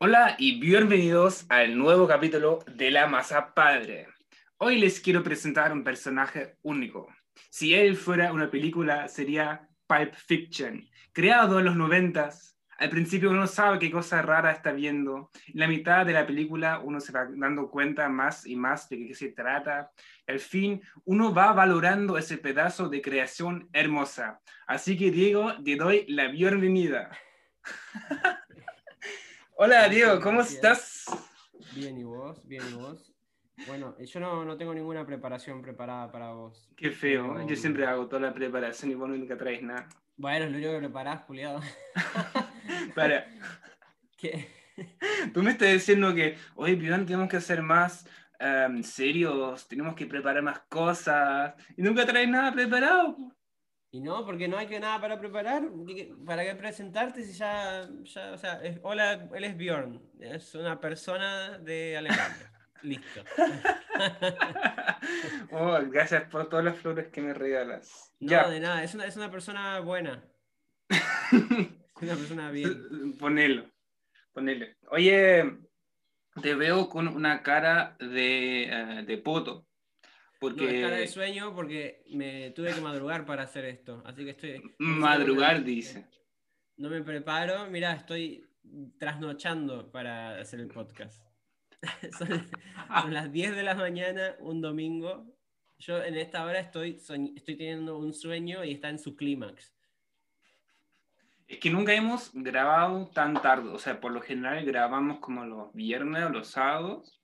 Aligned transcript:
Hola 0.00 0.36
y 0.38 0.60
bienvenidos 0.60 1.44
al 1.48 1.76
nuevo 1.76 2.06
capítulo 2.06 2.60
de 2.72 2.92
La 2.92 3.08
Masa 3.08 3.52
Padre. 3.52 4.06
Hoy 4.58 4.78
les 4.78 5.00
quiero 5.00 5.24
presentar 5.24 5.72
un 5.72 5.82
personaje 5.82 6.56
único. 6.62 7.08
Si 7.50 7.74
él 7.74 7.96
fuera 7.96 8.32
una 8.32 8.48
película, 8.48 9.08
sería 9.08 9.68
Pulp 9.88 10.14
Fiction, 10.14 10.88
creado 11.12 11.58
en 11.58 11.64
los 11.64 11.74
noventas. 11.74 12.56
Al 12.78 12.90
principio 12.90 13.30
uno 13.30 13.48
sabe 13.48 13.80
qué 13.80 13.90
cosa 13.90 14.22
rara 14.22 14.52
está 14.52 14.70
viendo. 14.70 15.32
En 15.48 15.58
la 15.58 15.66
mitad 15.66 16.06
de 16.06 16.12
la 16.12 16.24
película 16.24 16.78
uno 16.78 17.00
se 17.00 17.10
va 17.10 17.26
dando 17.34 17.68
cuenta 17.68 18.08
más 18.08 18.46
y 18.46 18.54
más 18.54 18.88
de 18.88 19.08
qué 19.08 19.14
se 19.14 19.30
trata. 19.30 19.90
Al 20.28 20.38
fin 20.38 20.80
uno 21.06 21.34
va 21.34 21.52
valorando 21.52 22.16
ese 22.16 22.38
pedazo 22.38 22.88
de 22.88 23.02
creación 23.02 23.68
hermosa. 23.72 24.38
Así 24.68 24.96
que 24.96 25.10
Diego, 25.10 25.60
te 25.60 25.74
doy 25.74 26.04
la 26.06 26.28
bienvenida. 26.28 27.10
Hola 29.60 29.88
Diego, 29.88 30.20
¿cómo 30.20 30.42
estás? 30.42 31.06
Bien, 31.74 31.98
¿y 31.98 32.04
vos? 32.04 32.46
Bien, 32.46 32.62
¿y 32.70 32.74
vos? 32.74 33.12
Bueno, 33.66 33.96
yo 33.98 34.20
no, 34.20 34.44
no 34.44 34.56
tengo 34.56 34.72
ninguna 34.72 35.04
preparación 35.04 35.62
preparada 35.62 36.12
para 36.12 36.30
vos. 36.30 36.70
Qué 36.76 36.92
feo, 36.92 37.44
yo 37.44 37.56
siempre 37.56 37.84
hago 37.84 38.06
toda 38.06 38.22
la 38.22 38.32
preparación 38.32 38.92
y 38.92 38.94
vos 38.94 39.08
nunca 39.08 39.36
traes 39.36 39.60
nada. 39.60 39.88
Bueno, 40.16 40.44
es 40.44 40.52
lo 40.52 40.58
único 40.58 40.72
que 40.74 40.78
preparás, 40.78 41.24
Juliado. 41.24 41.60
Para. 42.94 43.26
¿Qué? 44.16 44.48
Tú 45.34 45.42
me 45.42 45.50
estás 45.50 45.72
diciendo 45.72 46.14
que, 46.14 46.36
oye, 46.54 46.76
Pion, 46.76 47.04
tenemos 47.04 47.28
que 47.28 47.38
hacer 47.38 47.60
más 47.60 48.06
em, 48.38 48.84
serios, 48.84 49.66
tenemos 49.66 49.96
que 49.96 50.06
preparar 50.06 50.44
más 50.44 50.60
cosas, 50.68 51.54
y 51.76 51.82
nunca 51.82 52.06
traes 52.06 52.28
nada 52.28 52.52
preparado. 52.52 53.16
Y 53.90 54.00
no, 54.00 54.24
porque 54.26 54.48
no 54.48 54.58
hay 54.58 54.66
que 54.66 54.80
nada 54.80 55.00
para 55.00 55.18
preparar. 55.18 55.62
¿Para 56.26 56.44
qué 56.44 56.54
presentarte 56.54 57.24
si 57.24 57.32
ya, 57.32 57.88
ya 58.02 58.32
o 58.32 58.38
sea, 58.38 58.62
es- 58.62 58.78
hola, 58.82 59.28
él 59.34 59.44
es 59.44 59.56
Bjorn, 59.56 60.02
es 60.20 60.54
una 60.54 60.78
persona 60.78 61.58
de 61.58 61.96
Alemania. 61.96 62.52
Listo. 62.82 63.24
oh, 65.52 65.78
gracias 65.90 66.24
por 66.30 66.48
todas 66.48 66.64
las 66.64 66.76
flores 66.76 67.08
que 67.08 67.20
me 67.20 67.34
regalas. 67.34 68.14
No, 68.20 68.30
ya, 68.30 68.48
de 68.48 68.60
nada, 68.60 68.84
es 68.84 68.94
una, 68.94 69.06
es 69.06 69.16
una 69.16 69.30
persona 69.30 69.80
buena. 69.80 70.24
Es 71.98 72.02
una 72.02 72.14
persona 72.14 72.50
bien. 72.52 73.18
ponelo, 73.18 73.68
ponelo. 74.32 74.66
Oye, 74.92 75.58
te 76.40 76.54
veo 76.54 76.88
con 76.88 77.08
una 77.08 77.42
cara 77.42 77.96
de, 77.98 78.62
eh, 78.64 79.02
de 79.04 79.18
poto. 79.18 79.67
Porque 80.38 80.62
No, 80.64 80.68
es 80.70 80.82
cara 80.82 80.96
de 80.96 81.08
sueño 81.08 81.54
porque 81.54 82.04
me 82.10 82.50
tuve 82.50 82.72
que 82.72 82.80
madrugar 82.80 83.24
para 83.26 83.42
hacer 83.42 83.64
esto. 83.64 84.02
Así 84.06 84.24
que 84.24 84.30
estoy. 84.30 84.62
madrugar, 84.78 85.64
dice. 85.64 86.06
No 86.76 86.88
me 86.90 87.02
preparo, 87.02 87.68
mira, 87.70 87.92
estoy 87.92 88.46
trasnochando 88.98 89.90
para 89.90 90.38
hacer 90.40 90.60
el 90.60 90.68
podcast. 90.68 91.20
son, 92.18 92.48
son 93.02 93.14
las 93.14 93.32
10 93.32 93.56
de 93.56 93.62
la 93.62 93.74
mañana, 93.74 94.36
un 94.40 94.60
domingo. 94.60 95.26
Yo 95.78 96.02
en 96.02 96.16
esta 96.16 96.44
hora 96.44 96.60
estoy, 96.60 96.94
soñ- 96.98 97.32
estoy 97.36 97.56
teniendo 97.56 97.98
un 97.98 98.12
sueño 98.12 98.64
y 98.64 98.72
está 98.72 98.88
en 98.90 98.98
su 98.98 99.16
clímax. 99.16 99.72
Es 101.46 101.58
que 101.60 101.70
nunca 101.70 101.94
hemos 101.94 102.30
grabado 102.34 103.06
tan 103.08 103.40
tarde, 103.40 103.70
o 103.70 103.78
sea, 103.78 104.00
por 104.00 104.12
lo 104.12 104.20
general 104.20 104.64
grabamos 104.66 105.18
como 105.18 105.46
los 105.46 105.72
viernes 105.72 106.24
o 106.24 106.28
los 106.28 106.48
sábados, 106.48 107.17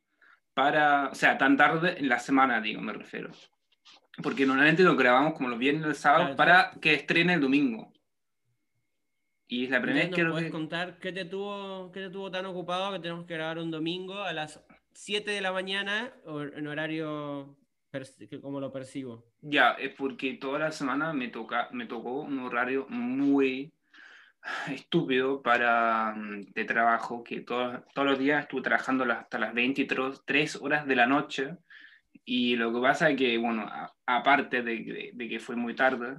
para, 0.55 1.09
o 1.09 1.15
sea, 1.15 1.37
tan 1.37 1.57
tarde 1.57 1.99
en 1.99 2.09
la 2.09 2.19
semana, 2.19 2.61
digo, 2.61 2.81
me 2.81 2.93
refiero. 2.93 3.31
Porque 4.23 4.47
normalmente 4.47 4.83
lo 4.85 4.95
grabamos 4.97 5.35
como 5.35 5.49
los 5.49 5.59
viernes 5.59 5.85
o 5.87 5.95
sábados 5.95 6.27
Claro, 6.29 6.37
para 6.37 6.71
que 6.81 6.95
estrene 6.95 7.35
el 7.35 7.41
domingo. 7.41 7.93
Y 9.47 9.65
es 9.65 9.71
la 9.71 9.83
primera 9.83 10.07
vez 10.07 10.15
que... 10.15 10.23
¿nos 10.23 10.29
lo 10.29 10.35
puedes 10.35 10.47
que- 10.47 10.53
contar 10.53 10.99
qué 10.99 11.13
te, 11.13 11.25
tuvo, 11.25 11.91
qué 11.93 12.01
te 12.01 12.11
tuvo 12.11 12.31
tan 12.31 12.47
ocupado 12.47 12.93
que 12.93 13.01
tenemos 13.01 13.27
que 13.27 13.35
grabar 13.35 13.59
un 13.59 13.71
domingo 13.71 14.23
a 14.23 14.33
las 14.33 14.65
7 14.93 15.33
de 15.33 15.41
la 15.41 15.53
mañana 15.53 16.13
o 16.25 16.43
en 16.43 16.67
horario 16.67 17.57
como 18.41 18.59
lo 18.61 18.73
percibo? 18.73 19.25
Ya, 19.41 19.73
es 19.73 19.95
porque 19.95 20.35
toda 20.35 20.59
la 20.59 20.73
semana 20.73 21.13
me, 21.13 21.29
toca, 21.29 21.69
me 21.73 21.87
tocó 21.87 22.23
un 22.23 22.39
horario 22.41 22.87
muy 22.89 23.73
estúpido 24.71 25.43
para, 25.43 26.13
mm, 26.17 26.53
de 26.55 26.65
trabajo, 26.65 27.23
que 27.25 27.41
todo- 27.41 27.85
todos 27.95 28.09
los 28.09 28.19
días 28.19 28.43
estuve 28.43 28.63
trabajando 28.63 29.05
hasta 29.11 29.39
las 29.39 29.55
23 29.55 30.57
horas 30.57 30.87
de 30.87 30.97
la 30.97 31.07
noche. 31.07 31.57
Y 32.25 32.57
lo 32.57 32.73
que 32.73 32.81
pasa 32.81 33.11
es 33.11 33.17
que, 33.17 33.37
bueno, 33.39 33.63
a- 33.63 33.93
aparte 34.07 34.63
de, 34.63 34.77
de- 34.85 35.11
de 35.15 35.29
que 35.29 35.41
fue 35.41 35.57
muy 35.57 35.75
tarde, 35.75 36.17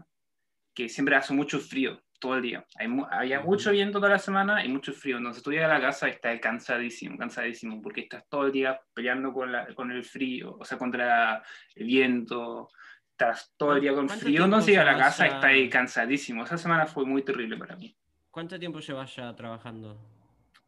que 0.74 0.90
siempre 0.90 1.16
hace 1.16 1.34
mucho 1.34 1.60
frío 1.60 2.02
todo 2.20 2.36
el 2.36 2.42
día. 2.42 2.66
Hay 2.78 2.88
había 3.12 3.42
mucho 3.42 3.72
viento 3.72 4.00
toda 4.00 4.12
la 4.12 4.20
semana 4.20 4.64
y 4.66 4.70
mucho 4.70 4.92
frío. 4.94 5.18
Entonces 5.18 5.44
tú 5.44 5.52
llegas 5.52 5.70
a 5.72 5.76
la 5.76 5.82
casa 5.82 6.08
y 6.08 6.12
estás 6.12 6.40
cansadísimo, 6.40 7.18
cansadísimo, 7.18 7.82
porque 7.82 8.02
estás 8.02 8.24
todo 8.30 8.46
el 8.48 8.52
día 8.52 8.80
peleando 8.94 9.32
con, 9.34 9.52
la, 9.52 9.68
con 9.76 9.92
el 9.92 10.04
frío, 10.04 10.56
o 10.60 10.66
sea, 10.66 10.78
contra 10.78 11.44
el 11.76 11.86
viento. 11.86 12.70
Estás 13.12 13.54
todo 13.58 13.76
el 13.76 13.82
día 13.82 13.94
con 13.94 14.08
¿Cuánto 14.08 14.26
frío, 14.26 14.44
entonces 14.46 14.74
llegas 14.74 14.88
a 14.88 14.92
la 14.92 14.98
casa 15.04 15.26
y 15.54 15.64
estás 15.66 15.72
cansadísimo. 15.72 16.44
Esa 16.44 16.58
semana 16.58 16.86
fue 16.86 17.06
muy 17.06 17.24
terrible 17.24 17.58
para 17.58 17.76
mí. 17.78 17.96
¿Cuánto 18.36 18.60
tiempo 18.60 18.82
llevas 18.82 19.16
ya 19.16 19.34
trabajando? 19.34 19.98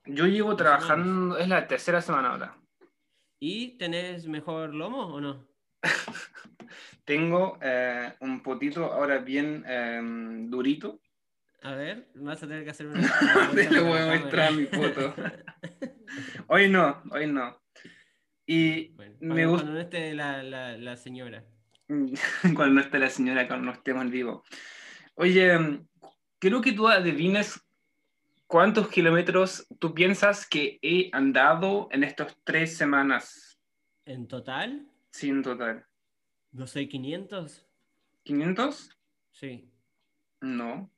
Yo 0.05 0.25
llevo 0.25 0.55
trabajando, 0.55 1.37
es 1.37 1.49
la 1.49 1.67
tercera 1.67 2.01
semana 2.01 2.31
ahora. 2.31 2.57
¿Y 3.41 3.77
tenés 3.77 4.25
mejor 4.25 4.73
lomo 4.73 5.07
o 5.07 5.19
no? 5.19 5.45
Tengo 7.03 7.59
eh, 7.61 8.13
un 8.21 8.41
potito 8.41 8.85
ahora 8.85 9.17
bien 9.17 9.65
eh, 9.67 9.99
durito. 10.47 11.01
A 11.61 11.75
ver, 11.75 12.07
vas 12.15 12.41
a 12.41 12.47
tener 12.47 12.63
que 12.63 12.69
hacer 12.69 12.87
una. 12.87 13.01
Te 13.53 13.69
lo 13.69 13.83
voy 13.83 13.99
a 13.99 14.17
mostrar 14.17 14.53
mi 14.53 14.65
foto. 14.67 15.13
Hoy 16.47 16.69
no, 16.69 17.03
hoy 17.11 17.27
no. 17.27 17.61
Y 18.45 18.93
Bueno, 18.93 19.17
me 19.19 19.45
gusta 19.45 19.63
cuando 19.65 19.73
no 19.73 19.81
esté 19.81 20.13
la, 20.13 20.41
la, 20.41 20.77
la 20.77 20.95
señora. 20.95 21.43
cuando 22.55 22.75
no 22.75 22.79
esté 22.79 22.97
la 22.97 23.09
señora, 23.09 23.45
cuando 23.45 23.65
no 23.65 23.71
estemos 23.73 24.03
en 24.05 24.11
vivo. 24.11 24.45
Oye, 25.15 25.81
creo 26.39 26.61
que 26.61 26.73
tú 26.73 26.87
adivines 26.87 27.61
cuántos 28.47 28.89
kilómetros 28.89 29.67
tú 29.79 29.93
piensas 29.93 30.47
que 30.47 30.79
he 30.81 31.09
andado 31.11 31.87
en 31.91 32.03
estas 32.03 32.35
tres 32.43 32.77
semanas. 32.77 33.59
¿En 34.05 34.27
total? 34.27 34.87
Sí, 35.11 35.29
en 35.29 35.43
total. 35.43 35.85
No 36.51 36.65
sé, 36.67 36.87
500? 36.87 37.65
¿500? 38.25 38.97
Sí. 39.31 39.69
No. 40.41 40.89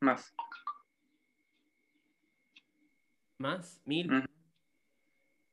Más. 0.00 0.34
¿Más? 3.38 3.82
¿Mil? 3.84 4.10
Mm. 4.10 4.24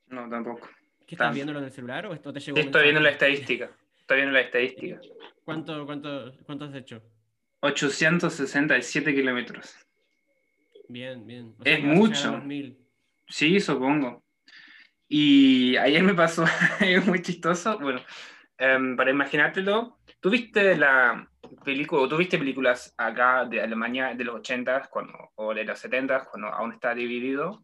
No, 0.08 0.28
tampoco. 0.28 0.68
¿Qué 1.06 1.14
estás 1.14 1.34
viéndolo 1.34 1.58
en 1.58 1.66
el 1.66 1.70
celular 1.70 2.06
o 2.06 2.12
esto 2.12 2.32
te 2.32 2.40
llegó? 2.40 2.58
Estoy 2.58 2.82
viendo 2.84 3.00
la 3.00 3.10
estadística. 3.10 3.70
Estoy 3.98 4.16
viendo 4.18 4.32
la 4.32 4.40
estadística. 4.40 5.00
¿Cuánto, 5.44 5.86
cuánto, 5.86 6.32
¿Cuánto 6.44 6.66
has 6.66 6.74
hecho? 6.74 7.02
867 7.60 9.14
kilómetros. 9.14 9.74
Bien, 10.88 11.26
bien. 11.26 11.54
O 11.58 11.62
Es 11.64 11.82
mucho. 11.82 12.42
Sí, 13.28 13.60
supongo. 13.60 14.24
Y 15.08 15.76
ayer 15.76 16.02
me 16.02 16.14
pasó 16.14 16.44
algo 16.80 17.06
muy 17.06 17.22
chistoso. 17.22 17.78
Bueno, 17.78 18.00
em, 18.58 18.96
para 18.96 19.10
imaginártelo, 19.10 19.98
¿tú 20.20 20.30
viste 20.30 20.76
la 20.76 21.28
película, 21.64 22.02
o 22.02 22.08
tú 22.08 22.16
viste 22.16 22.38
películas 22.38 22.94
acá 22.96 23.44
de 23.44 23.60
Alemania 23.60 24.14
de 24.14 24.24
los 24.24 24.36
80 24.36 24.88
cuando, 24.90 25.30
o 25.36 25.52
de 25.54 25.64
los 25.64 25.78
70 25.78 26.24
cuando 26.26 26.48
aún 26.48 26.72
está 26.72 26.94
dividido? 26.94 27.62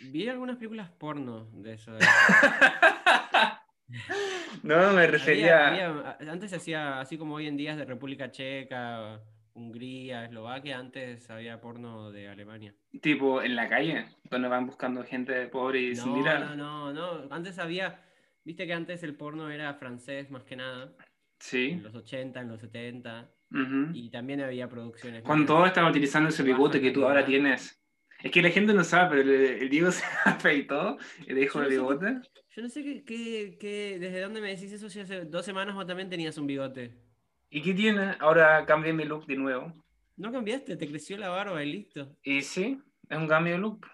Vi 0.00 0.28
algunas 0.28 0.56
películas 0.56 0.90
porno 0.90 1.48
de 1.52 1.74
eso. 1.74 1.92
de- 1.92 1.98
no, 4.62 4.92
me 4.92 5.06
refería... 5.06 5.68
Había- 5.68 5.86
había- 6.16 6.32
antes 6.32 6.50
se 6.50 6.56
hacía, 6.56 7.00
así 7.00 7.16
como 7.18 7.34
hoy 7.34 7.46
en 7.46 7.56
día 7.56 7.72
es 7.72 7.78
de 7.78 7.84
República 7.84 8.30
Checa, 8.30 9.20
Hungría, 9.54 10.24
Eslovaquia, 10.24 10.78
antes 10.78 11.28
había 11.30 11.60
porno 11.60 12.10
de 12.12 12.28
Alemania. 12.28 12.74
Tipo, 13.02 13.42
en 13.42 13.56
la 13.56 13.68
calle, 13.68 14.06
donde 14.30 14.48
van 14.48 14.66
buscando 14.66 15.02
gente 15.04 15.46
pobre 15.48 15.80
y 15.80 15.96
sin 15.96 16.10
No, 16.10 16.16
mirar. 16.16 16.56
no, 16.56 16.92
no, 16.92 16.92
no. 16.92 17.34
Antes 17.34 17.58
había, 17.58 18.00
viste 18.44 18.66
que 18.66 18.72
antes 18.74 19.02
el 19.02 19.16
porno 19.16 19.50
era 19.50 19.74
francés 19.74 20.30
más 20.30 20.44
que 20.44 20.56
nada, 20.56 20.92
Sí. 21.40 21.70
en 21.70 21.82
los 21.82 21.94
80, 21.94 22.40
en 22.40 22.48
los 22.48 22.60
70, 22.60 23.30
ujú. 23.52 23.90
y 23.94 24.10
también 24.10 24.40
había 24.42 24.68
producciones. 24.68 25.22
Cuando 25.22 25.46
todos 25.46 25.66
estaban 25.68 25.90
utilizando 25.90 26.28
ese 26.28 26.42
bigote 26.42 26.80
que 26.80 26.90
tú 26.90 27.04
ahora 27.04 27.24
tienes. 27.24 27.80
Es 28.20 28.32
que 28.32 28.42
la 28.42 28.50
gente 28.50 28.74
no 28.74 28.82
sabe, 28.82 29.10
pero 29.10 29.22
el, 29.32 29.62
el 29.62 29.68
Diego 29.68 29.90
se 29.92 30.04
afeitó 30.24 30.98
el 31.26 31.36
sé 31.36 31.48
qué- 31.52 31.68
bigote. 31.68 32.16
Yo 32.58 32.64
no 32.64 32.70
sé 32.70 32.82
qué, 32.82 33.04
qué- 33.04 33.56
qué- 33.56 33.98
desde 34.00 34.20
dónde 34.20 34.40
me 34.40 34.48
decís 34.48 34.72
eso 34.72 34.90
si 34.90 34.98
hace 34.98 35.26
dos 35.26 35.44
semanas 35.46 35.76
vos 35.76 35.86
también 35.86 36.10
tenías 36.10 36.36
un 36.38 36.48
bigote. 36.48 36.92
¿Y 37.50 37.62
qué 37.62 37.72
tiene? 37.72 38.16
Ahora 38.18 38.66
cambié 38.66 38.92
mi 38.92 39.04
look 39.04 39.26
de 39.26 39.36
nuevo. 39.36 39.72
No 40.16 40.32
cambiaste, 40.32 40.76
te 40.76 40.88
creció 40.88 41.16
la 41.18 41.28
barba 41.28 41.62
y 41.62 41.70
listo. 41.70 42.16
Y 42.24 42.42
sí, 42.42 42.82
es 43.08 43.16
un 43.16 43.28
cambio 43.28 43.52
de 43.52 43.60
look. 43.60 43.86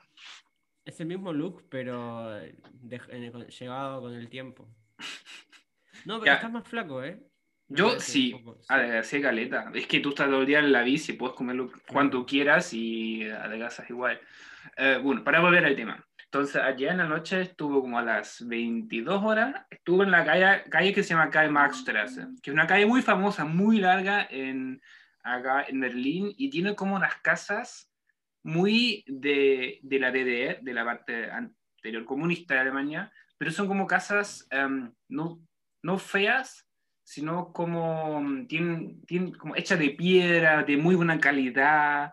Es 0.86 0.98
el 0.98 1.08
mismo 1.08 1.30
look, 1.34 1.66
pero 1.68 2.30
de- 2.30 2.56
el- 3.10 3.32
con- 3.32 3.46
llevado 3.46 4.00
con 4.00 4.14
el 4.14 4.30
tiempo. 4.30 4.66
No, 6.06 6.14
pero 6.18 6.24
Ya. 6.24 6.34
estás 6.36 6.50
más 6.50 6.66
flaco, 6.66 7.04
¿eh? 7.04 7.20
Yo 7.68 8.00
sí, 8.00 8.34
adelgacé 8.68 9.20
caleta. 9.20 9.70
Es 9.74 9.86
que 9.86 10.00
tú 10.00 10.08
estás 10.08 10.28
todo 10.30 10.40
el 10.40 10.46
día 10.46 10.60
en 10.60 10.72
la 10.72 10.80
bici, 10.82 11.12
puedes 11.12 11.36
comer 11.36 11.56
lo 11.56 11.70
cuanto 11.86 12.24
quieras 12.24 12.72
y 12.72 13.24
adelgazas 13.28 13.90
igual. 13.90 14.18
Eh, 14.78 14.98
bueno, 15.02 15.22
para 15.22 15.40
volver 15.40 15.66
al 15.66 15.76
tema. 15.76 16.02
Entonces, 16.34 16.60
ayer 16.60 16.90
en 16.90 16.98
la 16.98 17.06
noche 17.06 17.42
estuve 17.42 17.80
como 17.80 17.96
a 17.96 18.02
las 18.02 18.44
22 18.44 19.22
horas, 19.22 19.54
estuve 19.70 20.02
en 20.02 20.10
la 20.10 20.24
calle, 20.24 20.68
calle 20.68 20.92
que 20.92 21.04
se 21.04 21.10
llama 21.10 21.30
Calle 21.30 21.48
Maxstrasse, 21.48 22.26
que 22.42 22.50
es 22.50 22.52
una 22.52 22.66
calle 22.66 22.86
muy 22.86 23.02
famosa, 23.02 23.44
muy 23.44 23.78
larga 23.78 24.26
en, 24.28 24.82
acá 25.22 25.62
en 25.68 25.78
Berlín 25.78 26.34
y 26.36 26.50
tiene 26.50 26.74
como 26.74 26.96
unas 26.96 27.14
casas 27.20 27.88
muy 28.42 29.04
de, 29.06 29.78
de 29.84 29.98
la 30.00 30.10
DDR, 30.10 30.60
de 30.60 30.74
la 30.74 30.84
parte 30.84 31.30
anterior 31.30 32.04
comunista 32.04 32.54
de 32.54 32.60
Alemania, 32.62 33.12
pero 33.38 33.52
son 33.52 33.68
como 33.68 33.86
casas 33.86 34.48
em, 34.50 34.92
no, 35.08 35.40
no 35.84 35.98
feas, 35.98 36.68
sino 37.04 37.52
como 37.52 38.20
mm, 38.20 38.48
tienen, 38.48 39.02
tienen 39.02 39.34
como 39.34 39.54
hechas 39.54 39.78
de 39.78 39.90
piedra, 39.90 40.64
de 40.64 40.76
muy 40.78 40.96
buena 40.96 41.20
calidad. 41.20 42.12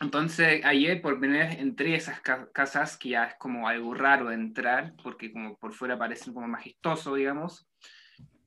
Entonces, 0.00 0.64
ayer 0.64 1.02
por 1.02 1.18
primera 1.20 1.46
vez 1.48 1.58
entré 1.58 1.92
a 1.94 1.98
esas 1.98 2.20
ca- 2.22 2.48
casas 2.52 2.96
que 2.96 3.10
ya 3.10 3.24
es 3.24 3.34
como 3.34 3.68
algo 3.68 3.92
raro 3.94 4.28
de 4.28 4.34
entrar, 4.34 4.94
porque 5.02 5.30
como 5.30 5.58
por 5.58 5.74
fuera 5.74 5.98
parecen 5.98 6.32
como 6.32 6.48
majestuoso, 6.48 7.14
digamos. 7.14 7.68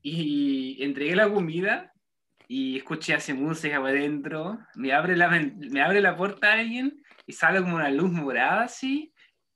Y 0.02 0.82
entregué 0.82 1.14
la 1.14 1.30
comida 1.30 1.92
y 2.48 2.76
escuché 2.76 3.14
hace 3.14 3.34
música 3.34 3.78
por 3.80 3.90
adentro. 3.90 4.58
Me 4.74 4.92
abre 4.92 5.16
la, 5.16 5.28
me 5.30 5.80
abre 5.80 6.00
la 6.00 6.16
puerta 6.16 6.52
alguien 6.54 7.02
y 7.26 7.32
sale 7.32 7.60
como 7.60 7.76
una 7.76 7.90
luz 7.90 8.10
morada 8.10 8.62
así. 8.64 9.14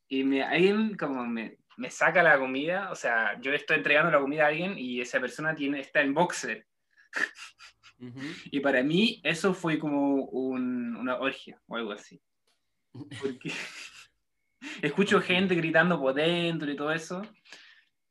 Y 0.08 0.22
me, 0.24 0.42
alguien 0.42 0.96
como 0.96 1.26
me, 1.26 1.58
me 1.76 1.90
saca 1.90 2.22
la 2.22 2.38
comida. 2.38 2.90
O 2.92 2.94
sea, 2.94 3.38
yo 3.40 3.52
estoy 3.52 3.78
entregando 3.78 4.12
la 4.12 4.20
comida 4.20 4.44
a 4.44 4.48
alguien 4.48 4.78
y 4.78 5.00
esa 5.00 5.20
persona 5.20 5.54
tiene, 5.54 5.80
está 5.80 6.00
en 6.00 6.14
boxer. 6.14 6.64
Ujú. 8.00 8.20
Y 8.50 8.60
para 8.60 8.82
mí 8.82 9.20
eso 9.24 9.54
fue 9.54 9.78
como 9.78 10.24
un- 10.26 10.96
una 10.96 11.16
orgia 11.16 11.60
o 11.66 11.76
algo 11.76 11.92
así. 11.92 12.20
Porque 12.92 13.50
escucho 14.82 15.20
gente 15.20 15.54
gritando 15.54 15.98
por 16.00 16.14
dentro 16.14 16.70
y 16.70 16.76
todo 16.76 16.92
eso. 16.92 17.22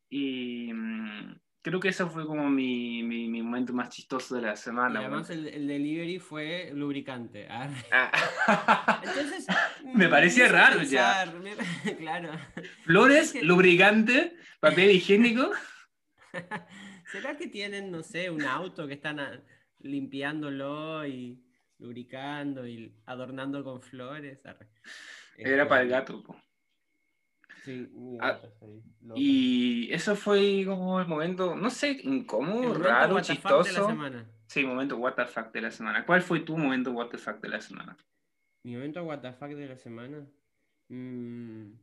Y 0.09 0.71
mm, 0.73 1.35
creo 1.61 1.79
que 1.79 1.89
eso 1.89 2.09
fue 2.09 2.25
como 2.25 2.49
mi, 2.49 3.03
mi, 3.03 3.27
mi 3.27 3.41
momento 3.41 3.73
más 3.73 3.89
chistoso 3.89 4.35
de 4.35 4.41
la 4.43 4.53
Y 4.53 4.57
semana. 4.57 4.99
además 4.99 5.27
bueno. 5.27 5.47
el, 5.47 5.53
el 5.53 5.67
delivery 5.67 6.19
fue 6.19 6.71
lubricante. 6.73 7.47
Arre. 7.47 7.75
Ah. 7.91 9.01
Entonces, 9.03 9.47
Me 9.93 10.07
parecía 10.09 10.47
raro 10.49 10.81
ya. 10.83 11.25
pensar, 11.25 11.39
me- 11.41 11.95
claro. 11.97 12.31
Flores, 12.83 13.41
lubricante, 13.41 14.35
papel 14.59 14.91
higiénico. 14.91 15.49
¿Será 17.11 17.37
que 17.37 17.47
tienen, 17.47 17.89
no 17.91 18.03
sé, 18.03 18.29
un 18.29 18.43
auto 18.43 18.85
que 18.87 18.93
están 18.95 19.19
a- 19.19 19.41
limpiándolo 19.87 21.05
y 21.07 21.43
lubricando 21.79 22.67
y 22.67 22.93
adornando 23.05 23.63
con 23.63 23.81
flores? 23.81 24.39
Era 24.43 24.57
Este, 25.37 25.65
para 25.65 25.81
el 25.81 25.89
gato. 25.89 26.23
po. 26.23 26.35
Sí, 27.63 27.89
Ah. 28.21 28.39
Y 29.15 29.91
eso 29.91 30.15
fue 30.15 30.63
como 30.65 30.99
el 31.01 31.07
momento, 31.07 31.55
no 31.55 31.69
sé, 31.69 31.99
incómodo, 32.03 32.73
raro, 32.75 33.19
chistoso. 33.21 33.89
Sí, 34.47 34.63
momento 34.65 34.95
what 34.97 35.15
the 35.15 35.25
fuck 35.25 35.51
de 35.51 35.61
la 35.61 35.71
semana. 35.71 36.05
¿Cuál 36.05 36.21
fue 36.21 36.39
tu 36.39 36.57
momento 36.57 36.91
what 36.91 37.09
the 37.09 37.17
fuck 37.17 37.41
de 37.41 37.49
la 37.49 37.59
semana? 37.59 37.97
Mi 38.63 38.75
momento 38.75 39.03
what 39.03 39.19
the 39.19 39.33
fuck 39.33 39.49
de 39.49 39.67
la 39.67 39.77
semana. 39.77 40.25
Mm, 40.89 41.73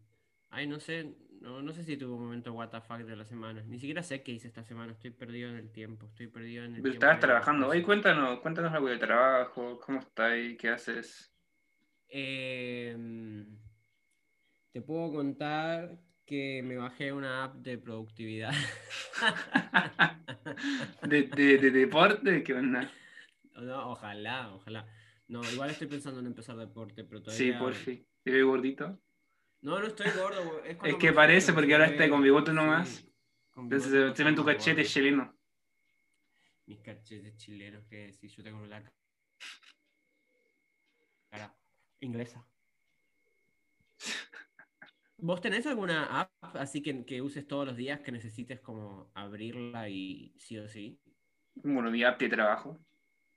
Ay, 0.50 0.66
no 0.68 0.78
sé, 0.80 1.14
no, 1.44 1.60
no 1.60 1.72
sé 1.72 1.84
si 1.84 1.98
tuve 1.98 2.14
un 2.14 2.22
momento 2.24 2.54
fuck 2.80 2.98
de 2.98 3.16
la 3.16 3.26
semana. 3.26 3.62
Ni 3.68 3.78
siquiera 3.78 4.02
sé 4.02 4.22
qué 4.22 4.32
hice 4.32 4.48
esta 4.48 4.64
semana. 4.64 4.92
Estoy 4.92 5.10
perdido 5.10 5.50
en 5.50 5.56
el 5.56 5.70
tiempo. 5.70 6.06
Estoy 6.06 6.28
perdido 6.28 6.64
en 6.64 6.76
el 6.76 6.82
Pero 6.82 6.94
estabas 6.94 7.20
trabajando. 7.20 7.68
Oye, 7.68 7.82
cosas. 7.82 7.86
cuéntanos, 7.86 8.40
cuéntanos 8.40 8.72
algo 8.72 8.88
de 8.88 8.98
trabajo, 8.98 9.78
cómo 9.78 10.00
estás, 10.00 10.32
qué 10.58 10.68
haces. 10.70 11.32
Em, 12.08 13.58
te 14.72 14.80
puedo 14.80 15.12
contar 15.12 15.98
que 16.24 16.62
me 16.64 16.76
bajé 16.76 17.12
una 17.12 17.44
app 17.44 17.56
de 17.56 17.76
productividad. 17.78 18.52
de, 21.02 21.22
de, 21.24 21.58
de 21.58 21.70
deporte, 21.70 22.42
¿qué 22.42 22.54
onda? 22.54 22.90
No, 23.54 23.92
ojalá, 23.92 24.52
ojalá. 24.52 24.84
No, 25.28 25.40
igual 25.52 25.70
estoy 25.70 25.86
pensando 25.86 26.18
en 26.20 26.26
empezar 26.26 26.56
deporte, 26.56 27.04
pero 27.04 27.20
Sí, 27.26 27.52
todavía. 27.52 27.52
por 27.52 27.74
fin. 27.74 28.06
¿Te 28.22 28.32
veo 28.32 28.48
gordito? 28.48 28.98
No, 29.64 29.80
no 29.80 29.86
estoy 29.86 30.10
gordo. 30.10 30.62
Es, 30.62 30.76
cuando 30.76 30.98
que 30.98 31.10
parece, 31.14 31.54
porque 31.54 31.72
ahora 31.72 31.86
está 31.86 32.06
con 32.10 32.22
bigote 32.22 32.50
sí, 32.50 32.54
nomás. 32.54 33.02
con 33.50 33.64
Entonces 33.64 33.90
bigote 33.90 34.16
se, 34.16 34.24
ven 34.24 34.34
tu 34.34 34.42
soy 34.42 34.52
más 34.52 34.56
cachete 34.56 34.82
gordo. 34.82 34.90
chileno. 34.92 35.38
Mis 36.66 36.80
cachetes 36.82 37.36
chilenos, 37.38 37.82
que 37.86 38.12
si 38.12 38.28
yo 38.28 38.42
tengo 38.42 38.66
la 38.66 38.82
cara 41.30 41.56
inglesa. 42.00 42.46
¿Vos 45.16 45.40
tenés 45.40 45.66
alguna 45.66 46.20
app 46.20 46.30
así 46.56 46.82
que, 46.82 47.06
que 47.06 47.22
uses 47.22 47.46
todos 47.46 47.66
los 47.66 47.76
días 47.76 48.00
que 48.00 48.12
necesites 48.12 48.60
como 48.60 49.10
abrirla 49.14 49.88
y 49.88 50.34
sí 50.38 50.58
o 50.58 50.68
sí? 50.68 51.00
Bueno, 51.54 51.90
mi 51.90 52.04
app 52.04 52.20
de 52.20 52.28
trabajo, 52.28 52.78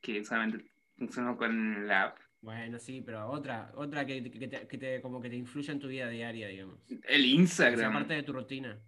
que 0.01 0.25
solamente 0.25 0.69
funciona 0.97 1.37
con 1.37 1.87
la 1.87 2.03
app. 2.03 2.26
Bueno, 2.41 2.77
sí, 2.79 3.01
pero 3.05 3.27
otra, 3.29 3.71
otra 3.75 4.05
que, 4.05 4.23
que 4.29 4.47
te, 4.47 4.67
que 4.67 4.77
te- 4.77 5.01
como 5.01 5.19
que 5.21 5.29
te 5.29 5.35
influya 5.35 5.73
en 5.73 5.79
tu 5.79 5.87
vida 5.87 6.07
diaria, 6.07 6.47
digamos. 6.47 6.79
El 7.07 7.25
Instagram. 7.25 7.93
parte 7.93 8.13
de 8.13 8.23
tu 8.23 8.33
rutina. 8.33 8.79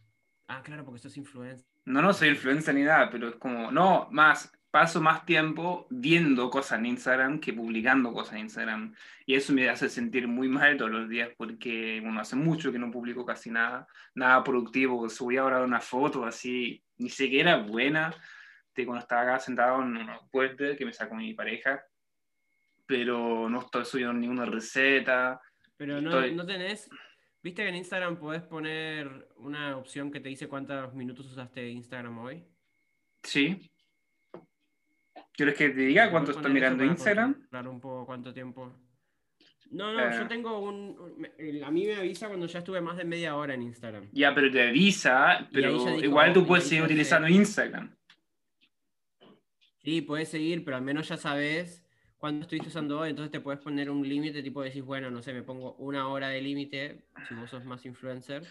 Ah, 0.48 0.62
claro, 0.64 0.86
porque 0.86 1.00
sos 1.00 1.18
influencer. 1.18 1.66
No, 1.86 2.02
no 2.02 2.14
soy 2.14 2.30
influencer 2.30 2.76
ni 2.76 2.84
nada, 2.84 3.10
pero 3.10 3.30
es 3.30 3.36
como, 3.36 3.72
no, 3.72 4.08
más, 4.12 4.52
paso 4.72 5.02
más 5.02 5.26
tiempo 5.26 5.88
viendo 5.90 6.50
cosas 6.50 6.78
en 6.80 6.86
Instagram 6.88 7.40
que 7.40 7.52
publicando 7.54 8.14
cosas 8.14 8.34
en 8.36 8.42
Instagram. 8.42 8.94
Y 9.26 9.34
eso 9.36 9.52
me 9.54 9.68
hace 9.68 9.90
sentir 9.90 10.28
muy 10.28 10.48
mal 10.48 10.78
todos 10.78 10.92
los 10.92 11.10
días 11.10 11.30
porque, 11.38 12.00
bueno, 12.04 12.20
hace 12.20 12.36
mucho 12.36 12.72
que 12.72 12.80
no 12.80 12.92
publico 12.92 13.26
casi 13.26 13.50
nada, 13.50 13.88
nada 14.14 14.44
productivo. 14.44 15.10
Subí 15.10 15.38
ahora 15.38 15.64
una 15.64 15.82
foto 15.82 16.26
así, 16.26 16.84
ni 16.98 17.10
siquiera 17.10 17.58
buena, 17.58 18.14
de 18.76 18.86
cuando 18.86 19.02
estaba 19.02 19.22
acá 19.24 19.40
sentado 19.40 19.82
en 19.82 19.98
una 19.98 20.20
puente 20.32 20.76
que 20.78 20.86
me 20.86 20.94
sacó 20.94 21.16
mi 21.16 21.34
pareja, 21.34 21.84
pero 22.90 23.48
no 23.48 23.60
estoy 23.60 23.86
subiendo 23.86 24.14
ninguna 24.14 24.46
receta. 24.46 25.40
Pero 25.78 26.02
no, 26.02 26.10
Estoy- 26.10 26.34
no 26.36 26.44
tenés. 26.44 26.90
¿Viste 27.44 27.62
que 27.62 27.70
en 27.70 27.76
Instagram 27.76 28.18
podés 28.18 28.42
poner 28.42 29.30
una 29.38 29.78
opción 29.78 30.12
que 30.12 30.20
te 30.20 30.28
dice 30.30 30.48
cuántos 30.48 30.92
minutos 30.96 31.28
usaste 31.32 31.70
Instagram 31.70 32.18
hoy? 32.18 32.44
Sí. 33.22 33.72
¿Quieres 35.34 35.54
que 35.56 35.70
te 35.70 35.82
diga 35.82 36.06
¿Puedes 36.06 36.12
cuánto 36.12 36.32
estoy 36.32 36.52
mirando 36.52 36.84
Instagram? 36.84 37.34
controlar 37.36 37.68
un 37.68 37.80
poco 37.80 38.06
cuánto 38.08 38.34
tiempo. 38.34 38.74
No, 39.70 39.94
no, 39.94 40.00
Eh. 40.10 40.14
yo 40.18 40.28
tengo 40.28 40.58
un. 40.60 41.30
A 41.64 41.70
mí 41.70 41.86
me 41.86 41.96
avisa 41.96 42.28
cuando 42.28 42.48
ya 42.48 42.58
estuve 42.60 42.82
más 42.82 42.98
de 42.98 43.06
media 43.06 43.36
hora 43.36 43.54
en 43.54 43.62
Instagram. 43.62 44.10
Ya, 44.14 44.34
pero 44.34 44.50
te 44.52 44.68
avisa, 44.68 45.48
pero 45.54 45.74
dijo- 45.74 46.00
igual 46.04 46.34
tú 46.34 46.44
puedes 46.48 46.68
seguir 46.68 46.86
utilizando. 46.86 47.28
Instagram. 47.28 47.96
Sí, 49.84 50.02
puedes 50.02 50.30
seguir, 50.30 50.66
pero 50.66 50.76
al 50.78 50.84
menos 50.84 51.08
ya 51.08 51.18
sabes 51.18 51.86
cuándo 52.20 52.42
estuviste 52.44 52.70
usando 52.70 53.00
hoy. 53.00 53.10
Entonces 53.10 53.32
te 53.32 53.40
puedes 53.40 53.60
poner 53.62 53.90
un 53.90 54.08
límite, 54.08 54.44
tipo 54.44 54.62
decís, 54.62 54.84
bueno, 54.84 55.10
no 55.10 55.24
sé, 55.24 55.34
me 55.34 55.42
pongo 55.42 55.74
una 55.76 56.08
hora 56.08 56.30
de 56.30 56.42
límite 56.42 57.06
si 57.28 57.34
vos 57.34 57.50
sos 57.50 57.66
más 57.66 57.86
influencer. 57.86 58.44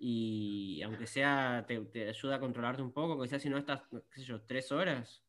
Y 0.00 0.82
aunque 0.82 1.06
sea, 1.06 1.64
te, 1.68 1.78
te 1.80 2.08
ayuda 2.08 2.36
a 2.36 2.40
controlarte 2.40 2.82
un 2.82 2.92
poco, 2.92 3.24
sea 3.26 3.38
si 3.38 3.48
no 3.48 3.58
estás, 3.58 3.82
qué 3.90 4.20
sé 4.20 4.24
yo, 4.24 4.40
tres 4.40 4.72
horas. 4.72 5.22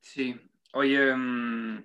Sí. 0.00 0.38
Oye, 0.74 1.14
mm, 1.14 1.82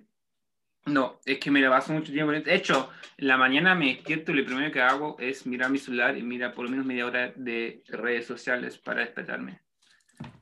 no, 0.86 1.20
es 1.24 1.38
que 1.38 1.50
me 1.50 1.60
la 1.60 1.70
paso 1.70 1.92
mucho 1.92 2.12
tiempo. 2.12 2.32
De 2.32 2.54
hecho, 2.54 2.90
en 3.16 3.28
la 3.28 3.36
mañana 3.36 3.74
me 3.74 3.94
despierto 3.94 4.32
y 4.32 4.36
lo 4.36 4.44
primero 4.44 4.72
que 4.72 4.80
hago 4.80 5.16
es 5.18 5.46
mirar 5.46 5.70
mi 5.70 5.78
celular 5.78 6.16
y 6.16 6.22
mira 6.22 6.52
por 6.52 6.64
lo 6.64 6.70
menos 6.70 6.86
media 6.86 7.06
hora 7.06 7.32
de 7.36 7.82
redes 7.88 8.26
sociales 8.26 8.78
para 8.78 9.00
despertarme. 9.00 9.60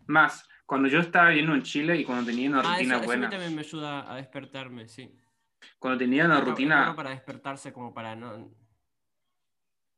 Más, 0.06 0.48
cuando 0.66 0.88
yo 0.88 0.98
estaba 1.00 1.28
viviendo 1.28 1.54
en 1.54 1.62
Chile 1.62 1.96
y 1.96 2.04
cuando 2.04 2.26
tenía 2.26 2.50
una 2.50 2.60
Ah, 2.60 2.74
rutina 2.74 2.94
eso, 2.94 2.96
eso 2.96 3.04
buena, 3.06 3.30
también 3.30 3.54
me 3.54 3.60
ayuda 3.60 4.12
a 4.12 4.16
despertarme, 4.16 4.88
sí. 4.88 5.14
cuando 5.78 5.98
tenía 5.98 6.24
una 6.26 6.34
bueno 6.36 6.50
rutina, 6.50 6.94
para 6.96 7.10
despertarse 7.10 7.72
como 7.72 7.94
para 7.94 8.14
no... 8.16 8.50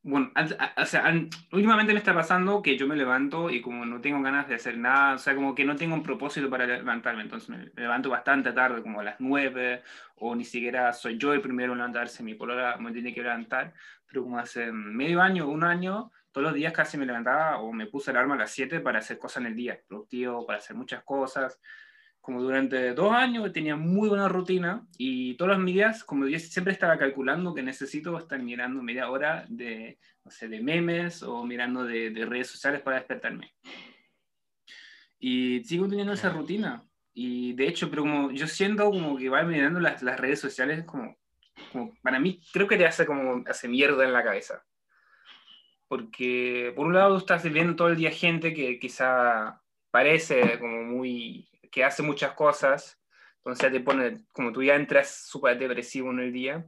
bueno, 0.02 0.32
o 0.76 0.86
sea, 0.86 1.12
últimamente 1.52 1.92
me 1.92 1.98
está 1.98 2.14
pasando 2.14 2.62
que 2.62 2.78
yo 2.78 2.86
me 2.86 2.96
levanto 2.96 3.50
y 3.50 3.60
como 3.60 3.84
no 3.84 4.00
tengo 4.00 4.22
ganas 4.22 4.48
de 4.48 4.54
hacer 4.54 4.78
nada, 4.78 5.14
o 5.14 5.18
sea, 5.18 5.34
como 5.34 5.54
que 5.54 5.64
no 5.64 5.76
tengo 5.76 5.94
un 5.94 6.02
propósito 6.02 6.48
para 6.48 6.66
levantarme, 6.66 7.22
entonces 7.22 7.48
me 7.48 7.70
levanto 7.74 8.08
bastante 8.08 8.52
tarde, 8.52 8.80
como 8.80 9.00
a 9.00 9.04
las 9.04 9.16
9, 9.18 9.82
o 10.16 10.34
ni 10.34 10.44
siquiera 10.44 10.92
soy 10.92 11.18
yo 11.18 11.32
el 11.32 11.40
primero 11.40 11.72
en 11.72 11.78
levantarse, 11.78 12.22
mi 12.22 12.34
polola 12.34 12.76
me 12.78 12.92
tiene 12.92 13.12
que 13.12 13.22
levantar, 13.22 13.74
pero 14.06 14.22
como 14.22 14.38
hace 14.38 14.72
medio 14.72 15.20
año, 15.20 15.48
un 15.48 15.64
año, 15.64 16.12
todos 16.30 16.44
los 16.44 16.54
días 16.54 16.72
casi 16.72 16.96
me 16.96 17.04
levantaba 17.04 17.58
o 17.58 17.72
me 17.72 17.86
puse 17.86 18.10
alarma 18.10 18.34
a 18.34 18.38
las 18.38 18.52
7 18.52 18.80
para 18.80 19.00
hacer 19.00 19.18
cosas 19.18 19.42
en 19.42 19.48
el 19.48 19.56
día, 19.56 19.80
productivo, 19.88 20.46
para 20.46 20.58
hacer 20.58 20.76
muchas 20.76 21.02
cosas. 21.02 21.58
Como 22.20 22.42
durante 22.42 22.92
dos 22.92 23.12
años 23.12 23.50
tenía 23.52 23.76
muy 23.76 24.08
buena 24.08 24.28
rutina 24.28 24.86
y 24.98 25.34
todos 25.34 25.56
los 25.56 25.66
días, 25.66 26.04
como 26.04 26.26
yo 26.26 26.38
siempre 26.38 26.74
estaba 26.74 26.98
calculando 26.98 27.54
que 27.54 27.62
necesito 27.62 28.18
estar 28.18 28.40
mirando 28.42 28.82
media 28.82 29.10
hora 29.10 29.46
de, 29.48 29.98
no 30.24 30.30
sé, 30.30 30.48
de 30.48 30.60
memes 30.60 31.22
o 31.22 31.44
mirando 31.44 31.84
de, 31.84 32.10
de 32.10 32.26
redes 32.26 32.48
sociales 32.48 32.82
para 32.82 32.98
despertarme. 32.98 33.54
Y 35.18 35.64
sigo 35.64 35.88
teniendo 35.88 36.12
esa 36.12 36.30
rutina. 36.30 36.84
Y 37.14 37.52
de 37.54 37.66
hecho, 37.66 37.90
pero 37.90 38.02
como 38.02 38.30
yo 38.30 38.46
siento 38.46 38.84
como 38.90 39.16
que 39.16 39.28
va 39.28 39.42
mirando 39.42 39.80
las, 39.80 40.02
las 40.02 40.20
redes 40.20 40.40
sociales, 40.40 40.84
como, 40.84 41.16
como, 41.72 41.92
para 42.00 42.20
mí 42.20 42.40
creo 42.52 42.68
que 42.68 42.76
te 42.76 42.86
hace 42.86 43.06
como, 43.06 43.42
hace 43.48 43.66
mierda 43.66 44.04
en 44.04 44.12
la 44.12 44.22
cabeza. 44.22 44.64
Porque 45.88 46.72
por 46.76 46.86
un 46.86 46.94
lado 46.94 47.16
estás 47.16 47.42
viendo 47.50 47.74
todo 47.74 47.88
el 47.88 47.96
día 47.96 48.10
gente 48.10 48.54
que 48.54 48.78
quizá 48.78 49.60
parece 49.90 50.58
como 50.60 50.84
muy, 50.84 51.48
que 51.70 51.84
hace 51.84 52.02
muchas 52.02 52.32
cosas, 52.32 53.00
entonces 53.38 53.72
te 53.72 53.80
pone, 53.80 54.26
como 54.32 54.52
tú 54.52 54.62
ya 54.62 54.74
entras 54.74 55.26
súper 55.26 55.58
depresivo 55.58 56.10
en 56.10 56.20
el 56.20 56.32
día. 56.32 56.66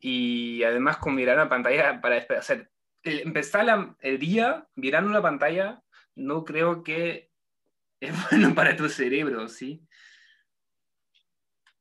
Y 0.00 0.64
además 0.64 0.96
con 0.96 1.14
mirar 1.14 1.36
la 1.36 1.48
pantalla 1.48 2.00
para 2.00 2.16
hacer, 2.16 2.72
empezar 3.04 3.94
el 4.00 4.18
día 4.18 4.66
mirando 4.74 5.12
la 5.12 5.22
pantalla, 5.22 5.82
no 6.16 6.44
creo 6.44 6.82
que 6.82 7.30
es 8.00 8.30
bueno 8.30 8.54
para 8.54 8.76
tu 8.76 8.88
cerebro, 8.88 9.48
¿sí? 9.48 9.86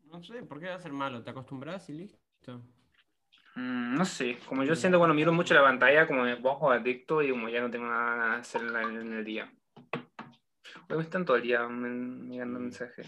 No 0.05 0.21
sé, 0.21 0.43
¿por 0.43 0.59
qué 0.59 0.67
va 0.67 0.75
a 0.75 0.79
ser 0.79 0.91
malo? 0.91 1.23
¿Te 1.23 1.31
acostumbras 1.31 1.89
y 1.89 1.93
listo? 1.93 2.61
Mm, 3.55 3.95
no 3.95 4.05
sé, 4.05 4.37
como 4.45 4.63
yo 4.63 4.75
siento 4.75 4.97
cuando 4.97 5.15
miro 5.15 5.33
mucho 5.33 5.53
la 5.53 5.63
pantalla, 5.63 6.05
como 6.05 6.23
me 6.23 6.37
pongo 6.37 6.71
adicto 6.71 7.21
y 7.21 7.31
como 7.31 7.49
ya 7.49 7.61
no 7.61 7.71
tengo 7.71 7.87
nada 7.87 8.35
que 8.35 8.41
hacer 8.41 8.61
en 8.61 9.13
el 9.13 9.25
día. 9.25 9.51
Me 10.95 11.03
están 11.03 11.25
todo 11.25 11.37
el 11.37 11.43
día 11.43 11.67
mirando 11.67 12.59
mensajes. 12.59 13.07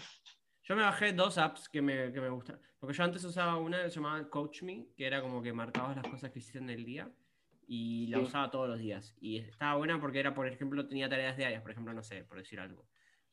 Yo 0.62 0.76
me 0.76 0.82
bajé 0.82 1.12
dos 1.12 1.36
apps 1.36 1.68
que 1.68 1.82
me, 1.82 2.12
que 2.12 2.20
me 2.20 2.30
gustan. 2.30 2.58
Porque 2.78 2.96
yo 2.96 3.04
antes 3.04 3.22
usaba 3.24 3.56
una 3.56 3.82
que 3.82 3.90
se 3.90 3.96
llamaba 3.96 4.28
Coach 4.28 4.62
Me, 4.62 4.88
que 4.96 5.06
era 5.06 5.20
como 5.20 5.42
que 5.42 5.52
marcabas 5.52 5.96
las 5.96 6.06
cosas 6.06 6.30
que 6.30 6.38
hiciste 6.38 6.58
en 6.58 6.70
el 6.70 6.84
día 6.84 7.10
y 7.66 8.06
la 8.08 8.20
usaba 8.20 8.50
todos 8.50 8.68
los 8.68 8.78
días. 8.78 9.14
Y 9.20 9.38
estaba 9.38 9.76
buena 9.76 10.00
porque 10.00 10.20
era, 10.20 10.34
por 10.34 10.46
ejemplo, 10.48 10.86
tenía 10.86 11.08
tareas 11.08 11.36
diarias, 11.36 11.62
por 11.62 11.70
ejemplo, 11.70 11.92
no 11.92 12.02
sé, 12.02 12.24
por 12.24 12.38
decir 12.38 12.60
algo. 12.60 12.86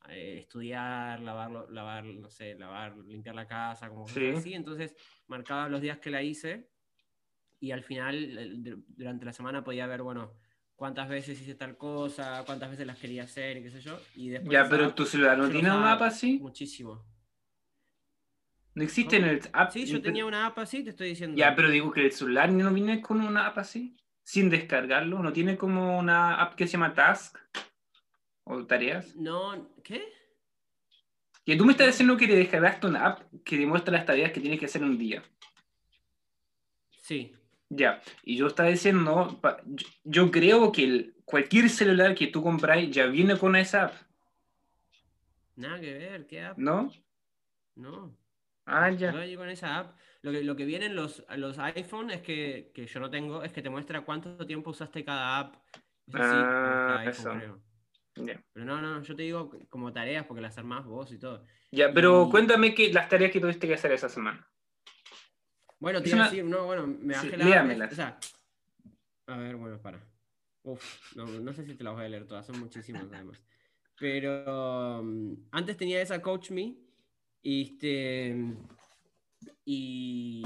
Eh, 0.10 0.40
estudiar, 0.40 1.20
lavar, 1.20 1.70
lavar, 1.70 2.04
no 2.04 2.30
sé, 2.30 2.56
lavar, 2.56 2.98
limpiar 2.98 3.36
la 3.36 3.48
casa, 3.48 3.88
como 3.90 4.06
así. 4.06 4.54
Entonces 4.54 4.96
marcaba 5.28 5.70
los 5.70 5.82
días 5.82 6.00
que 6.00 6.10
la 6.10 6.24
hice 6.24 6.70
y 7.60 7.72
al 7.72 7.84
final, 7.84 8.84
durante 8.88 9.26
la 9.26 9.34
semana, 9.34 9.64
podía 9.64 9.86
ver, 9.86 10.02
bueno, 10.02 10.34
cuántas 10.82 11.08
veces 11.08 11.40
hice 11.40 11.54
tal 11.54 11.78
cosa, 11.78 12.42
cuántas 12.44 12.72
veces 12.72 12.88
las 12.88 12.98
quería 12.98 13.26
hacer 13.26 13.58
y 13.58 13.62
qué 13.62 13.70
sé 13.70 13.82
yo. 13.82 14.00
Y 14.16 14.30
después 14.30 14.52
ya, 14.52 14.68
pero 14.68 14.92
tu 14.96 15.06
celular 15.06 15.38
no 15.38 15.48
tiene 15.48 15.70
una 15.70 15.92
app 15.92 16.02
así. 16.02 16.40
Muchísimo. 16.40 17.06
¿No 18.74 18.82
existe 18.82 19.18
en 19.18 19.26
el 19.26 19.42
app? 19.54 19.70
Sí, 19.70 19.86
yo 19.86 20.02
tenía 20.02 20.26
una 20.26 20.48
app 20.48 20.58
así, 20.58 20.84
te 20.84 20.90
estoy 20.90 21.10
diciendo. 21.10 21.38
Ya, 21.38 21.54
pero 21.56 21.70
digo 21.70 21.92
que 21.92 22.06
el 22.06 22.12
celular 22.12 22.52
no 22.52 22.74
viene 22.74 23.00
con 23.00 23.22
una 23.22 23.46
app 23.46 23.60
así, 23.60 23.96
sin 24.24 24.50
descargarlo. 24.50 25.22
¿No 25.22 25.32
tiene 25.32 25.56
como 25.56 26.00
una 26.00 26.42
app 26.42 26.56
que 26.56 26.66
se 26.66 26.72
llama 26.72 26.96
Task? 26.96 27.38
¿O 28.46 28.66
tareas? 28.66 29.16
No, 29.16 29.72
¿qué? 29.84 30.12
Que 31.46 31.56
tú 31.58 31.64
me 31.64 31.74
estás 31.74 31.86
diciendo 31.86 32.18
que 32.18 32.26
te 32.26 32.36
descargaste 32.36 32.88
una 32.88 33.06
app 33.06 33.22
que 33.46 33.56
demuestra 33.56 33.94
las 33.94 34.08
tareas 34.08 34.32
que 34.32 34.42
tienes 34.42 34.60
que 34.60 34.66
hacer 34.66 34.82
en 34.82 34.90
un 34.90 34.98
día. 34.98 35.22
Sí. 37.04 37.36
Ya, 37.74 38.02
y 38.24 38.36
yo 38.36 38.48
estaba 38.48 38.68
diciendo, 38.68 39.40
yo, 40.04 40.30
creo 40.30 40.74
que 40.74 41.14
cualquier 41.24 41.70
celular 41.70 42.14
que 42.16 42.28
tú 42.28 42.44
compráis 42.44 42.92
ya 42.92 43.06
viene 43.06 43.38
con 43.38 43.56
esa 43.56 43.86
app. 43.86 43.94
Nada 45.56 45.80
que 45.80 45.94
ver, 45.94 46.28
¿qué 46.28 46.42
app? 46.42 46.58
¿No? 46.58 46.92
No. 47.76 48.14
Ah, 48.66 48.90
ya. 48.90 49.14
No 49.14 49.38
con 49.38 49.48
esa 49.48 49.78
app. 49.78 49.98
Lo 50.22 50.34
que, 50.34 50.44
lo 50.44 50.58
que 50.58 50.66
viene 50.66 50.88
en 50.88 50.98
los, 50.98 51.24
los 51.38 51.60
iPhone 51.60 52.12
es 52.12 52.22
que, 52.22 52.74
que 52.76 52.88
yo 52.88 53.00
no 53.00 53.10
tengo, 53.10 53.42
es 53.42 53.54
que 53.54 53.62
te 53.62 53.70
muestra 53.70 54.02
cuánto 54.02 54.46
tiempo 54.46 54.72
usaste 54.72 55.06
cada 55.06 55.40
app. 55.40 55.56
ah, 56.14 57.06
eso. 57.08 57.32
Pero 58.14 58.66
no, 58.66 58.82
no, 58.82 59.02
yo 59.02 59.16
te 59.16 59.24
digo 59.24 59.50
como 59.70 59.94
tareas 59.94 60.26
porque 60.26 60.42
las 60.42 60.58
armás 60.58 60.86
vos 60.86 61.10
y 61.14 61.20
todo. 61.20 61.46
Ya, 61.72 61.94
pero 61.94 62.28
cuéntame 62.30 62.76
que 62.76 62.92
las 62.92 63.08
tareas 63.08 63.32
que 63.32 63.40
tuviste 63.40 63.66
que 63.66 63.76
hacer 63.76 63.94
esa 63.94 64.10
semana. 64.10 64.46
Bueno, 65.82 66.00
te 66.04 66.10
iba 66.10 66.22
a 66.22 66.30
decir, 66.30 66.46
no, 66.46 66.66
bueno, 66.66 66.86
me 66.86 67.16
bajé 67.16 67.36
la. 67.38 67.88
O 67.92 67.96
sea, 67.96 68.20
a 69.26 69.38
ver, 69.38 69.56
bueno, 69.56 69.82
para. 69.82 70.00
Uf, 70.62 71.16
no, 71.16 71.26
no, 71.26 71.54
sé 71.54 71.66
si 71.66 71.74
te 71.74 71.84
las 71.84 71.96
voy 71.96 72.06
a 72.06 72.10
leer 72.10 72.28
todas, 72.28 72.46
son 72.46 72.60
muchísimas 72.60 73.04
además. 73.12 73.44
Pero 74.00 75.00
um, 75.02 75.36
antes 75.52 75.76
tenía 75.76 76.00
esa 76.00 76.22
Coach 76.22 76.52
Me 76.52 76.78
y 77.42 77.64
este. 77.64 78.36
Y. 79.66 80.44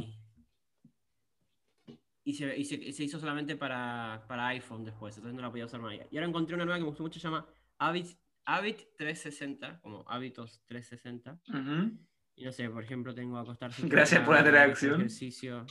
Y, 2.23 2.33
se, 2.33 2.57
y 2.57 2.63
se, 2.65 3.03
hizo 3.03 3.19
solamente 3.19 3.55
para, 3.55 4.25
para, 4.27 4.47
iPhone 4.47 4.83
después, 4.83 5.15
entonces 5.15 5.35
no 5.35 5.43
la 5.43 5.51
podía 5.51 5.65
usar 5.65 5.81
más. 5.81 5.93
Y 6.09 6.17
ahora 6.17 6.27
encontré 6.27 6.55
una 6.55 6.65
nueva 6.65 6.79
que 6.79 6.83
me 6.83 6.89
gustó 6.89 7.03
mucho, 7.03 7.19
se 7.19 7.27
llama 7.27 7.45
Habit, 7.77 8.17
Habit 8.45 8.79
360, 8.97 9.81
como 9.81 10.03
Hábitos 10.07 10.63
360. 10.65 11.39
Uh 11.49 12.14
y 12.35 12.43
no 12.43 12.51
sé, 12.51 12.69
por 12.69 12.83
ejemplo, 12.83 13.13
tengo 13.13 13.37
acostarse. 13.37 13.81
Gracias 13.87 14.23
por 14.23 14.33
la 14.33 14.39
interacción. 14.41 14.95
Ejercicio, 14.95 15.65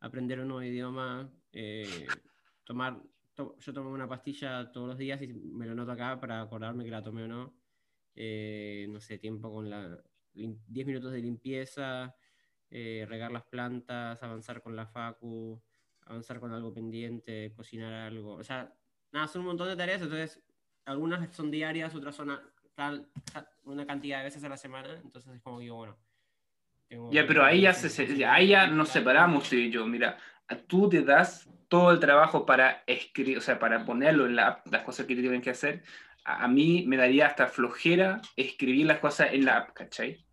aprender 0.00 0.40
un 0.40 0.48
nuevo 0.48 0.62
idioma, 0.62 1.30
eh, 1.52 2.06
tomar. 2.64 3.00
yo 3.36 3.72
tomo 3.72 3.90
una 3.90 4.08
pastilla 4.08 4.70
todos 4.72 4.88
los 4.88 4.98
días 4.98 5.22
y 5.22 5.28
me 5.28 5.66
lo 5.66 5.74
noto 5.74 5.92
acá 5.92 6.18
para 6.20 6.42
acordarme 6.42 6.84
que 6.84 6.90
la 6.90 7.02
tomé 7.02 7.24
o 7.24 7.28
no. 7.28 7.56
Eh, 8.14 8.86
no 8.90 9.00
sé, 9.00 9.18
tiempo 9.18 9.52
con 9.52 9.70
la. 9.70 10.02
10 10.34 10.86
minutos 10.86 11.12
de 11.12 11.20
limpieza, 11.20 12.16
eh, 12.70 13.04
regar 13.06 13.30
las 13.30 13.44
plantas, 13.44 14.22
avanzar 14.22 14.62
con 14.62 14.74
la 14.74 14.86
facu, 14.86 15.62
avanzar 16.06 16.40
con 16.40 16.54
algo 16.54 16.72
pendiente, 16.72 17.52
cocinar 17.54 17.92
algo. 17.92 18.36
O 18.36 18.42
sea, 18.44 18.74
nada, 19.12 19.28
son 19.28 19.42
un 19.42 19.48
montón 19.48 19.68
de 19.68 19.76
tareas, 19.76 20.00
entonces 20.00 20.42
algunas 20.86 21.34
son 21.36 21.50
diarias, 21.50 21.94
otras 21.94 22.16
son 22.16 22.30
tal, 22.74 23.10
una 23.64 23.86
cantidad 23.86 24.18
de 24.18 24.24
veces 24.24 24.44
a 24.44 24.48
la 24.48 24.56
semana, 24.56 25.00
entonces 25.02 25.34
es 25.34 25.42
como 25.42 25.60
digo, 25.60 25.76
bueno. 25.76 25.98
ya, 27.10 27.26
pero 27.26 27.44
ahí 27.44 27.62
ya, 27.62 27.74
se, 27.74 28.24
ahí 28.26 28.48
ya 28.48 28.66
nos 28.66 28.88
separamos 28.88 29.48
tú 29.48 29.56
y 29.56 29.70
yo. 29.70 29.86
Mira, 29.86 30.18
tú 30.66 30.88
te 30.88 31.02
das 31.02 31.48
todo 31.68 31.90
el 31.90 32.00
trabajo 32.00 32.44
para 32.44 32.82
escribir, 32.86 33.38
o 33.38 33.40
sea, 33.40 33.58
para 33.58 33.84
ponerlo 33.84 34.26
en 34.26 34.36
la 34.36 34.62
las 34.70 34.82
cosas 34.82 35.06
que 35.06 35.14
te 35.14 35.22
tienen 35.22 35.40
que 35.40 35.50
hacer. 35.50 35.82
A, 36.24 36.46
mí 36.46 36.84
me 36.86 36.96
daría 36.96 37.26
hasta 37.26 37.48
flojera 37.48 38.20
escribir 38.36 38.86
las 38.86 39.00
cosas 39.00 39.32
en 39.32 39.44
la 39.44 39.58
app, 39.58 39.72
¿cachai? 39.72 40.24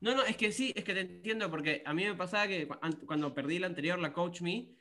No, 0.00 0.14
no, 0.14 0.24
es 0.24 0.36
que 0.36 0.50
sí, 0.50 0.72
es 0.74 0.82
que 0.82 0.92
te 0.92 1.00
entiendo, 1.00 1.50
porque 1.50 1.82
a 1.86 1.94
mí 1.94 2.04
me 2.04 2.14
pasaba 2.14 2.48
que 2.48 2.66
cuando 3.06 3.32
perdí 3.32 3.58
la 3.58 3.68
anterior, 3.68 3.98
la 3.98 4.12
Coach 4.12 4.40
Me, 4.40 4.76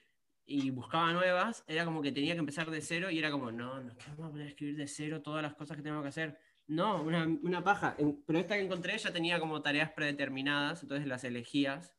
y 0.47 0.69
buscaba 0.69 1.11
nuevas, 1.11 1.63
era 1.67 1.85
como 1.85 2.01
que 2.01 2.11
tenía 2.11 2.33
que 2.33 2.39
empezar 2.39 2.69
de 2.69 2.81
cero 2.81 3.09
y 3.09 3.17
era 3.17 3.31
como, 3.31 3.51
no, 3.51 3.81
no, 3.81 3.95
¿qué 3.97 4.05
vamos 4.09 4.27
a 4.27 4.31
poner 4.31 4.47
a 4.47 4.49
escribir 4.49 4.75
de 4.75 4.87
cero 4.87 5.21
todas 5.21 5.41
las 5.41 5.55
cosas 5.55 5.75
que 5.77 5.83
tengo 5.83 6.01
que 6.01 6.09
hacer? 6.09 6.37
No, 6.67 7.01
una, 7.03 7.25
una 7.25 7.63
paja. 7.63 7.95
Pero 8.25 8.39
esta 8.39 8.55
que 8.55 8.63
encontré 8.63 8.97
ya 8.97 9.13
tenía 9.13 9.39
como 9.39 9.61
tareas 9.61 9.91
predeterminadas, 9.91 10.81
entonces 10.81 11.07
las 11.07 11.23
elegías 11.23 11.95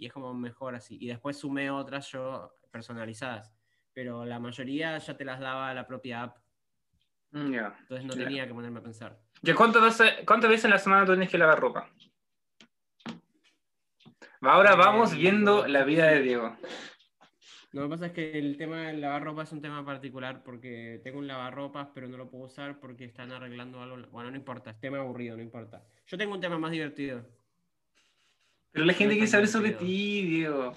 y 0.00 0.06
es 0.06 0.12
como 0.12 0.32
mejor 0.34 0.74
así. 0.74 0.96
Y 1.00 1.06
después 1.06 1.36
sumé 1.36 1.70
otras 1.70 2.10
yo 2.10 2.54
personalizadas. 2.70 3.52
Pero 3.92 4.24
la 4.24 4.40
mayoría 4.40 4.96
ya 4.98 5.16
te 5.16 5.24
las 5.24 5.40
daba 5.40 5.74
la 5.74 5.86
propia 5.86 6.22
app. 6.22 6.38
Mm, 7.32 7.54
entonces 7.54 8.04
no 8.04 8.14
tenía 8.14 8.46
que 8.46 8.54
ponerme 8.54 8.80
a 8.80 8.82
pensar. 8.82 9.18
¿Ya 9.42 9.54
cuántas 9.54 9.82
veces, 9.82 10.24
cuántas 10.26 10.50
veces 10.50 10.64
en 10.64 10.70
la 10.70 10.78
semana 10.78 11.04
tú 11.04 11.12
tienes 11.12 11.30
que 11.30 11.38
lavar 11.38 11.60
ropa? 11.60 11.90
Ahora 14.40 14.74
vamos 14.74 15.14
viendo 15.14 15.66
la 15.66 15.84
vida 15.84 16.06
de 16.06 16.22
Diego. 16.22 16.56
Lo 17.72 17.82
que 17.82 17.88
pasa 17.88 18.06
es 18.06 18.12
que 18.12 18.36
el 18.36 18.56
tema 18.56 18.88
del 18.88 19.00
lavarropa 19.00 19.44
es 19.44 19.52
un 19.52 19.60
tema 19.60 19.84
particular 19.84 20.42
porque 20.42 21.00
tengo 21.04 21.18
un 21.20 21.28
lavarropas, 21.28 21.88
pero 21.94 22.08
no 22.08 22.16
lo 22.16 22.28
puedo 22.28 22.44
usar 22.44 22.80
porque 22.80 23.04
están 23.04 23.30
arreglando 23.30 23.80
algo. 23.80 23.96
Bueno, 24.10 24.30
no 24.30 24.36
importa, 24.36 24.70
es 24.70 24.80
tema 24.80 24.98
aburrido, 24.98 25.36
no 25.36 25.42
importa. 25.42 25.84
Yo 26.06 26.18
tengo 26.18 26.34
un 26.34 26.40
tema 26.40 26.58
más 26.58 26.72
divertido. 26.72 27.24
Pero 28.72 28.84
la 28.84 28.92
gente 28.92 29.14
quiere 29.14 29.28
saber 29.28 29.46
sobre 29.46 29.70
ti, 29.72 30.26
Diego. 30.26 30.72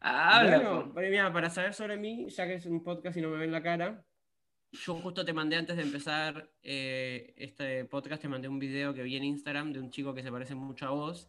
Habla. 0.00 0.90
Bueno, 0.92 1.32
para 1.32 1.50
saber 1.50 1.74
sobre 1.74 1.96
mí, 1.96 2.28
ya 2.28 2.46
que 2.46 2.54
es 2.54 2.66
un 2.66 2.84
podcast 2.84 3.16
y 3.16 3.20
no 3.20 3.30
me 3.30 3.38
ven 3.38 3.50
la 3.50 3.62
cara, 3.62 4.04
yo 4.70 4.94
justo 4.94 5.24
te 5.24 5.32
mandé 5.32 5.56
antes 5.56 5.76
de 5.76 5.82
empezar 5.82 6.50
eh, 6.62 7.34
este 7.36 7.84
podcast, 7.86 8.22
te 8.22 8.28
mandé 8.28 8.48
un 8.48 8.58
video 8.58 8.94
que 8.94 9.02
vi 9.02 9.16
en 9.16 9.24
Instagram 9.24 9.72
de 9.72 9.80
un 9.80 9.90
chico 9.90 10.14
que 10.14 10.22
se 10.22 10.30
parece 10.30 10.54
mucho 10.54 10.86
a 10.86 10.90
vos 10.90 11.28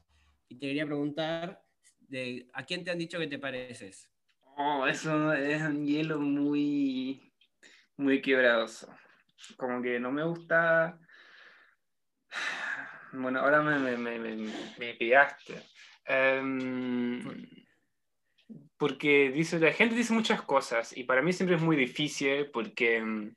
y 0.49 0.55
te 0.55 0.67
quería 0.67 0.85
preguntar 0.85 1.63
de, 1.99 2.47
¿a 2.53 2.63
quién 2.63 2.83
te 2.83 2.91
han 2.91 2.99
dicho 2.99 3.17
que 3.17 3.27
te 3.27 3.39
pareces? 3.39 4.09
Oh, 4.61 4.85
eso 4.85 5.31
es 5.31 5.61
un 5.61 5.85
hielo 5.85 6.19
muy, 6.19 7.31
muy 7.95 8.21
quebradoso. 8.21 8.93
Como 9.55 9.81
que 9.81 10.01
no 10.01 10.11
me 10.11 10.25
gusta. 10.25 10.99
Bueno, 13.13 13.39
ahora 13.39 13.61
me, 13.61 13.79
me, 13.79 14.19
me, 14.19 14.35
me 14.77 14.93
pillaste. 14.95 15.63
Em, 16.05 17.23
porque 18.77 19.31
dice, 19.31 19.59
la 19.59 19.71
gente 19.71 19.95
dice 19.95 20.13
muchas 20.13 20.41
cosas 20.41 20.95
y 20.95 21.05
para 21.05 21.21
mí 21.21 21.31
siempre 21.31 21.55
es 21.55 21.61
muy 21.61 21.77
difícil 21.77 22.51
porque 22.51 22.97
em, 22.97 23.33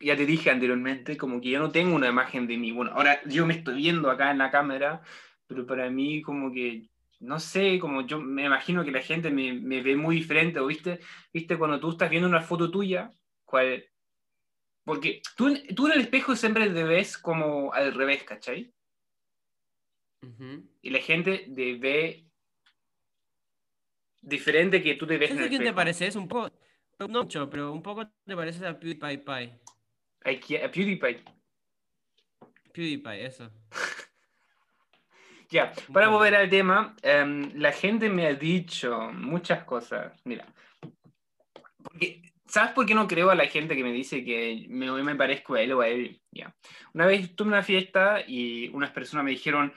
ya 0.00 0.16
te 0.16 0.24
dije 0.24 0.50
anteriormente, 0.50 1.18
como 1.18 1.42
que 1.42 1.50
yo 1.50 1.58
no 1.58 1.70
tengo 1.70 1.94
una 1.94 2.08
imagen 2.08 2.46
de 2.46 2.56
mí. 2.56 2.72
Bueno, 2.72 2.92
ahora 2.92 3.20
yo 3.26 3.44
me 3.44 3.52
estoy 3.52 3.76
viendo 3.76 4.10
acá 4.10 4.30
en 4.30 4.38
la 4.38 4.50
cámara, 4.50 5.02
pero 5.46 5.66
para 5.66 5.90
mí 5.90 6.22
como 6.22 6.50
que 6.50 6.88
no 7.22 7.38
sé, 7.38 7.78
como 7.78 8.06
yo 8.06 8.20
me 8.20 8.44
imagino 8.44 8.84
que 8.84 8.90
la 8.90 9.00
gente 9.00 9.30
me, 9.30 9.52
me 9.52 9.80
ve 9.80 9.96
muy 9.96 10.16
diferente, 10.16 10.58
¿o 10.60 10.66
viste? 10.66 11.00
¿Viste 11.32 11.56
cuando 11.56 11.78
tú 11.80 11.90
estás 11.90 12.10
viendo 12.10 12.28
una 12.28 12.40
foto 12.40 12.70
tuya? 12.70 13.10
¿Cuál, 13.44 13.84
Porque 14.84 15.22
tú, 15.36 15.54
tú 15.74 15.86
en 15.86 15.92
el 15.94 16.00
espejo 16.00 16.34
siempre 16.34 16.68
te 16.70 16.84
ves 16.84 17.16
como 17.16 17.72
al 17.72 17.94
revés, 17.94 18.24
¿cachai? 18.24 18.74
Ujú. 20.22 20.68
Y 20.82 20.90
la 20.90 20.98
gente 20.98 21.50
te 21.54 21.74
ve 21.76 22.26
diferente 24.20 24.82
que 24.82 24.94
tú 24.94 25.06
te 25.06 25.18
ves 25.18 25.30
Yo 25.30 25.36
en 25.36 25.42
el 25.42 25.48
quién 25.48 25.60
te 25.60 25.66
espejo. 25.66 25.76
pareces, 25.76 26.16
un 26.16 26.28
poco, 26.28 26.50
no 26.98 27.08
mucho, 27.08 27.48
pero 27.48 27.72
un 27.72 27.82
poco 27.82 28.06
te 28.24 28.36
pareces 28.36 28.62
a 28.62 28.78
PewDiePie. 28.78 29.18
Pie. 29.18 29.60
A 30.64 30.70
PewDiePie. 30.70 31.24
PewDiePie, 32.72 33.26
eso. 33.26 33.50
Ya, 35.52 35.70
para 35.92 36.08
volver 36.08 36.34
al 36.34 36.48
tema, 36.48 36.96
em, 37.02 37.50
la 37.56 37.72
gente 37.72 38.08
me 38.08 38.26
ha 38.26 38.32
dicho 38.32 39.10
muchas 39.12 39.64
cosas. 39.64 40.18
Mira, 40.24 40.46
porque, 41.82 42.22
¿sabes 42.46 42.72
por 42.72 42.86
qué 42.86 42.94
no 42.94 43.06
creo 43.06 43.28
a 43.28 43.34
la 43.34 43.44
gente 43.44 43.76
que 43.76 43.84
me 43.84 43.92
dice 43.92 44.24
que 44.24 44.64
me, 44.70 44.90
me 45.02 45.14
parezco 45.14 45.52
a 45.52 45.60
él 45.60 45.72
o 45.74 45.82
a 45.82 45.88
él? 45.88 46.22
Ya. 46.30 46.56
Una 46.94 47.04
vez 47.04 47.24
estuve 47.24 47.48
en 47.48 47.52
una 47.52 47.62
fiesta 47.62 48.22
y 48.26 48.70
unas 48.70 48.92
personas 48.92 49.26
me 49.26 49.32
dijeron, 49.32 49.70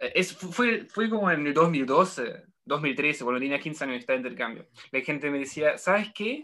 eh, 0.00 0.12
es, 0.16 0.36
fue, 0.36 0.84
fue 0.84 1.08
como 1.08 1.30
en 1.30 1.46
el 1.46 1.54
2012, 1.54 2.44
2013, 2.66 3.24
cuando 3.24 3.40
tenía 3.40 3.58
15 3.58 3.84
años 3.84 3.96
estaba 4.00 4.18
de 4.18 4.28
intercambio. 4.28 4.68
La 4.90 5.00
gente 5.00 5.30
me 5.30 5.38
decía, 5.38 5.78
¿sabes 5.78 6.12
qué? 6.12 6.42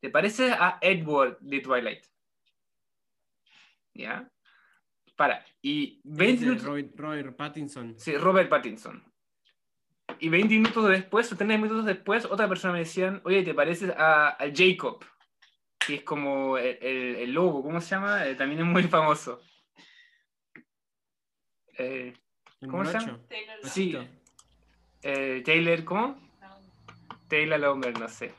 ¿Te 0.00 0.10
pareces 0.10 0.52
a 0.58 0.78
Edward 0.80 1.38
de 1.38 1.60
Twilight? 1.60 2.04
¿Ya? 3.94 4.28
Para, 5.16 5.44
y 5.62 6.00
20 6.04 6.34
Ese 6.34 6.44
minutos... 6.44 6.66
Robert, 6.66 6.92
Robert 6.96 7.36
Pattinson. 7.36 7.98
Sí, 7.98 8.16
Robert 8.16 8.48
Pattinson. 8.50 9.02
Y 10.20 10.28
20 10.28 10.54
minutos 10.54 10.88
después, 10.88 11.32
o 11.32 11.36
30 11.36 11.56
minutos 11.58 11.84
después, 11.84 12.24
otra 12.26 12.48
persona 12.48 12.74
me 12.74 12.80
decían, 12.80 13.20
oye, 13.24 13.42
¿te 13.42 13.54
pareces 13.54 13.90
a, 13.96 14.28
a 14.30 14.46
Jacob? 14.54 15.04
Que 15.78 15.96
es 15.96 16.02
como 16.02 16.58
el, 16.58 16.78
el- 16.80 17.16
el 17.16 17.32
lobo, 17.32 17.62
¿cómo 17.62 17.80
se 17.80 17.90
llama? 17.90 18.26
Eh, 18.26 18.34
también 18.34 18.60
es 18.60 18.66
muy 18.66 18.82
famoso. 18.84 19.40
Eh, 21.78 22.14
¿Cómo 22.60 22.84
se 22.84 22.98
llama? 22.98 23.20
Taylor 23.28 23.58
sí, 23.64 23.96
eh, 25.02 25.42
Taylor, 25.44 25.84
¿cómo? 25.84 26.20
Taylor 27.28 27.60
Lautner, 27.60 27.98
no 27.98 28.08
sé. 28.08 28.34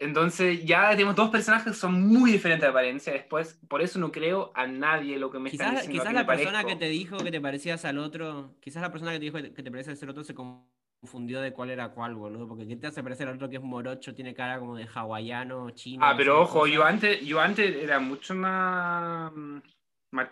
Entonces 0.00 0.64
ya 0.64 0.90
tenemos 0.92 1.14
dos 1.14 1.28
personajes 1.28 1.72
que 1.74 1.78
son 1.78 2.02
muy 2.08 2.32
diferentes 2.32 2.62
de 2.62 2.70
apariencia. 2.70 3.12
Después, 3.12 3.60
por 3.68 3.82
eso 3.82 3.98
no 3.98 4.10
creo 4.10 4.50
a 4.54 4.66
nadie 4.66 5.18
lo 5.18 5.30
que 5.30 5.38
me 5.38 5.50
están 5.50 5.68
Quizás, 5.72 5.82
diciendo. 5.86 6.02
quizás 6.02 6.14
la 6.14 6.26
persona 6.26 6.52
parezco. 6.62 6.68
que 6.68 6.76
te 6.86 6.88
dijo 6.90 7.18
que 7.18 7.30
te 7.30 7.40
parecías 7.40 7.84
al 7.84 7.98
otro, 7.98 8.54
quizás 8.60 8.80
la 8.80 8.90
persona 8.90 9.12
que 9.12 9.18
te 9.18 9.24
dijo 9.26 9.36
que 9.54 9.62
te 9.62 9.70
parecías 9.70 10.02
al 10.02 10.08
otro 10.08 10.24
se 10.24 10.34
confundió 10.34 11.42
de 11.42 11.52
cuál 11.52 11.68
era 11.68 11.90
cuál, 11.90 12.14
boludo. 12.14 12.48
Porque 12.48 12.66
¿qué 12.66 12.76
te 12.76 12.86
hace 12.86 13.02
parecer 13.02 13.28
al 13.28 13.34
otro 13.34 13.50
que 13.50 13.56
es 13.56 13.62
morocho, 13.62 14.14
tiene 14.14 14.32
cara 14.32 14.58
como 14.58 14.74
de 14.74 14.88
hawaiano, 14.92 15.68
chino? 15.72 16.02
Ah, 16.04 16.14
pero 16.16 16.40
ojo, 16.40 16.60
cosa? 16.60 16.72
yo 16.72 16.82
antes, 16.84 17.20
yo 17.20 17.38
antes 17.38 17.76
era 17.76 18.00
mucho 18.00 18.34
más, 18.34 19.30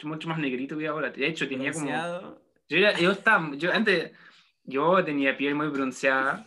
mucho 0.04 0.28
más 0.28 0.38
negrito 0.38 0.78
que 0.78 0.87
ahora. 0.88 1.10
De 1.10 1.26
hecho, 1.26 1.46
tenía 1.46 1.72
como. 1.72 1.84
Bronceado. 1.84 2.40
Yo, 2.70 2.78
era- 2.78 2.98
yo 2.98 3.10
estaba, 3.12 3.54
yo 3.54 3.70
antes, 3.70 4.12
yo 4.64 5.04
tenía 5.04 5.37
piel 5.37 5.54
muy 5.54 5.68
bronceada. 5.68 6.46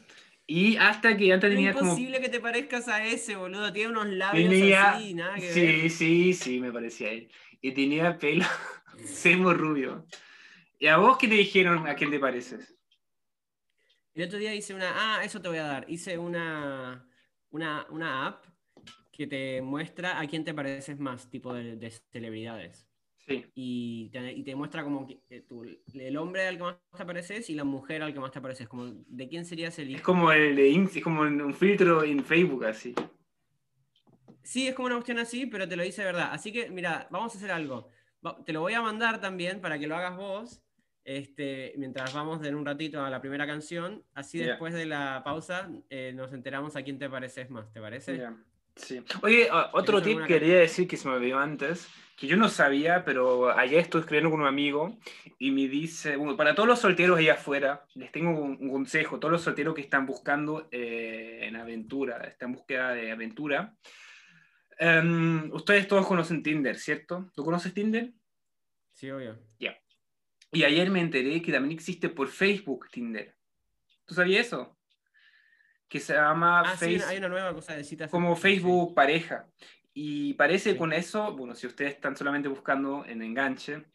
Y 0.54 0.76
hasta 0.78 1.16
que 1.16 1.32
antes 1.32 1.50
Es 1.50 1.56
tenía 1.56 1.74
como. 1.74 1.92
imposible 1.92 2.20
que 2.20 2.28
te 2.28 2.42
parezcas 2.42 2.88
a 2.90 3.06
ese, 3.06 3.36
boludo. 3.38 3.72
Tiene 3.72 3.92
unos 3.92 4.08
labios 4.08 4.50
Tenía. 4.50 4.92
así, 4.92 5.14
nada 5.14 5.36
que 5.36 5.54
Sí, 5.54 5.62
ver. 5.62 5.90
sí, 5.90 6.34
sí, 6.34 6.60
me 6.60 6.72
parecía 6.74 7.10
él. 7.12 7.32
Y 7.62 7.72
tenía 7.74 8.18
pelo 8.18 8.46
semo 9.06 9.54
rubio. 9.54 10.06
¿Y 10.80 10.88
a 10.88 10.98
vos 10.98 11.18
qué 11.18 11.28
te 11.30 11.36
dijeron 11.36 11.88
a 11.88 11.96
quién 11.96 12.12
te 12.12 12.20
pareces? 12.20 12.76
El 14.14 14.24
otro 14.28 14.38
día 14.40 14.54
hice 14.54 14.74
una. 14.74 14.92
Ah, 15.20 15.24
eso 15.24 15.42
te 15.42 15.48
voy 15.48 15.58
a 15.58 15.64
dar. 15.64 15.86
Hice 15.90 16.18
una, 16.18 17.08
una, 17.52 17.86
una 17.90 18.28
app 18.28 18.46
que 19.12 19.28
te 19.28 19.62
muestra 19.62 20.20
a 20.20 20.28
quién 20.28 20.44
te 20.44 20.54
pareces 20.54 21.00
más, 21.00 21.30
tipo 21.30 21.54
de, 21.54 21.78
de 21.78 21.92
celebridades. 21.92 22.88
Sí. 23.32 23.46
Y 23.56 24.10
te, 24.10 24.32
y 24.34 24.44
te 24.44 24.56
muestra 24.56 24.84
como 24.84 25.08
que, 25.08 25.22
eh, 25.30 25.42
tú- 25.48 25.64
el 25.94 26.18
hombre 26.18 26.48
al 26.48 26.58
que 26.58 26.64
más 26.64 26.78
te 26.98 27.06
pareces 27.06 27.50
y 27.50 27.56
la 27.56 27.64
mujer 27.64 28.02
al 28.04 28.14
que 28.14 28.20
más 28.20 28.32
te 28.32 28.42
pareces. 28.42 28.68
Como, 28.68 28.86
¿de 29.08 29.28
quién 29.28 29.46
serías 29.46 29.78
el 29.80 29.90
Es 29.90 29.94
hijo? 29.96 30.04
como 30.04 30.32
el 30.32 30.58
es 30.60 31.04
como 31.04 31.22
un 31.22 31.54
filtro 31.54 32.04
en 32.04 32.24
Facebook 32.24 32.66
así. 32.66 32.94
Sí, 34.44 34.68
es 34.68 34.76
como 34.76 34.88
una 34.88 34.96
cuestión 34.96 35.20
así, 35.20 35.46
pero 35.46 35.68
te 35.68 35.76
lo 35.76 35.84
dice 35.84 36.02
de 36.02 36.08
verdad. 36.08 36.30
Así 36.32 36.52
que, 36.52 36.70
mira, 36.70 37.08
vamos 37.12 37.34
a 37.34 37.38
hacer 37.38 37.52
algo. 37.52 37.90
Te 38.46 38.54
lo 38.54 38.62
voy 38.62 38.74
a 38.74 38.82
mandar 38.82 39.20
también 39.22 39.62
para 39.62 39.78
que 39.80 39.88
lo 39.88 39.96
hagas 39.96 40.18
vos. 40.18 40.62
Este, 41.04 41.74
mientras 41.78 42.14
vamos 42.14 42.46
en 42.46 42.54
un 42.54 42.64
ratito 42.64 43.04
a 43.04 43.10
la 43.10 43.20
primera 43.22 43.48
canción, 43.48 44.04
así 44.14 44.38
Ya. 44.38 44.50
después 44.50 44.72
de 44.74 44.86
la 44.86 45.22
pausa 45.24 45.72
eh, 45.90 46.14
nos 46.16 46.32
enteramos 46.32 46.76
a 46.76 46.84
quién 46.84 47.00
te 47.00 47.10
pareces 47.10 47.50
más, 47.50 47.72
¿te 47.74 47.82
parece? 47.82 48.18
Ya, 48.18 48.38
sí. 48.76 49.02
Oye, 49.24 49.48
otro 49.74 50.00
¿Tienes 50.00 50.28
tip 50.28 50.28
quería 50.28 50.60
decir 50.60 50.88
que 50.88 50.98
se 50.98 51.08
me 51.08 51.16
olvidó 51.16 51.40
antes, 51.40 51.88
que 52.22 52.28
yo 52.28 52.38
no 52.38 52.50
sabía, 52.50 53.04
pero 53.04 53.50
ayer 53.58 53.80
estuve 53.80 54.02
escribiendo 54.02 54.30
con 54.30 54.42
un 54.42 54.48
amigo 54.48 54.96
y 55.40 55.50
me 55.50 55.68
dice, 55.68 56.16
bueno, 56.18 56.38
para 56.38 56.54
todos 56.54 56.70
los 56.70 56.80
solteros 56.80 57.18
allá 57.18 57.34
afuera, 57.34 57.84
les 57.96 58.12
tengo 58.12 58.30
un, 58.40 58.58
un 58.62 58.70
consejo, 58.72 59.20
todos 59.20 59.32
los 59.32 59.42
solteros 59.42 59.74
que 59.74 59.82
están 59.82 60.06
buscando 60.06 60.68
eh, 60.72 61.40
en 61.42 61.56
aventura, 61.56 62.18
están 62.28 62.50
en 62.50 62.56
búsqueda 62.58 62.94
de 62.94 63.12
aventura. 63.12 63.76
Em, 64.78 65.52
ustedes 65.52 65.88
todos 65.88 66.06
conocen 66.06 66.44
Tinder, 66.44 66.78
¿cierto? 66.78 67.32
¿Tú 67.34 67.44
conoces 67.44 67.74
Tinder? 67.74 68.12
Sí, 68.94 69.10
obvio. 69.10 69.40
Y 70.54 70.64
ayer 70.66 70.90
me 70.90 71.00
enteré 71.00 71.42
que 71.42 71.52
también 71.52 71.74
existe 71.74 72.10
por 72.10 72.28
Facebook 72.28 72.88
Tinder. 72.92 73.36
¿Tú 74.06 74.14
sabías 74.14 74.48
eso? 74.48 74.78
Que 75.88 76.00
se 76.00 76.14
llama 76.14 76.60
Ah, 76.62 76.76
sí, 76.78 77.00
Face- 77.00 77.06
hay 77.10 77.18
una 77.18 77.30
nueva 77.30 77.54
cosa 77.54 77.74
de 77.76 77.84
citas. 77.86 78.12
como 78.12 78.36
sí. 78.36 78.42
Facebook 78.42 78.94
pareja. 78.94 79.48
Y 79.94 80.34
parece 80.36 80.78
con 80.78 80.94
eso, 80.94 81.36
bueno, 81.36 81.54
si 81.56 81.68
ustedes 81.68 81.96
están 81.96 82.16
solamente 82.16 82.48
buscando 82.48 83.04
en 83.06 83.22
enganche, 83.22 83.86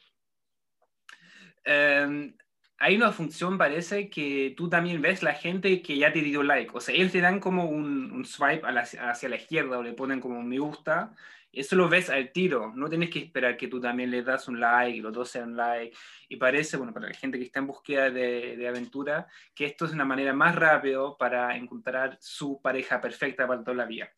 eh, 1.65 2.35
hay 2.79 2.97
una 2.97 3.11
función, 3.13 3.57
parece, 3.57 4.11
que 4.11 4.53
tú 4.57 4.69
también 4.69 5.01
ves 5.01 5.23
la 5.23 5.33
gente 5.35 5.81
que 5.81 5.97
ya 5.97 6.13
te 6.13 6.21
dio 6.21 6.43
like. 6.43 6.71
O 6.75 6.81
sea, 6.81 6.95
ellos 6.95 7.13
te 7.13 7.21
dan 7.21 7.41
como 7.41 7.65
un, 7.65 8.13
un 8.13 8.25
swipe 8.25 8.71
la- 8.71 8.81
hacia 8.83 9.29
la 9.29 9.37
izquierda 9.37 9.79
o 9.79 9.83
le 9.83 9.95
ponen 9.95 10.21
como 10.21 10.39
un 10.39 10.49
me 10.49 10.59
gusta. 10.59 11.15
Eso 11.53 11.75
lo 11.77 11.89
ves 11.89 12.11
al 12.11 12.33
tiro. 12.33 12.73
No 12.75 12.89
tienes 12.91 13.09
que 13.09 13.21
esperar 13.21 13.57
que 13.57 13.69
tú 13.69 13.81
también 13.81 14.11
le 14.11 14.23
das 14.23 14.47
un 14.49 14.61
like 14.61 14.99
y 14.99 15.01
los 15.01 15.13
dos 15.15 15.31
sean 15.31 15.57
like. 15.57 15.97
Y 16.29 16.37
parece, 16.37 16.77
bueno, 16.77 16.93
para 16.93 17.09
la 17.09 17.15
gente 17.15 17.39
que 17.39 17.45
está 17.45 17.61
en 17.61 17.67
búsqueda 17.69 18.11
de, 18.11 18.57
de 18.59 18.69
aventura, 18.69 19.27
que 19.55 19.65
esto 19.65 19.87
es 19.87 19.93
una 19.93 20.05
manera 20.05 20.35
más 20.35 20.55
rápida 20.55 21.17
para 21.19 21.57
encontrar 21.57 22.19
su 22.21 22.61
pareja 22.61 23.01
perfecta 23.01 23.47
para 23.47 23.65
toda 23.65 23.77
la 23.79 23.87
vida. 23.87 24.11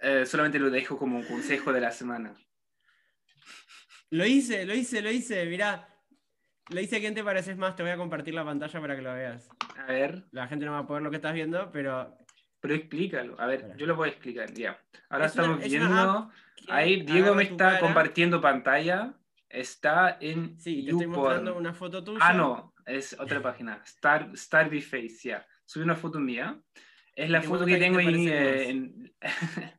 Eh, 0.00 0.24
solamente 0.26 0.58
lo 0.58 0.70
dejo 0.70 0.96
como 0.98 1.18
un 1.18 1.24
consejo 1.24 1.72
de 1.72 1.80
la 1.80 1.90
semana. 1.90 2.34
Lo 4.10 4.24
hice, 4.24 4.64
lo 4.64 4.74
hice, 4.74 5.02
lo 5.02 5.10
hice. 5.10 5.44
Mirá, 5.46 5.88
lo 6.70 6.80
hice 6.80 7.00
quién 7.00 7.14
te 7.14 7.24
pareces 7.24 7.56
más. 7.56 7.76
Te 7.76 7.82
voy 7.82 7.92
a 7.92 7.96
compartir 7.96 8.34
la 8.34 8.44
pantalla 8.44 8.80
para 8.80 8.96
que 8.96 9.02
lo 9.02 9.12
veas. 9.14 9.48
A 9.78 9.84
ver, 9.86 10.24
La 10.32 10.46
gente 10.48 10.64
no 10.64 10.72
va 10.72 10.78
a 10.78 10.86
poder 10.86 11.02
lo 11.02 11.10
que 11.10 11.16
estás 11.16 11.34
viendo, 11.34 11.70
pero. 11.72 12.16
pero 12.60 12.74
explícalo. 12.74 13.38
A 13.40 13.46
ver, 13.46 13.56
Espera. 13.60 13.76
yo 13.76 13.86
lo 13.86 13.96
voy 13.96 14.08
a 14.08 14.12
explicar. 14.12 14.52
Ya. 14.54 14.80
Ahora 15.10 15.26
Es 15.26 15.34
una- 15.34 15.42
estamos 15.44 15.64
es 15.64 15.72
una 15.74 15.78
viendo. 15.88 16.00
app 16.18 16.32
que 16.56 16.72
Ahí 16.72 17.02
Diego 17.02 17.34
me 17.34 17.42
está 17.44 17.56
cara. 17.56 17.80
compartiendo 17.80 18.40
pantalla. 18.40 19.14
Está 19.50 20.18
en 20.20 20.60
Sí, 20.60 20.84
te 20.84 20.90
estoy 20.90 21.06
mostrando 21.06 21.56
una 21.56 21.72
foto 21.72 22.04
tuya. 22.04 22.18
Ah, 22.22 22.34
no, 22.34 22.74
es 22.84 23.18
otra 23.18 23.40
página. 23.42 23.82
Star, 23.84 24.30
Starby 24.36 24.82
Face, 24.82 25.18
ya. 25.24 25.46
Subí 25.64 25.84
una 25.84 25.96
foto 25.96 26.20
mía. 26.20 26.60
Es 27.14 27.30
la 27.30 27.40
foto 27.42 27.64
que 27.66 27.76
tengo 27.78 27.98
en, 27.98 28.28
eh, 28.28 28.68
en- 28.68 29.12
Mira, 29.56 29.77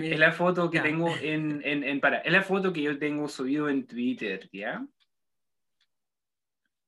es 0.00 0.18
la 0.18 0.32
foto 0.32 0.70
que 0.70 0.80
tengo 0.80 1.14
en, 1.20 1.60
en, 1.64 1.84
en- 1.84 2.00
para, 2.00 2.18
es 2.18 2.32
la 2.32 2.42
foto 2.42 2.72
que 2.72 2.82
yo 2.82 2.98
tengo 2.98 3.28
subido 3.28 3.68
en 3.68 3.86
Twitter, 3.86 4.48
¿ya? 4.52 4.86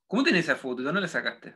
¿Cómo 0.06 0.22
tenés 0.22 0.44
esa 0.44 0.56
foto? 0.56 0.82
¿Dónde 0.82 1.00
la 1.00 1.08
sacaste? 1.08 1.54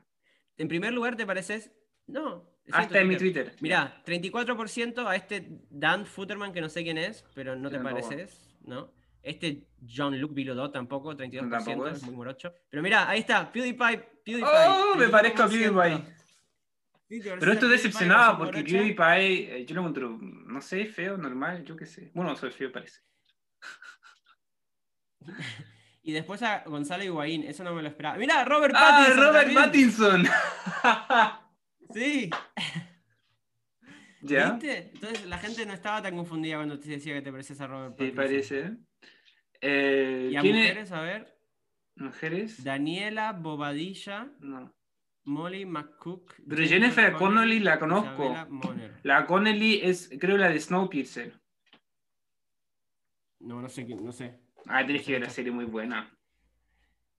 En 0.57 0.69
primer 0.69 0.93
lugar, 0.93 1.17
¿te 1.17 1.27
pareces? 1.27 1.71
No. 2.07 2.51
Ah, 2.73 2.83
está 2.83 3.01
en 3.01 3.09
mi 3.09 3.17
Twitter. 3.17 3.55
Mirá, 3.61 4.03
34% 4.05 5.07
a 5.07 5.17
este 5.17 5.47
Dan 5.71 6.07
Futterman, 6.07 6.53
que 6.53 6.61
no 6.61 6.69
sé 6.69 6.83
quién 6.83 6.99
es, 6.99 7.25
pero 7.35 7.57
no 7.57 7.71
te 7.71 7.79
pareces, 7.79 8.57
¿no? 8.63 8.93
Este 9.23 9.69
John-Luc 9.87 10.33
Vilodot 10.33 10.73
tampoco, 10.73 11.15
32%, 11.15 11.51
tampoco 11.51 11.89
es 11.89 11.97
es. 11.99 12.03
muy 12.05 12.15
morocho. 12.15 12.53
Pero 12.71 12.83
mirá, 12.83 13.09
ahí 13.09 13.21
está, 13.21 13.51
PewDiePie, 13.51 13.99
PewDiePie. 14.25 14.45
¡Oh! 14.69 14.95
Me 14.97 15.09
parezco 15.09 15.43
a 15.43 15.49
35%. 15.49 15.51
PewDiePie. 15.51 16.18
Sí, 17.09 17.21
Pero 17.23 17.33
a 17.33 17.39
estoy 17.39 17.49
PewDiePie, 17.49 17.69
decepcionado 17.71 18.37
sos 18.37 18.39
porque. 18.39 18.63
PewDiePie, 18.65 19.57
eh, 19.57 19.65
yo 19.67 19.75
lo 19.75 19.81
encuentro, 19.81 20.19
no 20.21 20.61
sé, 20.61 20.85
feo, 20.87 21.17
normal, 21.17 21.65
yo 21.65 21.75
qué 21.77 21.87
sé. 21.87 22.11
Bueno, 22.15 22.37
soy 22.37 22.51
feo, 22.51 22.71
parece. 22.73 23.01
Y 26.03 26.13
después 26.13 26.43
a 26.43 26.63
Gonzalo 26.65 27.05
Higuaín, 27.05 27.43
eso 27.45 27.63
no 27.65 27.75
me 27.75 27.83
lo 27.83 27.89
esperaba. 27.89 28.17
Mirá, 28.17 28.43
Robert 28.43 28.75
¡Ah, 28.75 29.01
Pattinson. 29.05 29.25
Robert 29.25 29.45
también. 29.45 29.65
Pattinson! 29.65 30.25
Sí, 31.95 32.29
¿Ya? 34.21 34.51
¿viste? 34.53 34.91
Entonces 34.93 35.27
la 35.27 35.39
gente 35.39 35.65
no 35.65 35.73
estaba 35.73 36.03
tan 36.03 36.15
confundida 36.17 36.57
cuando 36.57 36.79
te 36.79 36.89
decía 36.91 37.15
que 37.15 37.23
te 37.23 37.31
pareces 37.31 37.59
a 37.63 37.67
Robert 37.67 37.95
Sí, 37.99 38.11
Pattinson. 38.11 38.17
parece. 38.17 38.77
Eh, 39.61 40.29
Y 40.33 40.37
a 40.37 40.43
mujeres, 40.43 40.93
a 40.93 41.01
ver, 41.01 41.39
¿Mujeres? 41.97 42.63
Daniela 42.63 43.33
Bobadilla, 43.33 44.31
No. 44.41 44.75
Molly 45.29 45.67
McCook. 45.67 46.35
Pero 46.49 46.65
Jennifer 46.65 47.13
Connelly 47.13 47.61
la 47.61 47.79
conozco. 47.79 48.35
La 49.03 49.27
Connelly 49.27 49.81
es, 49.83 50.11
creo, 50.19 50.39
la 50.39 50.49
de 50.49 50.59
Snowpiercer. 50.59 51.35
No, 53.41 53.61
no 53.61 53.69
sé, 53.69 53.85
no 53.85 54.11
sé. 54.11 54.41
Ah, 54.67 54.85
tenés 54.87 55.05
que 55.05 55.13
ver 55.13 55.23
la 55.23 55.31
serie 55.31 55.53
muy 55.53 55.67
buena. 55.67 56.11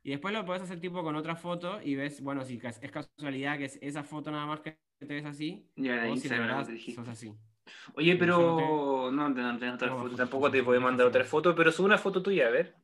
Y 0.01 0.11
después 0.11 0.33
lo 0.33 0.43
puedes 0.43 0.63
hacer 0.63 0.79
tipo 0.79 1.03
con 1.03 1.15
otra 1.15 1.35
foto 1.35 1.79
y 1.83 1.95
ves, 1.95 2.21
bueno, 2.21 2.43
si 2.43 2.59
es 2.63 2.91
casualidad 2.91 3.57
que 3.57 3.65
es 3.65 3.77
esa 3.81 4.03
foto 4.03 4.31
nada 4.31 4.45
más 4.45 4.61
que 4.61 4.79
te 4.97 5.05
ves 5.05 5.25
así, 5.25 5.69
Ya 5.75 6.05
en 6.05 6.11
o 6.11 6.15
si 6.15 6.27
Instagram 6.27 6.47
verdad 6.47 6.77
sos 6.95 7.07
así. 7.07 7.35
Oye, 7.93 8.15
Pero 8.15 9.11
no, 9.11 9.29
no 9.29 9.55
otra 9.55 9.87
No, 9.87 9.97
foto. 9.97 10.03
foto, 10.03 10.15
Tampoco 10.15 10.49
te 10.49 10.61
voy 10.61 10.77
a 10.77 10.81
mandar 10.81 11.05
otra 11.05 11.23
foto, 11.23 11.53
pero 11.53 11.71
sube 11.71 11.85
una 11.85 11.97
foto 11.99 12.23
tuya, 12.23 12.47
a 12.47 12.49
ver. 12.49 12.75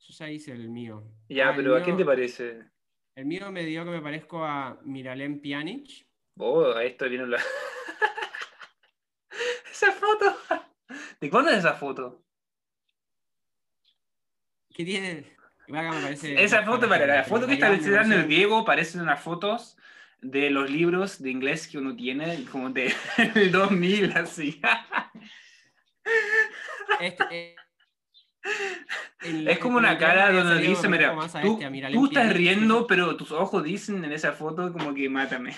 Yo 0.00 0.14
ya 0.14 0.30
hice 0.30 0.52
el 0.52 0.68
mío. 0.68 1.04
Ya, 1.28 1.50
Ah, 1.50 1.54
pero 1.56 1.74
¿a 1.74 1.82
quién 1.82 1.96
te 1.96 2.04
parece? 2.04 2.70
El 3.18 3.26
mío 3.26 3.50
me 3.50 3.64
dio 3.64 3.84
que 3.84 3.90
me 3.90 4.00
parezco 4.00 4.44
a 4.44 4.78
Miralem 4.84 5.40
Pjanic. 5.40 6.06
Oh, 6.36 6.72
ahí 6.76 6.90
estoy 6.90 7.08
viendo 7.08 7.26
la. 7.26 7.38
esa 9.72 9.90
foto. 9.90 10.36
¿De 11.20 11.28
cuándo 11.28 11.50
es 11.50 11.58
esa 11.58 11.74
foto? 11.74 12.22
¿Qué 14.72 14.84
tiene? 14.84 15.36
Parece- 15.66 16.40
Esa 16.40 16.62
foto, 16.62 16.88
para 16.88 17.06
la 17.06 17.24
foto 17.24 17.48
que 17.48 17.54
está 17.54 17.70
me 17.70 17.78
mencionando 17.78 18.14
el 18.14 18.28
Diego, 18.28 18.64
parecen 18.64 19.00
unas 19.00 19.20
fotos 19.20 19.76
de 20.20 20.50
los 20.50 20.70
libros 20.70 21.20
de 21.20 21.30
inglés 21.30 21.66
que 21.66 21.78
uno 21.78 21.96
tiene, 21.96 22.44
como 22.44 22.70
de 22.70 22.94
el 23.34 23.50
2000, 23.50 24.12
así. 24.16 24.60
Este, 27.00 27.56
Es 29.20 29.58
como 29.58 29.78
una 29.78 29.98
cara 29.98 30.32
donde 30.32 30.62
dice, 30.62 30.88
mira, 30.88 31.14
tú, 31.42 31.58
este, 31.60 31.92
tú 31.92 32.06
estás 32.06 32.32
riendo, 32.32 32.86
pero 32.86 33.16
tus 33.16 33.32
ojos 33.32 33.64
dicen 33.64 34.04
en 34.04 34.12
esa 34.12 34.32
foto 34.32 34.72
como 34.72 34.94
que 34.94 35.08
mátame. 35.08 35.54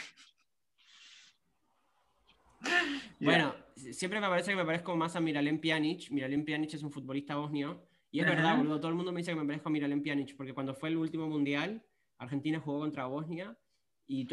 Bueno, 3.20 3.54
siempre 3.74 4.18
me 4.18 4.26
parece 4.26 4.50
que 4.52 4.56
me 4.56 4.64
parezco 4.64 4.96
más 4.96 5.14
a 5.14 5.20
Miralem 5.20 5.60
Pjanic. 5.60 6.10
Miralem 6.10 6.42
Pjanic 6.42 6.72
es 6.72 6.82
un 6.82 6.90
futbolista 6.90 7.36
bosnio. 7.36 7.86
Y 8.10 8.20
es 8.20 8.26
verdad, 8.26 8.56
boludo, 8.56 8.78
todo 8.78 8.88
el 8.88 8.94
mundo 8.94 9.12
me 9.12 9.18
dice 9.18 9.32
que 9.32 9.38
me 9.38 9.44
parezco 9.44 9.68
a 9.68 9.72
Miralem 9.72 10.02
Pjanic, 10.02 10.36
porque 10.36 10.54
cuando 10.54 10.74
fue 10.74 10.88
el 10.88 10.96
último 10.96 11.28
mundial, 11.28 11.82
Argentina 12.18 12.58
jugó 12.58 12.80
contra 12.80 13.06
Bosnia 13.06 13.56
y, 14.06 14.26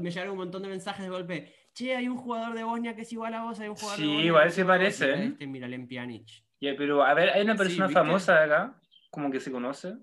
me 0.00 0.10
llegaron 0.10 0.32
un 0.32 0.38
montón 0.38 0.62
de 0.62 0.68
mensajes 0.68 1.04
de 1.04 1.10
golpe. 1.10 1.54
Che, 1.72 1.94
hay 1.94 2.08
un 2.08 2.16
jugador 2.16 2.54
de 2.54 2.64
Bosnia 2.64 2.96
que 2.96 3.02
es 3.02 3.12
igual 3.12 3.34
a 3.34 3.44
vos, 3.44 3.60
hay 3.60 3.68
un 3.68 3.76
jugador 3.76 3.98
de 3.98 4.04
Sí, 4.04 4.08
Bosnia 4.08 4.26
igual 4.26 4.42
que 4.42 4.48
es 4.48 4.54
se 4.54 4.60
igual 4.62 4.80
a 4.80 4.84
vos", 4.84 4.96
parece, 4.98 5.04
era 5.04 5.22
¿eh? 5.22 5.26
Este 5.26 5.46
Miralem 5.46 5.86
Pjanic. 5.86 6.28
Ya, 6.60 6.74
pero 6.76 7.02
a 7.02 7.14
ver, 7.14 7.30
hay 7.30 7.42
una 7.42 7.54
persona 7.56 7.88
famosa 7.88 8.34
de 8.34 8.44
acá, 8.44 8.74
como 9.10 9.30
que 9.30 9.40
se 9.40 9.50
conoce. 9.50 9.96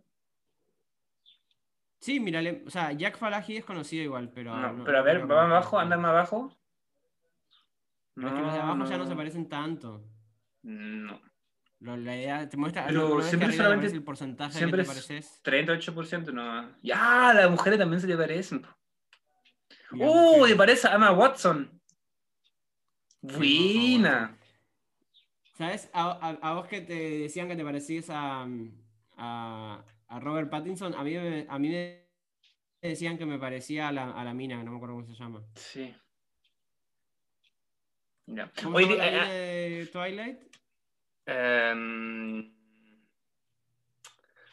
Sí, 1.99 2.19
Miralem, 2.19 2.63
o 2.65 2.69
sea, 2.69 2.91
Jack 2.93 3.17
Falahi 3.17 3.57
es 3.57 3.65
conocido 3.65 4.03
igual, 4.03 4.29
pero. 4.33 4.55
No, 4.55 4.73
no- 4.73 4.83
pero 4.83 4.99
a 4.99 5.01
ver, 5.01 5.21
va 5.29 5.43
más 5.43 5.51
abajo, 5.51 5.79
anda 5.79 5.97
más 5.97 6.09
abajo. 6.11 6.51
Es 8.15 8.23
que 8.23 8.29
los 8.41 8.53
de 8.53 8.59
abajo 8.59 8.85
ya 8.85 8.97
no 8.97 9.05
se 9.05 9.15
parecen 9.15 9.47
tanto. 9.47 10.03
No. 10.63 11.21
La 11.79 12.15
idea 12.17 12.49
te 12.49 12.57
muestra. 12.57 12.87
Pero 12.87 13.21
siempre 13.21 13.49
te 13.49 13.57
solamente- 13.57 13.87
el 13.87 14.03
porcentaje 14.03 14.57
Siempre 14.57 14.81
que 14.83 14.89
te 14.91 14.99
es 14.99 15.05
pareces. 15.07 15.41
38%, 15.43 16.31
no. 16.33 16.75
Ya, 16.81 17.33
las 17.35 17.51
mujeres 17.51 17.77
también 17.77 18.01
se 18.01 18.07
le 18.07 18.17
parecen. 18.17 18.65
¡Uy! 19.91 19.99
mujeres. 19.99 20.55
parece 20.55 20.87
a 20.87 20.95
Emma 20.95 21.11
Watson. 21.11 21.79
Buena. 23.21 24.36
¿Sabes? 25.57 25.89
A, 25.93 26.11
a- 26.11 26.49
a 26.49 26.53
vos 26.53 26.67
que 26.67 26.81
te 26.81 26.93
decían 27.21 27.47
que 27.47 27.55
te 27.55 27.63
parecías 27.63 28.09
a, 28.11 28.45
a, 29.17 29.83
a 30.07 30.19
Robert 30.19 30.49
Pattinson, 30.51 30.93
a 30.93 31.03
mí, 31.03 31.15
me- 31.15 31.47
a 31.49 31.57
mí 31.57 31.69
me 31.69 32.07
decían 32.81 33.17
que 33.17 33.25
me 33.25 33.39
parecía 33.39 33.87
a 33.87 33.91
la, 33.91 34.11
a 34.11 34.23
la 34.23 34.33
mina, 34.35 34.63
no 34.63 34.71
me 34.71 34.77
acuerdo 34.77 34.95
cómo 34.95 35.07
se 35.07 35.13
llama. 35.15 35.41
Sí. 35.55 35.95
Ya. 38.27 38.51
¿Cómo 38.61 38.77
Oye, 38.77 38.85
se 38.87 38.91
llama 38.93 39.03
la 39.05 39.09
di- 39.09 39.15
mina 39.15 39.33
eh, 39.33 39.69
de 39.79 39.85
Twilight? 39.87 40.39
eh, 41.25 41.69
em, 41.71 42.53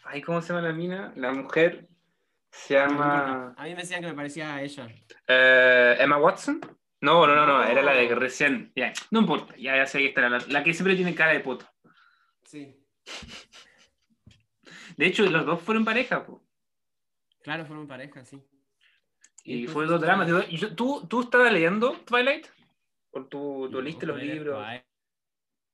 ay, 0.05 0.23
¿cómo 0.23 0.41
se 0.41 0.49
llama 0.55 0.67
la 0.69 0.73
mina? 0.73 1.13
La 1.17 1.33
mujer 1.33 1.87
se 2.51 2.75
No, 2.77 2.87
no 2.87 2.93
llama. 2.95 3.55
A 3.59 3.65
mí 3.65 3.71
me 3.71 3.77
decían 3.83 4.01
que 4.01 4.07
me 4.09 4.15
parecía 4.15 4.55
a 4.55 4.63
ella. 4.63 4.89
eh, 5.29 5.97
Emma 6.01 6.17
Watson. 6.17 6.61
No, 7.01 7.27
no, 7.27 7.35
no, 7.35 7.47
no, 7.47 7.59
No. 7.59 7.65
era 7.65 7.83
la 7.83 7.93
de 7.93 8.09
que 8.09 8.15
recién. 8.15 8.73
Ya, 8.75 8.93
no 9.11 9.21
importa, 9.21 9.55
ya, 9.57 9.77
ya 9.77 9.87
sé 9.87 9.99
que 9.99 10.07
está 10.07 10.29
la, 10.29 10.39
la 10.49 10.65
que 10.65 10.73
siempre 10.73 10.97
tiene 10.97 11.15
cara 11.15 11.33
de 11.33 11.41
poto. 11.41 11.67
Sí. 12.45 12.77
De 14.97 15.07
hecho, 15.07 15.25
los 15.27 15.45
dos 15.45 15.61
fueron 15.61 15.85
pareja, 15.85 16.25
po. 16.25 16.43
Claro, 17.43 17.67
fueron 17.67 17.87
pareja, 17.87 18.25
sí. 18.25 18.43
Y 19.45 19.63
después 19.63 19.73
fue 19.75 19.87
dos 19.87 20.01
dramas. 20.01 20.31
Y 20.49 20.59
¿Tú, 20.75 21.07
¿Tú 21.09 21.23
estabas 21.23 21.53
leyendo 21.53 21.93
Twilight? 22.07 22.47
¿O 23.11 23.25
tú, 23.27 23.69
tú 23.71 23.77
No, 23.77 23.81
leíste 23.83 24.07
los 24.07 24.17
Twilight, 24.17 24.35
libros? 24.39 24.67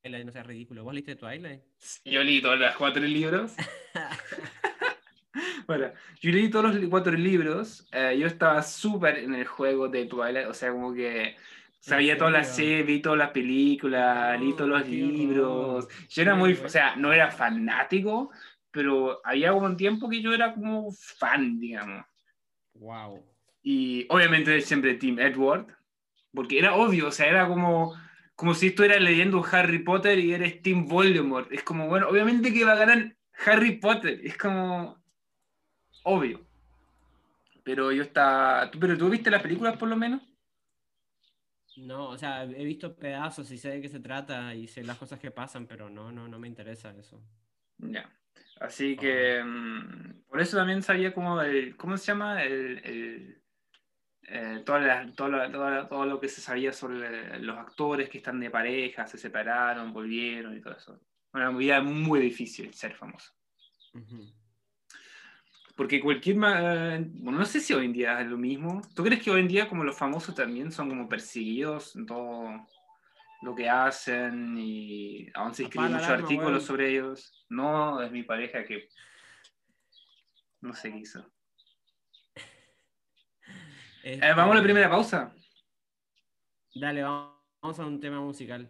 Twilight, 0.02 0.26
no 0.26 0.32
seas 0.32 0.46
ridículo. 0.46 0.82
¿Vos 0.82 0.94
leíste 0.94 1.14
Twilight? 1.14 1.62
Yo 2.04 2.24
leí 2.24 2.42
todos 2.42 2.58
los 2.58 2.74
cuatro 2.76 3.02
libros. 3.02 3.52
Bueno, 5.70 5.92
yo 6.20 6.32
leí 6.32 6.50
todos 6.50 6.74
los 6.74 6.88
cuatro 6.90 7.12
libros. 7.12 7.86
eh, 7.92 8.16
yo 8.18 8.26
estaba 8.26 8.60
súper 8.60 9.18
en 9.18 9.36
el 9.36 9.46
juego 9.46 9.86
de 9.86 10.06
Twilight. 10.06 10.48
O 10.48 10.52
sea, 10.52 10.72
como 10.72 10.92
que 10.92 11.36
sabía 11.78 12.18
todas 12.18 12.32
las 12.32 12.56
series, 12.56 12.84
vi 12.84 13.00
todas 13.00 13.20
las 13.20 13.30
películas, 13.30 14.40
leí 14.40 14.52
todos 14.54 14.68
los 14.68 14.88
libros. 14.88 15.84
horror. 15.84 15.88
Yo 16.08 16.22
era 16.22 16.34
muy, 16.34 16.54
o 16.54 16.68
sea, 16.68 16.96
no 16.96 17.12
era 17.12 17.30
fanático, 17.30 18.32
pero 18.72 19.20
había 19.22 19.52
como 19.52 19.66
un 19.66 19.76
tiempo 19.76 20.10
que 20.10 20.20
yo 20.20 20.34
era 20.34 20.54
como 20.54 20.90
fan, 20.90 21.60
digamos. 21.60 22.04
Wow. 22.74 23.24
Y 23.62 24.06
obviamente 24.08 24.60
siempre 24.62 24.94
Team 24.94 25.20
Edward, 25.20 25.68
porque 26.34 26.58
era 26.58 26.74
obvio, 26.74 27.06
o 27.06 27.12
sea, 27.12 27.28
era 27.28 27.46
como, 27.46 27.94
como 28.34 28.54
si 28.54 28.66
estuvieras 28.66 29.00
leyendo 29.02 29.46
Harry 29.52 29.84
Potter 29.84 30.18
y 30.18 30.34
eres 30.34 30.62
Team 30.62 30.88
Voldemort. 30.88 31.52
Es 31.52 31.62
como, 31.62 31.86
bueno, 31.86 32.08
obviamente 32.08 32.52
que 32.52 32.64
va 32.64 32.72
a 32.72 32.84
ganar 32.84 33.14
Harry 33.46 33.78
Potter, 33.78 34.20
es 34.24 34.36
como 34.36 34.99
obvio. 36.02 36.40
Pero 37.64 37.92
yo 37.92 38.02
estaba... 38.02 38.70
¿tú- 38.70 38.78
¿Pero 38.80 38.96
tú 38.96 39.08
viste 39.10 39.30
las 39.30 39.42
películas 39.42 39.76
por 39.76 39.88
lo 39.88 39.96
menos? 39.96 40.22
No, 41.76 42.08
o 42.08 42.18
sea, 42.18 42.44
he 42.44 42.64
visto 42.64 42.96
pedazos 42.96 43.50
y 43.50 43.58
sé 43.58 43.70
de 43.70 43.80
qué 43.80 43.88
se 43.88 44.00
trata 44.00 44.54
y 44.54 44.66
sé 44.66 44.82
las 44.82 44.98
cosas 44.98 45.18
que 45.20 45.30
pasan, 45.30 45.66
pero 45.66 45.88
no, 45.88 46.10
no, 46.10 46.28
no 46.28 46.38
me 46.38 46.48
interesa 46.48 46.94
eso. 46.98 47.22
Ya. 47.78 48.10
Así 48.60 48.96
que 48.96 49.42
mm, 49.42 50.22
por 50.28 50.40
eso 50.40 50.56
también 50.56 50.82
sabía 50.82 51.14
como 51.14 51.40
el, 51.40 51.76
¿cómo 51.76 51.96
se 51.96 52.06
llama? 52.06 52.42
El, 52.42 52.78
el, 52.84 53.42
eh, 54.24 54.62
toda 54.66 54.80
la- 54.80 55.12
toda 55.12 55.28
la- 55.30 55.50
toda 55.52 55.70
la- 55.70 55.88
todo 55.88 56.04
lo 56.06 56.20
que 56.20 56.28
se 56.28 56.40
sabía 56.40 56.72
sobre 56.72 57.38
los 57.40 57.56
actores 57.56 58.08
que 58.10 58.18
están 58.18 58.40
de 58.40 58.50
pareja, 58.50 59.06
se 59.06 59.16
separaron, 59.16 59.92
volvieron 59.92 60.56
y 60.56 60.60
todo 60.60 60.74
eso. 60.76 61.00
Una 61.32 61.50
vida 61.50 61.80
muy 61.80 62.20
difícil 62.20 62.74
ser 62.74 62.94
famoso. 62.94 63.32
Ujú. 63.94 64.26
Porque 65.80 65.98
cualquier... 65.98 66.36
eh, 66.36 67.06
Bueno, 67.08 67.38
no 67.38 67.46
sé 67.46 67.58
si 67.58 67.72
hoy 67.72 67.86
en 67.86 67.94
día 67.94 68.20
es 68.20 68.26
lo 68.26 68.36
mismo. 68.36 68.82
¿Tú 68.94 69.02
crees 69.02 69.22
que 69.22 69.30
hoy 69.30 69.40
en 69.40 69.48
día 69.48 69.66
como 69.66 69.82
los 69.82 69.96
famosos 69.96 70.34
también 70.34 70.70
son 70.70 70.90
como 70.90 71.08
perseguidos 71.08 71.96
en 71.96 72.04
todo 72.04 72.66
lo 73.40 73.54
que 73.54 73.66
hacen 73.66 74.58
y 74.58 75.28
aún 75.32 75.54
se 75.54 75.62
escriben 75.62 75.94
muchos 75.94 76.06
artículos 76.06 76.64
sobre 76.64 76.90
ellos? 76.90 77.46
No, 77.48 78.02
es 78.02 78.12
mi 78.12 78.22
pareja 78.24 78.62
que... 78.62 78.90
No 80.60 80.74
sé 80.74 80.92
qué 80.92 80.98
hizo. 80.98 81.24
Eh, 84.04 84.20
vamos 84.20 84.38
a 84.38 84.46
la 84.48 84.54
Este, 84.56 84.64
primera 84.64 84.90
pausa. 84.90 85.34
Dale, 86.74 87.04
vamos, 87.04 87.80
a 87.80 87.86
un 87.86 87.98
tema 87.98 88.20
musical. 88.20 88.68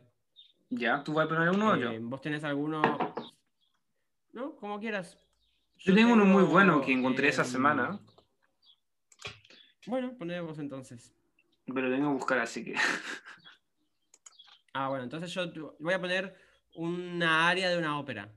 Ya, 0.68 1.02
¿tú 1.02 1.14
vas 1.14 1.26
a 1.26 1.28
poner 1.28 1.50
uno 1.50 1.70
o 1.70 1.74
Eh, 1.74 1.80
yo? 1.80 1.90
¿Vos 2.02 2.20
tenés 2.20 2.44
alguno? 2.44 2.82
No, 4.32 4.54
como 4.54 4.78
quieras. 4.78 5.18
Yo 5.80 5.94
tengo 5.94 6.12
uno 6.12 6.24
muy 6.24 6.42
bueno 6.44 6.80
que 6.82 6.92
encontré 6.92 7.28
esa 7.28 7.42
em, 7.42 7.48
semana, 7.48 8.00
Bueno, 9.86 10.16
poné 10.16 10.40
vos 10.40 10.58
entonces. 10.58 11.12
pero 11.72 11.90
tengo 11.90 12.08
que 12.10 12.14
buscar 12.14 12.38
así 12.38 12.64
que... 12.64 12.74
Ah, 14.72 14.86
bueno, 14.88 15.02
entonces 15.02 15.32
yo 15.34 15.50
voy 15.80 15.94
a 15.94 16.00
poner 16.00 16.36
una 16.76 17.48
área 17.48 17.68
de 17.70 17.76
una 17.78 17.98
ópera. 17.98 18.32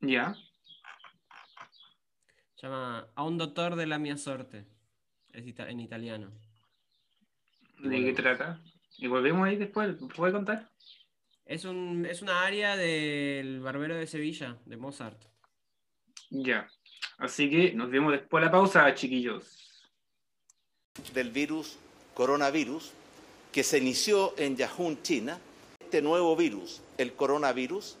ya. 0.00 0.34
Se 2.54 2.68
llama 2.68 3.08
A 3.16 3.24
un 3.24 3.36
doctor 3.36 3.74
de 3.74 3.86
la 3.86 3.98
mia 3.98 4.16
sorte. 4.16 4.64
Es 5.32 5.44
ita- 5.44 5.68
en 5.68 5.80
italiano. 5.80 6.30
¿De 7.80 8.04
qué 8.04 8.12
trata? 8.12 8.60
Y 8.98 9.08
volvemos 9.08 9.44
ahí 9.48 9.56
después, 9.56 9.96
¿puedes 10.14 10.32
contar? 10.32 10.70
Es, 11.46 11.64
un, 11.64 12.06
es 12.06 12.22
una 12.22 12.42
área 12.46 12.76
del 12.76 13.58
Barbero 13.58 13.96
de 13.96 14.06
Sevilla, 14.06 14.58
de 14.64 14.76
Mozart. 14.76 15.20
Ya. 16.30 16.68
Así 17.18 17.50
que 17.50 17.72
nos 17.74 17.90
vemos 17.90 18.12
después 18.12 18.40
de 18.40 18.46
la 18.46 18.52
pausa, 18.52 18.94
chiquillos. 18.94 19.58
del 21.14 21.30
virus 21.30 21.78
coronavirus 22.14 22.92
que 23.50 23.62
se 23.62 23.78
inició 23.78 24.34
en 24.38 24.56
Yahoo, 24.56 24.94
China. 25.02 25.38
Este 25.80 26.02
nuevo 26.02 26.36
virus, 26.36 26.82
el 26.98 27.14
coronavirus, 27.14 27.98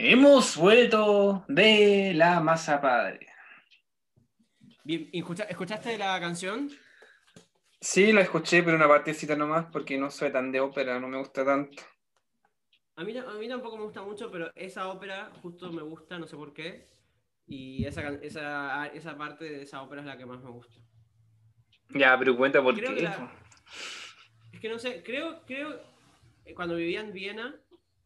Hemos 0.00 0.56
vuelto 0.56 1.44
de 1.48 2.12
la 2.14 2.38
masa 2.38 2.80
padre. 2.80 3.26
Bien, 4.84 5.10
¿escucha- 5.12 5.42
¿escuchaste 5.44 5.98
la 5.98 6.20
canción? 6.20 6.70
Sí, 6.70 6.78
Sí, 7.80 8.12
la 8.12 8.20
escuché, 8.22 8.62
pero 8.62 8.76
una 8.76 8.86
partecita 8.86 9.34
nomás, 9.34 9.66
porque 9.72 9.98
no 9.98 10.08
soy 10.10 10.30
tan 10.32 10.52
de 10.52 10.60
ópera, 10.60 11.00
no 11.00 11.08
me 11.08 11.18
gusta 11.18 11.44
tanto. 11.44 11.82
A 12.96 13.02
mí, 13.04 13.16
a 13.16 13.24
mí 13.34 13.48
tampoco 13.48 13.76
me 13.76 13.84
gusta 13.84 14.02
mucho, 14.02 14.30
pero 14.30 14.50
esa 14.54 14.88
ópera 14.88 15.30
justo 15.42 15.72
me 15.72 15.82
gusta, 15.82 16.16
no 16.18 16.26
sé 16.28 16.36
por 16.36 16.52
qué. 16.52 16.88
Y 17.48 17.84
esa, 17.86 18.08
esa, 18.22 18.86
esa 18.88 19.16
parte 19.16 19.44
de 19.46 19.62
esa 19.62 19.82
ópera 19.82 20.02
es 20.02 20.06
la 20.06 20.18
que 20.18 20.26
más 20.26 20.42
me 20.42 20.50
gusta. 20.50 20.76
Ya, 21.90 22.18
pero 22.18 22.36
cuenta 22.36 22.62
por 22.62 22.74
Creo 22.76 22.94
qué. 22.94 23.02
la-. 23.02 23.32
Es 24.52 24.60
que 24.60 24.68
no 24.68 24.78
sé, 24.78 25.02
creo, 25.02 25.42
creo, 25.46 25.80
eh, 26.44 26.54
cuando 26.54 26.76
vivía 26.76 27.00
en 27.00 27.12
Viena, 27.12 27.54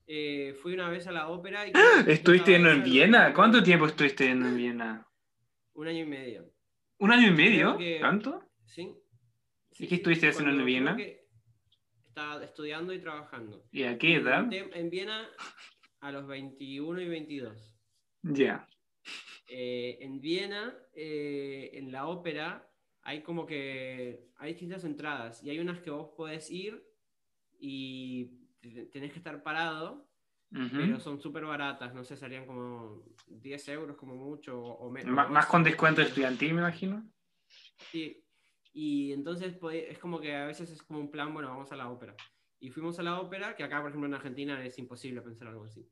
eh, 0.07 0.55
fui 0.62 0.74
una 0.74 0.88
vez 0.90 1.07
a 1.09 1.12
la 1.12 1.28
ópera 1.28 1.66
y... 1.66 1.72
que 1.72 2.12
¿Estuviste 2.12 2.55
en 2.57 2.66
esa- 2.66 2.83
Viena? 2.85 3.35
¿Cuánto 3.35 3.62
tiempo 3.62 3.87
estuviste 3.87 4.28
en 4.31 4.57
Viena? 4.57 5.07
Un 5.74 5.88
año 5.88 6.00
y 6.00 6.07
medio. 6.07 6.52
¿Un 6.98 7.11
año 7.12 7.28
y 7.28 7.33
medio? 7.33 7.76
Que- 7.78 7.98
¿Tanto? 8.00 8.44
¿Sí? 8.66 8.94
¿Y 9.78 9.88
qué 9.88 9.96
estuviste 9.96 10.28
haciendo 10.28 10.55
en 10.55 10.64
Viena? 10.64 10.96
Estaba 12.07 12.44
estudiando 12.44 12.92
y 12.92 13.00
trabajando. 13.00 13.64
¿Y 13.72 13.85
a 13.85 13.96
qué 13.98 14.16
edad? 14.16 14.52
En, 14.52 14.70
en 14.74 14.90
Viena 14.90 15.26
a 16.00 16.12
los 16.12 16.26
21 16.26 17.00
y 17.00 17.09
22. 17.09 17.74
Ya. 18.22 18.68
Eh, 19.55 19.99
en 20.01 20.19
Viena, 20.19 20.75
eh, 20.95 21.71
en 21.75 21.93
la 21.93 22.07
ópera, 22.07 22.67
hay 23.03 23.23
como 23.23 23.45
que 23.45 24.31
hay 24.37 24.53
distintas 24.53 24.83
entradas 24.85 25.43
y 25.45 25.51
hay 25.51 25.59
unas 25.59 25.81
que 25.81 25.91
vos 25.91 26.09
podés 26.17 26.51
ir 26.51 26.83
y 27.59 28.31
te- 28.62 28.87
tenés 28.87 29.12
que 29.12 29.19
estar 29.19 29.43
parado, 29.43 30.09
Ujú. 30.53 30.69
pero 30.79 30.99
son 31.01 31.21
súper 31.21 31.45
baratas, 31.45 31.93
no 31.93 32.03
sé, 32.03 32.17
salían 32.17 32.47
como 32.47 33.03
10 33.27 33.69
euros 33.69 33.97
como 33.99 34.15
mucho 34.17 34.59
o 34.59 34.91
menos. 34.91 35.12
Ma- 35.15 35.29
Más 35.29 35.45
con 35.45 35.62
descuento 35.62 36.01
estudiantil, 36.01 36.55
me 36.55 36.61
imagino. 36.62 37.07
Sí. 37.91 38.25
Y 38.73 39.12
entonces 39.12 39.55
es 39.62 39.99
como 39.99 40.19
que 40.19 40.35
a 40.35 40.47
veces 40.47 40.71
es 40.71 40.83
como 40.83 40.99
un 40.99 41.11
plan, 41.11 41.35
bueno, 41.35 41.51
vamos 41.51 41.71
a 41.73 41.77
la 41.77 41.91
ópera. 41.91 42.17
Y 42.59 42.71
fuimos 42.71 42.99
a 42.99 43.03
la 43.03 43.21
ópera, 43.21 43.55
que 43.55 43.65
acá, 43.65 43.81
por 43.83 43.91
ejemplo, 43.91 44.09
en 44.09 44.15
Argentina 44.15 44.65
es 44.65 44.79
imposible 44.79 45.21
pensar 45.21 45.49
algo 45.49 45.65
así. 45.65 45.87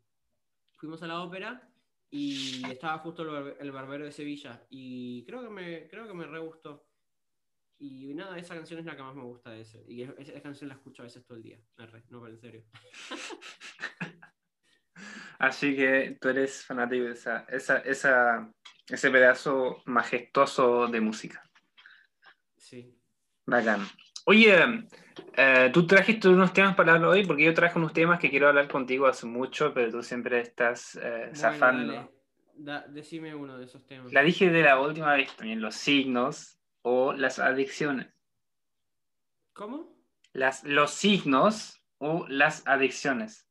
Fuimos 0.76 1.02
a 1.02 1.06
la 1.06 1.22
ópera 1.22 1.69
y 2.10 2.68
estaba 2.70 2.98
justo 2.98 3.22
el, 3.22 3.28
barbe- 3.28 3.56
el 3.60 3.72
barbero 3.72 4.04
de 4.04 4.12
Sevilla. 4.12 4.66
Y 4.68 5.24
creo 5.24 5.42
que 5.42 5.50
me, 5.50 5.88
creo 5.88 6.06
que 6.06 6.14
me 6.14 6.26
re 6.26 6.38
gustó. 6.40 6.86
Y 7.78 8.12
nada, 8.14 8.36
esa 8.38 8.54
canción 8.54 8.80
es 8.80 8.86
la 8.86 8.94
que 8.96 9.02
más 9.02 9.14
me 9.14 9.22
gusta 9.22 9.50
de 9.50 9.60
ese. 9.62 9.84
Y 9.88 10.02
es- 10.02 10.10
esa 10.18 10.42
canción 10.42 10.68
la 10.68 10.74
escucho 10.74 11.02
a 11.02 11.06
veces 11.06 11.24
todo 11.24 11.36
el 11.38 11.42
día. 11.44 11.58
Re, 11.76 12.04
no, 12.10 12.20
pero 12.20 12.34
en 12.34 12.40
serio. 12.40 12.64
Así 15.38 15.74
que 15.74 16.18
tú 16.20 16.28
eres 16.28 16.64
fanático 16.66 17.04
de 17.04 17.12
esa, 17.12 17.44
esa, 17.48 17.78
esa, 17.78 18.52
ese 18.86 19.10
pedazo 19.10 19.82
majestuoso 19.86 20.86
de 20.88 21.00
música. 21.00 21.42
Sí. 22.58 23.00
Bacán. 23.46 23.86
Oye, 24.26 24.54
eh, 25.36 25.70
tú 25.72 25.86
trajiste 25.86 26.28
unos 26.28 26.52
temas 26.52 26.74
para 26.74 26.94
hablar 26.94 27.10
hoy, 27.10 27.26
porque 27.26 27.44
yo 27.44 27.54
traje 27.54 27.78
unos 27.78 27.92
temas 27.92 28.20
que 28.20 28.30
quiero 28.30 28.48
hablar 28.48 28.68
contigo 28.68 29.06
hace 29.06 29.26
mucho, 29.26 29.72
pero 29.74 29.90
tú 29.90 30.02
siempre 30.02 30.40
estás 30.40 30.98
eh, 31.02 31.30
zafando. 31.34 31.92
dale. 31.94 32.10
Da- 32.54 32.86
decime 32.86 33.34
uno 33.34 33.56
de 33.56 33.64
esos 33.64 33.86
temas. 33.86 34.12
La 34.12 34.22
dije 34.22 34.50
de 34.50 34.62
la 34.62 34.78
última 34.78 35.14
vez 35.14 35.34
también, 35.34 35.62
los 35.62 35.74
signos 35.74 36.58
o 36.82 37.12
las 37.14 37.38
adicciones. 37.38 38.08
¿Cómo? 39.54 39.96
Las, 40.32 40.64
los 40.64 40.90
signos 40.90 41.82
o 41.98 42.26
las 42.28 42.66
adicciones. 42.66 43.48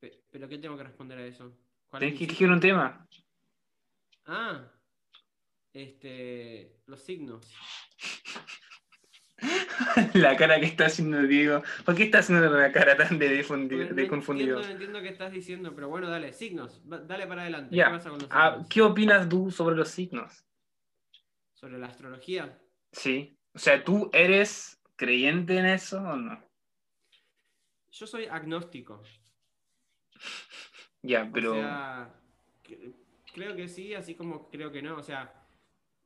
Pe- 0.00 0.24
¿Pero 0.30 0.48
qué 0.48 0.58
tengo 0.58 0.76
que 0.76 0.84
responder 0.84 1.18
a 1.18 1.26
eso? 1.26 1.52
¿Cuál 1.88 2.00
Tienes 2.00 2.14
es 2.14 2.18
que 2.18 2.24
el 2.24 2.30
elegir 2.30 2.50
un 2.50 2.60
tema. 2.60 3.06
Ah, 4.24 4.72
este, 5.72 6.80
los 6.86 7.00
signos. 7.02 7.46
la 10.14 10.36
cara 10.36 10.60
que 10.60 10.66
está 10.66 10.86
haciendo 10.86 11.22
Diego. 11.22 11.62
¿Por 11.84 11.94
qué 11.94 12.04
está 12.04 12.18
haciendo 12.18 12.48
la 12.50 12.72
cara 12.72 12.96
tan 12.96 13.18
de, 13.18 13.28
difundido, 13.28 13.94
de 13.94 14.02
no 14.04 14.08
confundido? 14.08 14.56
Entiendo, 14.56 14.72
entiendo 14.72 15.02
qué 15.02 15.08
estás 15.08 15.32
diciendo, 15.32 15.74
pero 15.74 15.88
bueno, 15.88 16.08
dale, 16.08 16.32
signos. 16.32 16.80
Dale 16.84 17.26
para 17.26 17.42
adelante. 17.42 17.74
Ya. 17.74 17.86
¿Qué 17.86 17.90
pasa 17.92 18.10
con 18.10 18.18
los 18.18 18.28
Ah? 18.30 18.62
¿Qué 18.68 18.82
opinas 18.82 19.28
tú 19.28 19.50
sobre 19.50 19.76
los 19.76 19.88
signos? 19.88 20.44
Sobre 21.54 21.78
la 21.78 21.86
astrología. 21.86 22.58
Sí. 22.92 23.36
O 23.54 23.58
sea, 23.58 23.82
¿tú 23.82 24.10
eres 24.12 24.80
creyente 24.96 25.56
en 25.58 25.66
eso 25.66 26.00
o 26.00 26.16
no? 26.16 26.42
Yo 27.92 28.06
soy 28.06 28.26
agnóstico. 28.26 29.02
Ya, 31.02 31.28
pero. 31.32 31.52
O 31.52 31.54
sea, 31.54 32.14
cre- 32.64 32.92
creo 33.32 33.56
que 33.56 33.68
sí, 33.68 33.94
así 33.94 34.14
como 34.14 34.48
creo 34.50 34.70
que 34.70 34.82
no. 34.82 34.96
O 34.96 35.02
sea, 35.02 35.32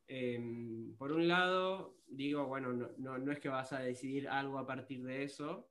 em, 0.06 0.96
por 0.96 1.12
un 1.12 1.28
lado, 1.28 1.96
digo, 2.06 2.46
bueno, 2.46 2.72
no, 2.72 2.90
no, 2.98 3.18
no 3.18 3.32
es 3.32 3.40
que 3.40 3.48
vas 3.48 3.72
a 3.72 3.80
decidir 3.80 4.28
algo 4.28 4.58
a 4.58 4.66
partir 4.66 5.02
de 5.02 5.24
eso, 5.24 5.68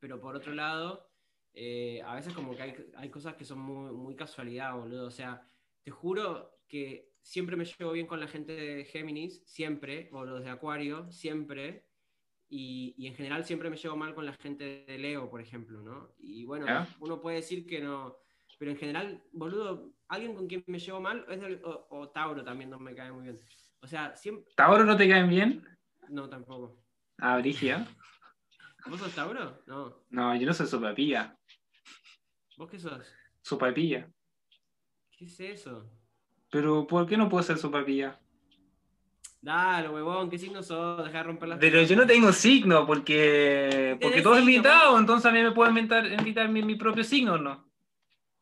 pero 0.00 0.20
por 0.20 0.36
otro 0.36 0.54
lado, 0.54 1.10
eh, 1.54 2.00
a 2.04 2.14
veces 2.14 2.32
como 2.32 2.54
que 2.54 2.62
hay, 2.62 2.74
hay 2.96 3.10
cosas 3.10 3.34
que 3.34 3.44
son 3.44 3.58
muy, 3.58 3.92
muy 3.92 4.14
casualidad, 4.14 4.76
boludo. 4.76 5.06
O 5.06 5.10
sea, 5.10 5.46
te 5.82 5.90
juro 5.90 6.60
que 6.68 7.12
siempre 7.20 7.56
me 7.56 7.64
llevo 7.64 7.92
bien 7.92 8.06
con 8.06 8.20
la 8.20 8.28
gente 8.28 8.52
de 8.52 8.84
Géminis, 8.84 9.42
siempre, 9.46 10.08
o 10.12 10.24
los 10.24 10.44
de 10.44 10.50
Acuario, 10.50 11.10
siempre. 11.10 11.86
Y, 12.48 12.94
y 12.96 13.06
en 13.08 13.14
general 13.14 13.44
siempre 13.44 13.70
me 13.70 13.76
llevo 13.76 13.96
mal 13.96 14.14
con 14.14 14.24
la 14.24 14.34
gente 14.34 14.84
de 14.86 14.98
Leo, 14.98 15.28
por 15.28 15.40
ejemplo, 15.40 15.82
¿no? 15.82 16.14
Y 16.18 16.44
bueno, 16.44 16.66
uno 17.00 17.20
puede 17.20 17.36
decir 17.36 17.66
que 17.66 17.80
no, 17.80 18.16
pero 18.58 18.70
en 18.70 18.76
general, 18.76 19.22
boludo, 19.32 19.92
alguien 20.08 20.34
con 20.34 20.46
quien 20.46 20.64
me 20.66 20.78
llevo 20.78 21.00
mal, 21.00 21.24
es 21.28 21.40
del- 21.40 21.60
o, 21.64 21.86
o 21.90 22.08
Tauro 22.08 22.42
también 22.44 22.70
no 22.70 22.78
me 22.78 22.94
cae 22.94 23.12
muy 23.12 23.24
bien. 23.24 23.38
O 23.80 23.86
sea, 23.86 24.14
siempre, 24.16 24.52
¿Tauro 24.56 24.84
no 24.84 24.96
te 24.96 25.08
caen 25.08 25.28
bien? 25.28 25.64
no, 26.08 26.28
tampoco. 26.28 26.76
Ah, 27.18 27.36
Brigia. 27.38 27.86
¿Vos 28.86 29.00
sos 29.00 29.14
Tauro? 29.14 29.62
No. 29.66 30.04
No, 30.10 30.34
yo 30.36 30.46
no 30.46 30.54
soy 30.54 30.66
sopapilla. 30.66 31.36
¿Vos 32.56 32.70
qué 32.70 32.78
sos? 32.78 33.04
Sopapilla. 33.42 34.08
¿Qué 35.16 35.26
es 35.26 35.38
eso? 35.40 35.90
Pero, 36.50 36.86
¿por 36.86 37.06
qué 37.06 37.16
no 37.16 37.28
puedo 37.28 37.42
ser 37.42 37.58
sopapilla? 37.58 38.18
Dale, 39.40 39.88
huevón, 39.88 40.30
¿qué 40.30 40.38
signo 40.38 40.62
sos? 40.62 41.04
Deja 41.04 41.18
de 41.18 41.24
romper 41.24 41.48
las 41.50 41.58
Pero 41.58 41.82
yo 41.82 41.94
no 41.96 42.06
tengo 42.06 42.32
signo, 42.32 42.86
porque. 42.86 43.96
Porque 44.00 44.22
todo 44.22 44.34
es 44.34 44.40
signo, 44.40 44.50
limitado, 44.50 44.98
entonces 44.98 45.26
a 45.26 45.32
mí 45.32 45.42
me 45.42 45.52
puedo 45.52 45.68
inventar, 45.68 46.06
invitar 46.06 46.48
mi, 46.48 46.62
mi 46.62 46.74
propio 46.74 47.04
signo, 47.04 47.38
¿no? 47.38 47.67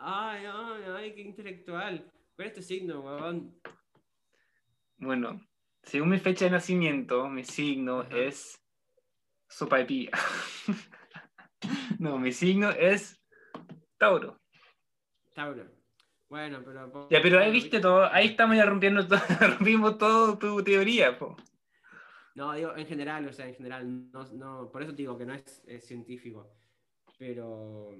Ay, 0.09 0.45
ay, 0.47 0.83
ay, 0.97 1.14
qué 1.16 1.21
intelectual. 1.21 2.09
¿Cuál 2.37 2.49
es 2.49 2.55
tu 2.55 2.62
signo, 2.62 3.01
huevón? 3.01 3.61
Bueno, 4.99 5.45
según 5.83 6.11
mi 6.11 6.19
fecha 6.21 6.45
de 6.45 6.53
nacimiento, 6.53 7.29
mi 7.29 7.42
signo 7.42 8.03
Ajá. 8.03 8.16
es 8.16 8.64
Sopaipilla. 9.49 10.12
no, 11.99 12.19
mi 12.19 12.31
signo 12.31 12.71
es 12.71 13.21
Tauro. 13.99 14.40
Tauro. 15.35 15.66
Bueno, 16.29 16.62
pero. 16.64 17.09
Ya, 17.11 17.21
pero 17.21 17.40
ahí 17.40 17.51
viste 17.51 17.81
todo, 17.81 18.05
ahí 18.05 18.29
estamos 18.29 18.57
ya 18.57 18.64
rompiendo 18.64 19.05
todo, 19.09 19.19
rompimos 19.59 19.99
todo 19.99 20.38
tu 20.38 20.62
teoría, 20.62 21.19
po. 21.19 21.37
No, 22.37 22.53
digo, 22.53 22.77
en 22.77 22.87
general, 22.87 23.27
o 23.27 23.33
sea, 23.33 23.49
en 23.49 23.57
general, 23.57 24.12
no, 24.12 24.25
no, 24.35 24.71
por 24.71 24.85
eso 24.85 24.92
te 24.92 24.99
digo 24.99 25.19
que 25.19 25.27
no 25.27 25.35
es, 25.35 25.64
es 25.66 25.85
científico. 25.85 26.49
Pero, 27.19 27.90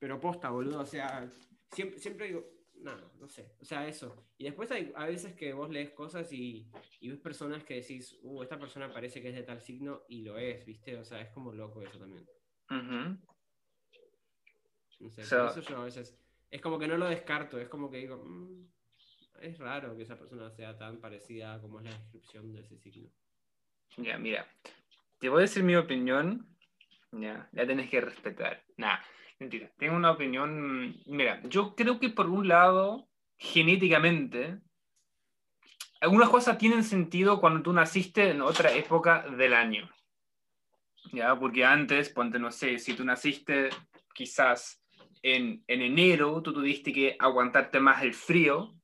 pero 0.00 0.18
posta, 0.18 0.50
boludo, 0.50 0.80
o 0.80 0.86
sea, 0.86 1.30
siempre, 1.70 1.98
siempre 2.00 2.26
digo, 2.26 2.50
no, 2.76 2.96
no 3.20 3.28
sé, 3.28 3.52
o 3.60 3.64
sea, 3.64 3.86
eso. 3.86 4.26
Y 4.38 4.44
después 4.44 4.70
hay 4.72 4.90
a 4.96 5.04
veces 5.06 5.34
que 5.34 5.52
vos 5.52 5.70
lees 5.70 5.90
cosas 5.90 6.32
y, 6.32 6.66
y 6.98 7.10
ves 7.10 7.18
personas 7.20 7.62
que 7.62 7.74
decís, 7.74 8.18
uh, 8.22 8.42
esta 8.42 8.58
persona 8.58 8.92
parece 8.92 9.20
que 9.20 9.28
es 9.28 9.34
de 9.34 9.42
tal 9.42 9.60
signo 9.60 10.02
y 10.08 10.22
lo 10.22 10.38
es, 10.38 10.64
¿viste? 10.64 10.96
O 10.96 11.04
sea, 11.04 11.20
es 11.20 11.28
como 11.28 11.52
loco 11.52 11.82
eso 11.82 11.98
también. 11.98 12.26
Ujú. 12.70 13.18
No 15.00 15.10
sé, 15.10 15.22
eso 15.22 15.60
yo 15.60 15.76
a 15.78 15.84
veces, 15.84 16.18
es 16.50 16.60
como 16.60 16.78
que 16.78 16.88
no 16.88 16.96
lo 16.96 17.08
descarto, 17.08 17.58
es 17.60 17.68
como 17.68 17.90
que 17.90 17.98
digo, 17.98 18.16
"Mm, 18.24 18.66
es 19.40 19.58
raro 19.58 19.96
que 19.96 20.02
esa 20.02 20.18
persona 20.18 20.50
sea 20.50 20.76
tan 20.76 21.00
parecida 21.00 21.60
como 21.60 21.78
es 21.80 21.84
la 21.84 21.92
descripción 21.98 22.52
de 22.52 22.60
ese 22.60 22.78
signo. 22.78 23.10
Ya, 23.96 24.18
mira, 24.18 24.46
te 25.18 25.28
voy 25.28 25.38
a 25.38 25.42
decir 25.42 25.62
mi 25.62 25.76
opinión, 25.76 26.46
ya, 27.12 27.48
ya 27.52 27.66
tenés 27.66 27.90
que 27.90 28.00
respetar. 28.00 28.62
Nah, 28.76 28.98
mentira, 29.40 29.72
tengo 29.78 29.96
una 29.96 30.10
opinión, 30.10 31.00
mira, 31.06 31.40
yo 31.48 31.74
creo 31.74 31.98
que 31.98 32.10
por 32.10 32.28
un 32.28 32.46
lado, 32.46 33.08
genéticamente, 33.38 34.58
algunas 36.00 36.28
cosas 36.28 36.58
tienen 36.58 36.84
sentido 36.84 37.40
cuando 37.40 37.62
tú 37.62 37.72
naciste 37.72 38.30
en 38.30 38.42
otra 38.42 38.70
época 38.72 39.22
del 39.22 39.54
año. 39.54 39.90
Ya, 41.12 41.34
porque 41.34 41.64
antes, 41.64 42.10
ponte, 42.10 42.38
no 42.38 42.52
sé, 42.52 42.78
si 42.78 42.94
tú 42.94 43.04
naciste 43.04 43.70
quizás 44.14 44.82
en, 45.22 45.64
en 45.66 45.82
enero, 45.82 46.42
tú 46.42 46.52
tuviste 46.52 46.92
que 46.92 47.16
aguantarte 47.18 47.80
más 47.80 48.02
el 48.02 48.12
frío, 48.12 48.74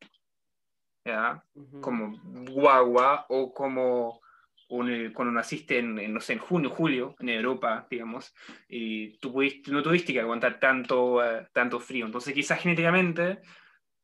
ya, 1.04 1.44
Ujú. 1.54 1.80
como 1.82 2.18
guagua 2.50 3.26
o 3.28 3.52
como 3.52 4.20
un- 4.68 5.12
cuando 5.14 5.32
naciste 5.32 5.78
en, 5.78 5.98
en, 5.98 6.14
no 6.14 6.20
sé, 6.20 6.34
en 6.34 6.38
junio, 6.40 6.70
julio, 6.70 7.14
en 7.20 7.28
Europa, 7.30 7.86
digamos, 7.90 8.34
y 8.68 9.18
tú 9.18 9.32
pudiste, 9.32 9.70
no 9.70 9.82
tuviste 9.82 10.12
que 10.12 10.20
aguantar 10.20 10.58
tanto, 10.60 11.24
eh, 11.24 11.48
tanto 11.52 11.80
frío. 11.80 12.06
Entonces 12.06 12.34
quizás 12.34 12.60
genéticamente, 12.60 13.40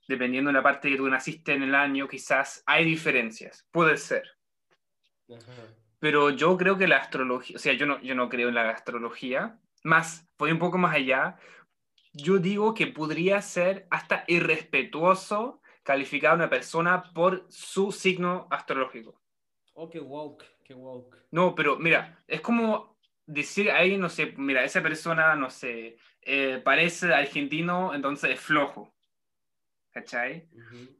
dependiendo 0.09 0.49
de 0.51 0.55
la 0.55 0.63
parte 0.63 0.91
que 0.91 0.97
tú 0.97 1.09
naciste 1.09 1.55
en 1.55 1.65
el 1.65 1.75
año, 1.75 2.09
quizás 2.09 2.63
hay 2.67 2.85
diferencias, 2.85 3.67
puede 3.73 3.97
ser. 3.97 4.25
Ajá. 5.29 5.75
pero 5.99 6.31
yo 6.31 6.57
creo 6.57 6.77
que 6.77 6.89
la 6.89 6.97
astrología, 6.99 7.57
o 7.57 7.59
sea, 7.59 7.73
yo 7.75 7.87
no, 7.87 8.01
yo 8.03 8.15
no 8.15 8.29
creo 8.29 8.49
en 8.49 8.55
la 8.57 8.69
astrología, 8.71 9.59
más, 9.85 10.29
voy 10.39 10.51
un 10.53 10.59
poco 10.59 10.79
más 10.79 10.95
allá, 10.97 11.37
yo 12.13 12.39
digo 12.39 12.75
que 12.75 12.89
podría 12.89 13.41
ser 13.43 13.87
hasta 13.91 14.25
irrespetuoso 14.29 15.63
calificar 15.85 16.33
a 16.33 16.35
una 16.37 16.51
persona 16.51 17.05
por 17.15 17.47
su 17.51 17.93
signo 17.93 18.49
astrológico. 18.51 19.22
Oh, 19.75 19.89
qué 19.89 20.01
woke, 20.01 20.45
qué 20.65 20.75
woke. 20.75 21.17
No, 21.31 21.55
pero 21.55 21.79
mira, 21.79 22.19
es 22.27 22.41
como 22.41 22.97
decir 23.27 23.71
ahí, 23.71 23.97
no 23.97 24.09
sé, 24.09 24.35
mira, 24.37 24.65
esa 24.65 24.83
persona, 24.83 25.35
no 25.35 25.49
sé, 25.51 25.97
eh, 26.21 26.61
parece 26.63 27.13
argentino, 27.13 27.95
entonces 27.95 28.31
es 28.31 28.41
flojo. 28.41 28.93
¿Cachai? 29.91 30.49
Ujú. 30.53 30.97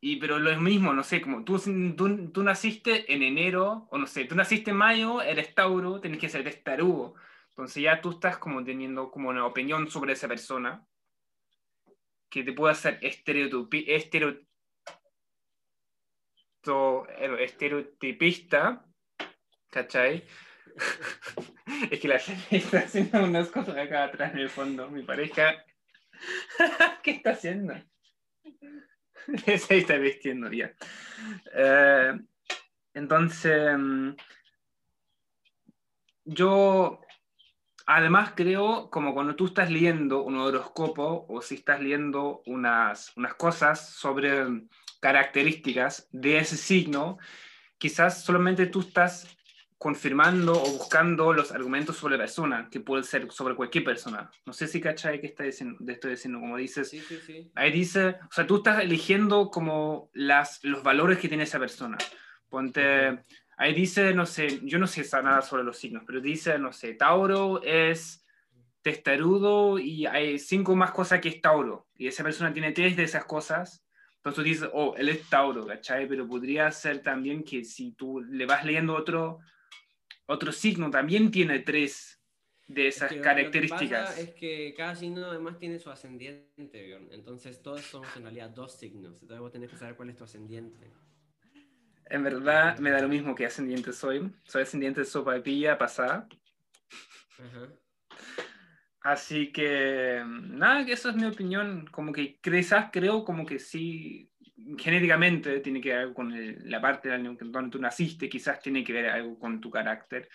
Y, 0.00 0.16
pero 0.16 0.38
lo 0.38 0.54
mismo, 0.60 0.92
no 0.92 1.02
sé, 1.02 1.22
como 1.22 1.44
tú, 1.44 1.58
tú, 1.96 2.30
tú 2.30 2.42
naciste 2.42 3.12
en 3.12 3.22
enero, 3.22 3.88
o 3.90 3.98
no 3.98 4.06
sé, 4.06 4.24
tú 4.26 4.34
naciste 4.34 4.70
en 4.70 4.76
mayo, 4.76 5.22
eres 5.22 5.54
Tauro, 5.54 6.00
tenés 6.00 6.18
que 6.18 6.28
ser 6.28 6.44
testarudo. 6.44 7.14
Entonces 7.50 7.82
ya 7.82 8.00
tú 8.00 8.10
estás 8.10 8.36
como 8.38 8.62
teniendo 8.64 9.10
como 9.10 9.30
una 9.30 9.46
opinión 9.46 9.88
sobre 9.88 10.12
esa 10.12 10.28
persona 10.28 10.84
que 12.28 12.42
te 12.42 12.52
puede 12.52 12.72
hacer 12.72 13.00
estereotipi- 13.00 13.84
estereo- 13.88 14.40
to- 16.64 17.06
eh, 17.08 17.44
estereotipista, 17.44 18.84
¿cachai? 19.70 20.24
es 21.90 22.00
que 22.00 22.08
la 22.08 22.18
gente 22.18 22.56
está 22.56 22.78
haciendo 22.80 23.24
unas 23.24 23.48
cosas 23.48 23.76
acá 23.76 24.04
atrás 24.04 24.32
en 24.32 24.40
el 24.40 24.50
fondo, 24.50 24.90
mi 24.90 25.02
pareja. 25.02 25.64
¿Qué 27.02 27.12
está 27.12 27.30
haciendo? 27.30 27.74
Se 29.56 29.78
está 29.78 29.96
vistiendo 29.96 30.50
ya. 30.50 30.72
Eh, 31.54 32.18
entonces, 32.94 33.78
mm, 33.78 34.10
yo 36.24 37.00
además 37.86 38.32
creo, 38.34 38.90
como 38.90 39.14
cuando 39.14 39.36
tú 39.36 39.46
estás 39.46 39.70
leyendo 39.70 40.22
un 40.22 40.36
horóscopo 40.38 41.26
o 41.28 41.42
si 41.42 41.56
estás 41.56 41.80
leyendo 41.80 42.42
unas, 42.46 43.16
unas 43.16 43.34
cosas 43.34 43.90
sobre 43.90 44.44
características 45.04 46.08
de 46.12 46.38
ese 46.38 46.56
signo, 46.56 47.18
quizás 47.76 48.24
solamente 48.24 48.64
tú 48.64 48.80
estás 48.80 49.36
confirmando 49.76 50.54
o 50.54 50.66
buscando 50.78 51.34
los 51.34 51.52
argumentos 51.52 51.98
sobre 51.98 52.16
la 52.16 52.22
persona, 52.22 52.68
que 52.70 52.80
puede 52.80 53.02
ser 53.02 53.30
sobre 53.30 53.54
cualquier 53.54 53.84
persona. 53.84 54.30
No 54.46 54.54
sé 54.54 54.66
si 54.66 54.80
cachai 54.80 55.20
que 55.20 55.26
está 55.26 55.44
diciendo, 55.44 55.76
te 55.84 55.92
estoy 55.92 56.12
diciendo, 56.12 56.40
como 56.40 56.56
dices, 56.56 56.88
Sí, 56.88 57.00
sí, 57.00 57.18
sí. 57.18 57.52
Ahí 57.54 57.70
dice, 57.70 58.16
o 58.30 58.32
sea, 58.32 58.46
tú 58.46 58.56
estás 58.56 58.82
eligiendo 58.82 59.50
como 59.50 60.08
las, 60.14 60.64
los 60.64 60.82
valores 60.82 61.18
que 61.18 61.28
tiene 61.28 61.42
esa 61.42 61.58
persona. 61.58 61.98
Ponte, 62.48 63.24
ahí 63.58 63.74
dice, 63.74 64.14
no 64.14 64.24
sé, 64.24 64.60
yo 64.62 64.78
no 64.78 64.86
sé 64.86 65.06
nada 65.22 65.42
sobre 65.42 65.64
los 65.64 65.76
signos, 65.76 66.04
pero 66.06 66.22
dice, 66.22 66.58
no 66.58 66.72
sé, 66.72 66.94
Tauro 66.94 67.62
es 67.62 68.24
testarudo 68.80 69.78
y 69.78 70.06
hay 70.06 70.38
cinco 70.38 70.74
más 70.74 70.92
cosas 70.92 71.20
que 71.20 71.28
es 71.28 71.42
Tauro. 71.42 71.88
Y 71.94 72.06
esa 72.06 72.24
persona 72.24 72.54
tiene 72.54 72.72
tres 72.72 72.96
de 72.96 73.02
esas 73.02 73.26
cosas. 73.26 73.83
Entonces 74.24 74.36
tú 74.36 74.42
dices, 74.42 74.70
oh, 74.72 74.94
él 74.96 75.10
es 75.10 75.28
Tauro, 75.28 75.66
¿cachai? 75.66 76.08
Pero 76.08 76.26
podría 76.26 76.70
ser 76.70 77.02
también 77.02 77.44
que 77.44 77.62
si 77.62 77.92
tú 77.92 78.22
le 78.22 78.46
vas 78.46 78.64
leyendo 78.64 78.94
otro, 78.96 79.40
otro 80.24 80.50
signo, 80.50 80.90
también 80.90 81.30
tiene 81.30 81.58
tres 81.58 82.22
de 82.66 82.88
Es 82.88 82.96
esas 82.96 83.10
que 83.10 83.16
lo- 83.16 83.20
lo 83.20 83.26
que 83.26 83.34
características. 83.34 84.08
pasa 84.08 84.20
es 84.22 84.30
que 84.32 84.72
cada 84.74 84.96
signo 84.96 85.26
además 85.26 85.58
tiene 85.58 85.78
su 85.78 85.90
ascendiente, 85.90 86.86
Bjorn. 86.88 87.12
Entonces 87.12 87.60
todos 87.60 87.82
somos 87.82 88.08
en 88.16 88.22
realidad 88.22 88.48
dos 88.48 88.72
signos. 88.78 89.12
Entonces 89.20 89.40
vos 89.40 89.52
tenés 89.52 89.68
que 89.68 89.76
saber 89.76 89.94
cuál 89.94 90.08
es 90.08 90.16
tu 90.16 90.24
ascendiente. 90.24 90.90
En 92.06 92.22
verdad 92.24 92.78
me 92.78 92.90
da 92.90 93.02
lo 93.02 93.08
mismo 93.08 93.34
que 93.34 93.44
ascendiente 93.44 93.92
soy. 93.92 94.32
Soy 94.44 94.62
ascendiente 94.62 95.00
de 95.00 95.06
sopa 95.06 95.34
de 95.34 95.42
pilla 95.42 95.76
pasada. 95.76 96.26
Ajá. 97.38 97.68
Así 99.04 99.52
que, 99.52 100.24
nada, 100.26 100.86
que 100.86 100.92
eso 100.92 101.10
es 101.10 101.16
mi 101.16 101.26
opinión. 101.26 101.86
Como 101.92 102.10
que 102.10 102.38
quizás 102.40 102.88
creo 102.90 103.22
como 103.22 103.44
que 103.44 103.58
sí, 103.58 104.30
genéticamente 104.78 105.60
tiene 105.60 105.82
que 105.82 105.90
ver 105.90 105.98
algo 105.98 106.14
con 106.14 106.32
el- 106.32 106.58
la 106.70 106.80
parte 106.80 107.10
del 107.10 107.20
año 107.20 107.36
donde 107.38 107.70
tú 107.70 107.78
naciste, 107.78 108.30
quizás 108.30 108.60
tiene 108.60 108.82
que 108.82 108.94
ver 108.94 109.10
algo 109.10 109.38
con 109.38 109.60
tu 109.60 109.70
carácter. 109.70 110.26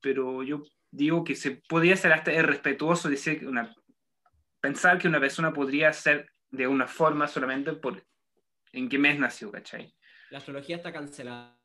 Pero 0.00 0.42
yo 0.42 0.62
digo 0.90 1.22
que 1.22 1.34
se 1.34 1.60
podría 1.68 1.96
ser 1.96 2.14
hasta 2.14 2.32
irrespetuoso 2.32 3.10
decir 3.10 3.46
una, 3.46 3.74
pensar 4.58 4.96
que 4.98 5.06
una 5.08 5.20
persona 5.20 5.52
podría 5.52 5.92
ser 5.92 6.30
de 6.50 6.66
una 6.66 6.86
forma 6.86 7.28
solamente 7.28 7.74
por 7.74 8.06
en 8.72 8.88
qué 8.88 8.98
mes 8.98 9.18
nació, 9.18 9.52
¿cachai? 9.52 9.94
La 10.30 10.38
astrología 10.38 10.76
está 10.76 10.94
cancelada. 10.94 11.58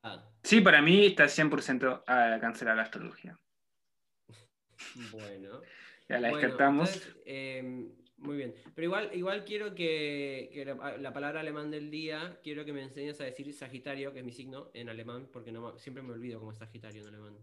Sí, 0.43 0.59
para 0.59 0.81
mí 0.81 1.05
está 1.05 1.29
100% 1.29 2.03
a 2.05 2.37
cancelar 2.41 2.75
la 2.75 2.83
astrología. 2.83 3.39
Bueno. 5.11 5.61
Ya 6.09 6.19
la 6.19 6.29
Bueno, 6.29 6.47
descartamos. 6.47 6.89
entonces, 6.89 7.17
eh, 7.25 7.87
muy 8.17 8.35
bien. 8.35 8.53
Pero 8.75 8.85
igual, 8.85 9.11
igual 9.13 9.45
quiero 9.45 9.73
que, 9.75 10.49
que 10.51 10.65
la, 10.65 10.97
la 10.97 11.13
palabra 11.13 11.39
alemán 11.39 11.71
del 11.71 11.89
día, 11.89 12.39
quiero 12.43 12.65
que 12.65 12.73
me 12.73 12.81
enseñes 12.83 13.21
a 13.21 13.23
decir 13.25 13.53
Sagitario, 13.53 14.11
que 14.11 14.19
es 14.19 14.25
mi 14.25 14.31
signo, 14.33 14.71
en 14.73 14.89
alemán, 14.89 15.29
porque 15.31 15.51
no, 15.51 15.77
siempre 15.77 16.03
me 16.03 16.11
olvido 16.11 16.39
cómo 16.39 16.51
es 16.51 16.57
Sagitario 16.57 17.01
en 17.03 17.07
alemán. 17.07 17.37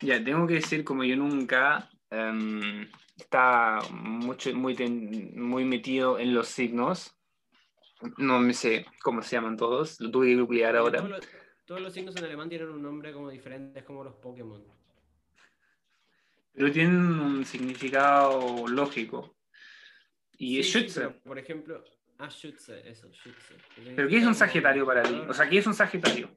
Ya, 0.00 0.22
tengo 0.22 0.46
que 0.46 0.54
decir, 0.54 0.84
como 0.84 1.04
yo 1.04 1.16
nunca 1.16 1.88
em, 2.10 2.88
está 3.16 3.78
mucho, 3.90 4.54
muy, 4.54 4.74
ten- 4.74 5.40
muy 5.40 5.64
metido 5.64 6.18
en 6.18 6.34
los 6.34 6.48
signos, 6.48 7.16
no 8.18 8.38
me 8.40 8.52
sé 8.52 8.84
cómo 9.02 9.22
se 9.22 9.36
llaman 9.36 9.56
todos, 9.56 10.00
lo 10.00 10.10
tuve 10.10 10.26
que 10.26 10.36
googlear 10.36 10.76
ahora. 10.76 10.98
Todos 10.98 11.10
los, 11.10 11.28
todos 11.64 11.80
los 11.80 11.92
signos 11.92 12.16
en 12.16 12.24
alemán 12.24 12.48
tienen 12.48 12.68
un 12.68 12.82
nombre 12.82 13.12
como 13.12 13.30
diferente, 13.30 13.78
es 13.78 13.84
como 13.84 14.04
los 14.04 14.14
Pokémon. 14.16 14.62
Pero 16.54 16.70
tienen 16.72 16.96
un 17.20 17.44
significado 17.44 18.66
lógico. 18.68 19.36
Y 20.38 20.60
es 20.60 20.66
Sí, 20.66 20.72
sí, 20.72 20.78
Schütze. 20.80 21.10
por 21.10 21.38
ejemplo, 21.38 21.84
ah, 22.18 22.28
Schütze, 22.30 22.88
eso, 22.88 23.08
Schütze. 23.12 23.54
¿Pero 23.96 24.08
qué 24.08 24.18
es 24.18 24.24
un 24.24 24.34
Sagitario 24.34 24.86
para 24.86 25.02
ti? 25.02 25.14
O 25.28 25.34
sea, 25.34 25.48
¿qué 25.48 25.58
es 25.58 25.66
un 25.66 25.74
Sagitario? 25.74 26.36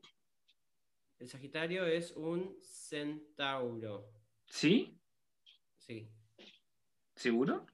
El 1.19 1.27
Sagitario 1.27 1.85
es 1.85 2.11
un 2.11 2.57
centauro. 2.61 4.11
¿Sí? 4.45 4.97
Sí. 5.77 6.07
¿Seguro? 7.15 7.65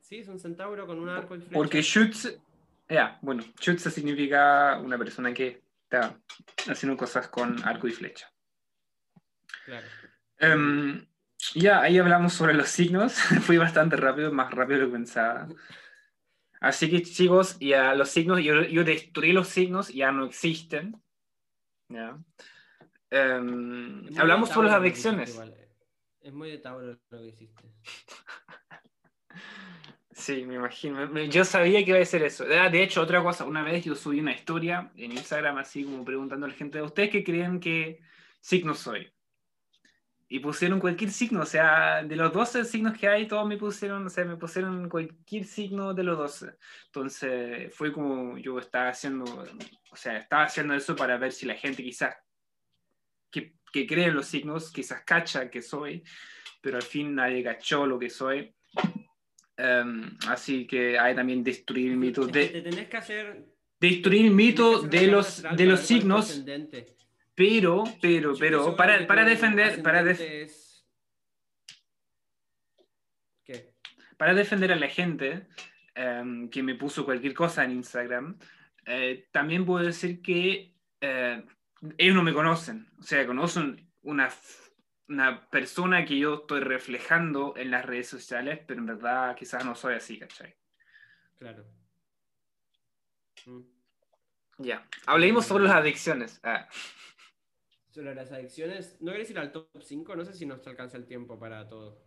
Sí, 0.00 0.18
es 0.18 0.28
un 0.28 0.38
centauro 0.38 0.86
con 0.86 0.98
un 0.98 1.08
arco 1.08 1.36
y 1.36 1.38
flecha. 1.38 1.54
Porque 1.54 1.82
Schütze, 1.82 2.40
ya, 2.88 3.18
bueno, 3.22 3.42
Schütze 3.60 3.90
significa 3.90 4.78
una 4.80 4.98
persona 4.98 5.32
que 5.32 5.62
está 5.84 6.18
haciendo 6.68 6.96
cosas 6.96 7.28
con 7.28 7.62
arco 7.64 7.86
y 7.86 7.92
flecha. 7.92 8.30
Claro. 9.64 9.86
Em, 10.38 11.06
ya, 11.54 11.80
ahí 11.80 11.98
hablamos 11.98 12.32
sobre 12.32 12.54
los 12.54 12.68
signos. 12.68 13.14
Fui 13.42 13.56
bastante 13.56 13.96
rápido, 13.96 14.32
más 14.32 14.50
rápido 14.50 14.80
de 14.80 14.84
lo 14.84 14.90
que 14.90 14.96
pensaba. 14.98 15.48
Así 16.60 16.90
que, 16.90 17.02
chicos, 17.02 17.58
ya 17.58 17.94
los 17.94 18.08
signos, 18.08 18.40
yo, 18.42 18.62
yo 18.62 18.84
destruí 18.84 19.32
los 19.32 19.48
signos, 19.48 19.88
ya 19.88 20.12
no 20.12 20.26
existen. 20.26 21.02
Ya. 21.88 22.18
Muy 23.12 24.16
hablamos 24.16 24.48
sobre 24.48 24.68
las 24.68 24.76
adicciones. 24.76 25.38
Es 26.20 26.32
muy 26.32 26.50
de 26.50 26.58
Tauro 26.58 26.86
lo 27.10 27.18
que 27.18 27.28
hiciste. 27.28 27.64
Sí, 30.14 30.44
me 30.44 30.54
imagino. 30.54 31.04
Yo 31.24 31.44
sabía 31.44 31.84
que 31.84 31.90
iba 31.90 31.98
a 31.98 32.04
ser 32.04 32.22
eso. 32.22 32.44
Ah, 32.48 32.68
De 32.68 32.82
hecho, 32.82 33.00
otra 33.00 33.22
cosa, 33.22 33.44
una 33.44 33.62
vez 33.62 33.84
yo 33.84 33.96
subí 33.96 34.20
una 34.20 34.32
historia 34.32 34.92
en 34.94 35.12
Instagram, 35.12 35.56
así 35.58 35.84
como 35.84 36.04
preguntando 36.04 36.46
a 36.46 36.50
la 36.50 36.54
gente, 36.54 36.80
¿ustedes 36.80 37.10
qué 37.10 37.24
creen 37.24 37.58
que 37.58 38.00
signo 38.40 38.74
soy? 38.74 39.11
Y 40.34 40.38
pusieron 40.38 40.80
cualquier 40.80 41.10
signo, 41.10 41.42
o 41.42 41.44
sea, 41.44 42.02
de 42.02 42.16
los 42.16 42.32
12 42.32 42.64
signos 42.64 42.96
que 42.96 43.06
hay, 43.06 43.28
todos 43.28 43.46
me 43.46 43.58
pusieron, 43.58 44.06
o 44.06 44.08
sea, 44.08 44.24
me 44.24 44.38
pusieron 44.38 44.88
cualquier 44.88 45.44
signo 45.44 45.92
de 45.92 46.04
los 46.04 46.16
12. 46.16 46.54
Entonces, 46.86 47.74
fue 47.74 47.92
como 47.92 48.38
yo 48.38 48.58
estaba 48.58 48.88
haciendo, 48.88 49.24
o 49.24 49.94
sea, 49.94 50.16
estaba 50.16 50.44
haciendo 50.44 50.72
eso 50.72 50.96
para 50.96 51.18
ver 51.18 51.32
si 51.32 51.44
la 51.44 51.54
gente 51.54 51.82
quizás 51.82 52.16
que, 53.30 53.56
que 53.70 53.86
cree 53.86 54.06
en 54.06 54.14
los 54.14 54.24
signos, 54.24 54.72
quizás 54.72 55.02
cacha 55.04 55.50
que 55.50 55.60
soy, 55.60 56.02
pero 56.62 56.78
al 56.78 56.82
fin 56.82 57.14
nadie 57.14 57.44
cachó 57.44 57.84
lo 57.84 57.98
que 57.98 58.08
soy. 58.08 58.54
Em, 59.58 60.16
así 60.28 60.66
que 60.66 60.98
hay 60.98 61.14
también 61.14 61.44
destruir 61.44 61.90
el 61.90 61.98
mito 61.98 62.26
de 62.26 62.46
te 62.46 62.62
tenés 62.62 62.88
que 62.88 62.96
hacer. 62.96 63.44
destruir 63.78 64.24
el 64.24 64.30
mito 64.30 64.80
de 64.80 65.08
los 65.08 65.42
de 65.42 65.66
los 65.66 65.80
signos, 65.80 66.30
ascendente. 66.30 66.96
Pero 67.34 67.84
pero 68.00 68.34
pero 68.38 68.76
para, 68.76 69.06
para 69.06 69.24
defender 69.24 69.82
para, 69.82 70.04
¿Qué? 73.44 73.74
para 74.16 74.34
defender 74.34 74.72
a 74.72 74.76
la 74.76 74.88
gente 74.88 75.46
em, 75.94 76.48
que 76.50 76.62
me 76.62 76.74
puso 76.74 77.04
cualquier 77.04 77.34
cosa 77.34 77.64
en 77.64 77.72
Instagram, 77.72 78.38
eh, 78.86 79.28
también 79.32 79.64
puedo 79.64 79.84
decir 79.84 80.20
que 80.22 80.74
eh, 81.00 81.44
ellos 81.98 82.14
no 82.14 82.22
me 82.22 82.34
conocen, 82.34 82.88
o 82.98 83.02
sea, 83.02 83.26
conocen 83.26 83.90
una, 84.02 84.30
una 85.08 85.48
persona 85.48 86.04
que 86.04 86.18
yo 86.18 86.34
estoy 86.42 86.60
reflejando 86.60 87.54
en 87.56 87.70
las 87.70 87.84
redes 87.84 88.08
sociales, 88.08 88.60
pero 88.66 88.80
en 88.80 88.86
verdad 88.86 89.34
quizás 89.36 89.64
no 89.64 89.74
soy 89.74 89.94
así, 89.94 90.18
¿cachai? 90.18 90.54
Claro. 91.38 91.66
Mm. 93.46 93.62
Ya, 94.58 94.86
hablemos 95.06 95.46
sobre 95.46 95.64
las 95.64 95.74
adicciones. 95.74 96.40
Ah, 96.44 96.68
Sobre 97.92 98.14
las 98.14 98.32
adicciones, 98.32 98.96
¿no 99.02 99.12
querés 99.12 99.30
ir 99.30 99.38
al 99.38 99.52
top 99.52 99.68
5? 99.78 100.16
No 100.16 100.24
sé 100.24 100.32
si 100.32 100.46
nos 100.46 100.66
alcanza 100.66 100.96
el 100.96 101.04
tiempo 101.04 101.38
para 101.38 101.68
todo. 101.68 102.02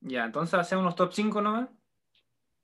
Ya, 0.00 0.24
entonces 0.24 0.54
hacemos 0.54 0.84
los 0.84 0.94
top 0.94 1.12
5 1.12 1.42
nomás. 1.42 1.68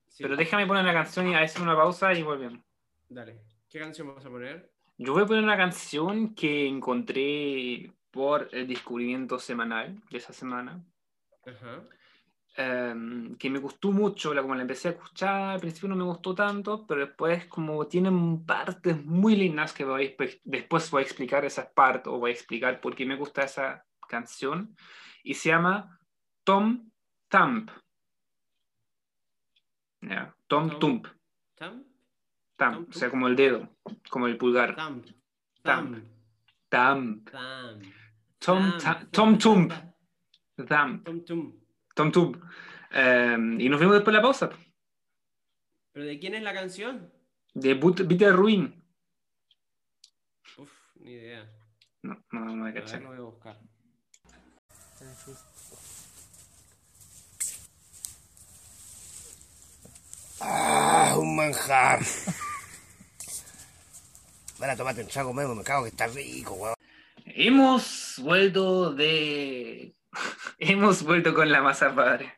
Sí, 0.07 0.23
Pero 0.23 0.37
déjame 0.37 0.69
poner 0.69 0.85
la 0.85 0.93
canción 0.93 1.29
y 1.29 1.35
hacer 1.35 1.63
una 1.63 1.75
pausa 1.75 2.15
y 2.15 2.23
volvemos. 2.23 2.61
Dale. 3.09 3.41
¿Qué 3.69 3.81
canción 3.81 4.07
vamos 4.07 4.25
a 4.25 4.31
poner? 4.31 4.71
Yo 4.99 5.15
voy 5.15 5.25
a 5.25 5.27
poner 5.27 5.43
una 5.43 5.57
canción 5.57 6.33
que 6.33 6.69
encontré 6.69 7.93
por 8.13 8.49
el 8.53 8.69
descubrimiento 8.69 9.41
semanal 9.41 10.01
de 10.09 10.19
esa 10.19 10.33
semana. 10.33 10.85
Ajá. 11.45 11.89
Em, 12.57 13.37
que 13.37 13.49
me 13.49 13.59
gustó 13.59 13.93
mucho, 13.93 14.35
la, 14.35 14.43
como 14.43 14.55
la 14.55 14.63
empecé 14.63 14.89
a 14.89 14.91
escuchar, 14.93 15.51
al 15.53 15.61
principio 15.61 15.89
no 15.89 15.97
me 15.97 16.05
gustó 16.05 16.35
tanto, 16.35 16.87
pero 16.87 17.07
después 17.07 17.47
como 17.47 17.87
tienen 17.87 18.45
partes 18.45 19.05
muy 19.05 19.37
lindas 19.37 19.73
que 19.73 19.85
voy, 19.85 20.17
después 20.45 20.91
voy 20.91 21.03
a 21.03 21.05
explicar 21.07 21.45
esas 21.45 21.67
partes 21.69 22.09
o 22.09 22.19
voy 22.19 22.31
a 22.31 22.35
explicar 22.35 22.81
por 22.81 22.95
qué 22.95 23.07
me 23.07 23.17
gusta 23.17 23.43
esa 23.43 23.85
canción, 24.09 24.75
y 25.23 25.35
se 25.35 25.51
llama 25.51 25.99
Tom 26.45 26.91
Thump. 27.29 27.71
Ya, 30.03 30.35
Tom 30.47 30.71
Tom- 30.71 30.79
Thump, 30.81 31.07
¿Thump? 31.57 31.87
Thump, 32.57 32.75
Tom 32.75 32.87
o 32.89 32.93
sea, 32.93 33.11
como 33.11 33.29
el 33.29 33.37
dedo, 33.37 33.69
como 34.09 34.27
el 34.27 34.37
pulgar. 34.37 34.75
Thump. 34.75 35.07
Thump. 35.63 35.99
Thump. 36.71 37.29
Thump. 37.31 37.31
Thump. 37.31 37.85
Tom, 38.39 38.71
Thump. 38.79 38.83
Thump, 38.83 39.11
Tom 39.13 39.39
Thump. 39.39 39.73
Thump. 40.69 41.05
Tom 41.05 41.25
Thump. 41.25 41.60
Tom 41.95 42.13
Thump. 42.13 42.43
Em, 42.91 43.61
y 43.61 43.69
nos 43.69 43.79
vemos 43.81 43.95
después 43.95 44.13
de 44.13 44.19
la 44.19 44.23
pausa. 44.23 44.51
¿Pero 45.93 46.07
de 46.07 46.19
quién 46.19 46.35
es 46.35 46.43
la 46.43 46.55
canción? 46.55 47.13
De 47.55 47.75
Bitter 47.75 48.35
Ruin. 48.35 48.83
Uf, 50.57 50.71
ni 50.97 51.13
idea. 51.13 51.51
No, 52.03 52.25
no, 52.33 52.45
no 52.45 52.57
me 52.57 52.71
A 52.71 52.73
ver, 52.73 53.03
lo 53.03 53.09
voy 53.09 53.19
a 53.19 53.21
buscar. 53.21 53.59
Ah, 60.41 61.17
un 61.19 61.37
manjar. 61.37 62.01
Van 64.59 64.71
a 64.71 64.77
tomarte 64.77 65.03
un 65.03 65.09
trago, 65.09 65.33
Memo, 65.33 65.55
me 65.55 65.65
cago 65.65 65.85
que 65.85 65.91
está 65.91 66.07
rico, 66.07 66.55
weón. 66.55 66.75
Hemos 67.25 68.21
vuelto 68.23 68.93
de. 68.93 69.95
Hemos 70.59 71.03
vuelto 71.03 71.35
con 71.35 71.51
la 71.51 71.63
masa 71.63 71.95
padre. 71.95 72.35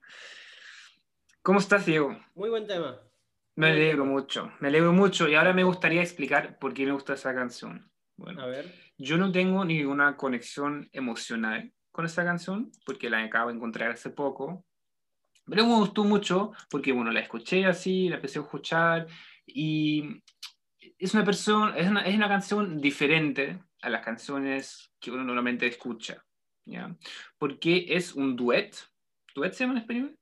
¿Cómo 1.43 1.59
estás, 1.59 1.87
Diego? 1.87 2.19
Muy 2.35 2.51
buen 2.51 2.67
tema. 2.67 3.01
Me 3.57 3.69
Muy 3.69 3.77
alegro 3.77 4.05
bien. 4.05 4.15
mucho. 4.15 4.53
Me 4.61 4.69
alegro 4.69 4.93
mucho. 4.93 5.29
Y 5.29 5.35
ahora 5.35 5.53
me 5.53 5.65
gustaría 5.65 6.03
explicar 6.03 6.59
por 6.59 6.73
qué 6.73 6.87
me 6.87 6.93
gusta 6.93 7.15
esa 7.15 7.35
canción. 7.35 7.91
Bueno, 8.17 8.43
A 8.43 8.47
ver. 8.47 8.73
yo 8.99 9.17
no 9.19 9.33
tengo 9.33 9.65
ninguna 9.65 10.17
conexión 10.17 10.89
emocional 10.93 11.73
con 11.91 12.07
esa 12.07 12.25
canción, 12.25 12.71
porque 12.87 13.11
la 13.11 13.23
acabo 13.23 13.51
de 13.51 13.57
encontrar 13.57 13.91
hace 13.91 14.11
poco. 14.11 14.65
Pero 15.45 15.67
me 15.67 15.75
gustó 15.75 16.05
mucho 16.05 16.53
porque, 16.71 16.93
bueno, 16.93 17.11
la 17.11 17.21
escuché 17.21 17.67
así, 17.67 18.09
la 18.09 18.17
empecé 18.17 18.39
a 18.39 18.43
escuchar 18.43 19.07
y 19.45 20.23
es 20.99 21.13
una, 21.15 21.25
persona, 21.25 21.77
es 21.77 21.89
una, 21.89 22.03
es 22.03 22.15
una 22.15 22.29
canción 22.29 22.81
diferente 22.81 23.59
a 23.83 23.91
las 23.91 24.05
canciones 24.05 24.93
que 25.01 25.11
uno 25.11 25.25
normalmente 25.25 25.67
escucha, 25.67 26.25
¿ya? 26.65 26.97
Porque 27.39 27.87
es 27.89 28.15
un 28.15 28.37
duet. 28.37 28.77
¿Duet 29.35 29.53
se 29.53 29.65
llama 29.65 29.75
en 29.75 29.81
español? 29.81 30.19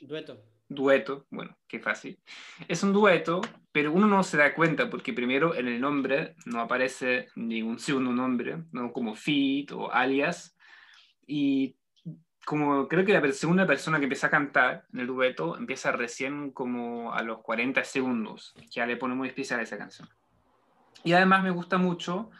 Dueto. 0.00 0.42
Dueto, 0.68 1.26
bueno, 1.30 1.58
qué 1.66 1.80
fácil. 1.80 2.20
Es 2.68 2.84
un 2.84 2.92
dueto, 2.92 3.40
pero 3.72 3.92
uno 3.92 4.06
no 4.06 4.22
se 4.22 4.36
da 4.36 4.54
cuenta 4.54 4.88
porque 4.88 5.12
primero 5.12 5.54
en 5.56 5.66
el 5.66 5.80
nombre 5.80 6.36
no 6.46 6.60
aparece 6.60 7.26
ningún 7.34 7.80
segundo 7.80 8.12
nombre, 8.12 8.62
no 8.70 8.92
como 8.92 9.16
feat 9.16 9.72
o 9.72 9.92
alias. 9.92 10.56
Y 11.26 11.76
como 12.44 12.86
creo 12.86 13.04
que 13.04 13.12
la 13.12 13.32
segunda 13.32 13.66
persona 13.66 13.98
que 13.98 14.04
empieza 14.04 14.28
a 14.28 14.30
cantar 14.30 14.86
en 14.92 15.00
el 15.00 15.08
dueto 15.08 15.56
empieza 15.56 15.90
recién 15.90 16.52
como 16.52 17.12
a 17.12 17.22
los 17.22 17.42
40 17.42 17.82
segundos, 17.82 18.54
ya 18.70 18.86
le 18.86 18.96
pone 18.96 19.16
muy 19.16 19.26
especial 19.26 19.58
a 19.58 19.64
esa 19.64 19.76
canción. 19.76 20.08
Y 21.02 21.14
además 21.14 21.42
me 21.42 21.50
gusta 21.50 21.78
mucho 21.78 22.30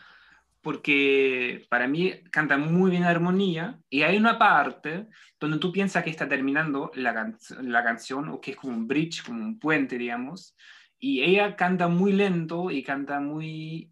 porque 0.62 1.66
para 1.70 1.88
mí 1.88 2.12
canta 2.30 2.58
muy 2.58 2.90
bien 2.90 3.04
armonía 3.04 3.80
y 3.88 4.02
hay 4.02 4.16
una 4.16 4.38
parte 4.38 5.08
donde 5.38 5.58
tú 5.58 5.72
piensas 5.72 6.04
que 6.04 6.10
está 6.10 6.28
terminando 6.28 6.90
la, 6.94 7.34
la 7.62 7.84
canción 7.84 8.28
o 8.28 8.40
que 8.40 8.52
es 8.52 8.56
como 8.56 8.74
un 8.74 8.86
bridge, 8.86 9.24
como 9.24 9.42
un 9.42 9.58
puente, 9.58 9.96
digamos, 9.96 10.56
y 10.98 11.22
ella 11.22 11.56
canta 11.56 11.88
muy 11.88 12.12
lento 12.12 12.70
y 12.70 12.82
canta 12.82 13.20
muy 13.20 13.90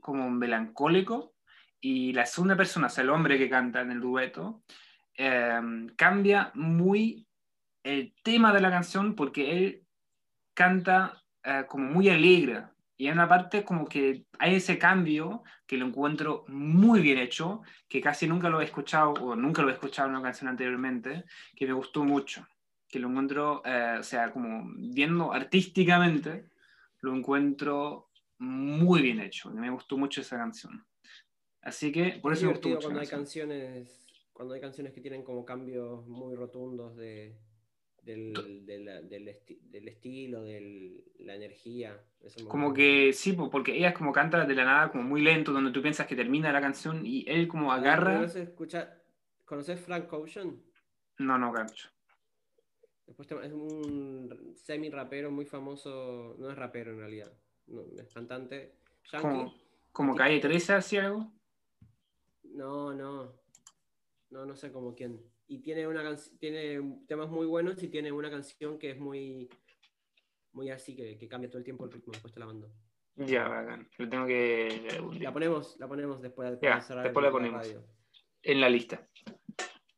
como 0.00 0.30
melancólico 0.30 1.34
y 1.80 2.12
la 2.12 2.26
segunda 2.26 2.56
persona, 2.56 2.88
o 2.88 3.00
el 3.00 3.10
hombre 3.10 3.38
que 3.38 3.50
canta 3.50 3.80
en 3.80 3.90
el 3.90 4.00
dueto, 4.00 4.62
eh, 5.16 5.60
cambia 5.96 6.50
muy 6.54 7.26
el 7.82 8.14
tema 8.22 8.52
de 8.52 8.60
la 8.60 8.70
canción 8.70 9.14
porque 9.14 9.52
él 9.52 9.86
canta 10.54 11.22
eh, 11.42 11.64
como 11.68 11.90
muy 11.90 12.08
alegre. 12.08 12.64
Y 13.00 13.06
hay 13.06 13.12
una 13.12 13.28
parte 13.28 13.64
como 13.64 13.86
que 13.86 14.26
hay 14.40 14.56
ese 14.56 14.76
cambio 14.76 15.44
que 15.68 15.76
lo 15.76 15.86
encuentro 15.86 16.44
muy 16.48 17.00
bien 17.00 17.18
hecho, 17.18 17.62
que 17.88 18.00
casi 18.00 18.26
nunca 18.26 18.50
lo 18.50 18.60
he 18.60 18.64
escuchado 18.64 19.12
o 19.12 19.36
nunca 19.36 19.62
lo 19.62 19.70
he 19.70 19.72
escuchado 19.74 20.08
en 20.08 20.16
una 20.16 20.22
canción 20.24 20.48
anteriormente, 20.48 21.24
que 21.54 21.66
me 21.66 21.72
gustó 21.72 22.02
mucho. 22.02 22.44
Que 22.88 22.98
lo 22.98 23.08
encuentro, 23.08 23.62
eh, 23.64 23.98
o 24.00 24.02
sea, 24.02 24.32
como 24.32 24.64
viendo 24.76 25.32
artísticamente, 25.32 26.48
lo 27.00 27.14
encuentro 27.14 28.10
muy 28.38 29.00
bien 29.00 29.20
hecho. 29.20 29.50
Me 29.50 29.70
gustó 29.70 29.96
mucho 29.96 30.20
esa 30.20 30.36
canción. 30.36 30.84
Así 31.62 31.92
que 31.92 32.18
por 32.20 32.32
Es 32.32 32.40
eso 32.40 32.46
me 32.46 32.52
gustó 32.52 32.68
mucho. 32.68 32.80
cuando 32.80 33.00
hay 33.00 33.06
canciones, 33.06 34.06
cuando 34.32 34.54
hay 34.54 34.60
canciones 34.60 34.92
que 34.92 35.00
tienen 35.00 35.22
como 35.22 35.44
cambios 35.44 36.04
muy 36.08 36.34
rotundos 36.34 36.96
de, 36.96 37.38
del, 38.16 38.64
de 38.66 38.78
la- 38.78 39.02
del, 39.02 39.28
esti- 39.28 39.60
del 39.60 39.88
estilo, 39.88 40.42
de 40.42 41.04
la 41.20 41.34
energía. 41.34 42.00
Como 42.48 42.72
que 42.72 43.12
sí, 43.12 43.32
po, 43.32 43.50
porque 43.50 43.76
ella 43.76 43.88
es 43.90 43.94
como 43.94 44.12
canta 44.12 44.44
de 44.44 44.54
la 44.54 44.64
nada, 44.64 44.90
como 44.90 45.04
muy 45.04 45.20
lento, 45.22 45.52
donde 45.52 45.70
tú 45.70 45.82
piensas 45.82 46.06
que 46.06 46.16
termina 46.16 46.52
la 46.52 46.60
canción 46.60 47.04
y 47.04 47.24
él 47.28 47.46
como 47.48 47.64
mucho. 47.64 47.74
agarra. 47.74 48.14
¿Conoces, 48.16 48.48
escucha- 48.48 49.02
¿Conoces 49.44 49.80
Frank 49.80 50.12
Ocean? 50.12 50.62
No, 51.18 51.38
no, 51.38 51.52
gancho. 51.52 51.88
Después 53.06 53.30
es 53.30 53.52
un 53.52 54.52
semi 54.56 54.90
rapero 54.90 55.30
muy 55.30 55.46
famoso, 55.46 56.36
no 56.38 56.50
es 56.50 56.56
rapero 56.56 56.92
en 56.92 56.98
realidad, 56.98 57.32
no, 57.66 57.82
es 57.98 58.12
cantante. 58.12 58.74
Como, 59.20 59.54
como 59.92 60.14
Calle 60.14 60.38
13 60.40 60.74
hacía 60.74 61.06
algo. 61.06 61.32
No, 62.44 62.92
no. 62.92 63.32
No, 64.30 64.44
no 64.44 64.54
sé 64.54 64.70
como 64.70 64.94
quién. 64.94 65.18
Y 65.48 65.58
tiene 65.60 65.86
una 65.86 66.16
tiene 66.38 67.00
temas 67.06 67.30
muy 67.30 67.46
buenos 67.46 67.82
y 67.82 67.88
tiene 67.88 68.12
una 68.12 68.30
canción 68.30 68.78
que 68.78 68.90
es 68.90 68.98
muy 68.98 69.48
muy 70.52 70.70
así 70.70 70.94
que, 70.94 71.16
que 71.16 71.28
cambia 71.28 71.48
todo 71.48 71.58
el 71.58 71.64
tiempo 71.64 71.84
el 71.84 71.92
ritmo, 71.92 72.12
después 72.12 72.32
te 72.32 72.40
la 72.40 72.46
mando. 72.46 72.70
Ya, 73.16 73.48
bacán. 73.48 73.88
Lo 73.98 74.08
tengo 74.08 74.26
que. 74.26 75.00
La 75.20 75.32
ponemos, 75.32 75.76
la 75.78 75.88
ponemos 75.88 76.22
después 76.22 76.50
de 76.60 76.66
Ya, 76.66 76.80
cerrar 76.80 77.04
después 77.04 77.24
la 77.24 77.32
ponemos. 77.32 77.66
radio. 77.66 77.84
En 78.42 78.60
la 78.60 78.68
lista. 78.68 79.08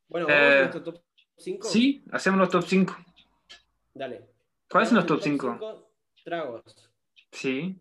Bueno, 0.09 0.27
Eh, 0.29 0.33
vamos 0.33 0.53
a 0.53 0.59
nuestro 0.61 0.83
top 0.83 1.03
5. 1.37 1.69
Sí, 1.69 2.05
hacemos 2.13 2.41
los 2.41 2.49
top 2.49 2.65
5. 2.67 2.97
Dale. 3.95 4.31
¿Cuáles 4.71 4.89
son 4.89 4.97
los 4.97 5.07
top 5.07 5.19
en 5.19 5.23
5? 5.25 5.53
cinco 5.53 5.93
Tragos. 6.25 6.93
Sí. 7.33 7.77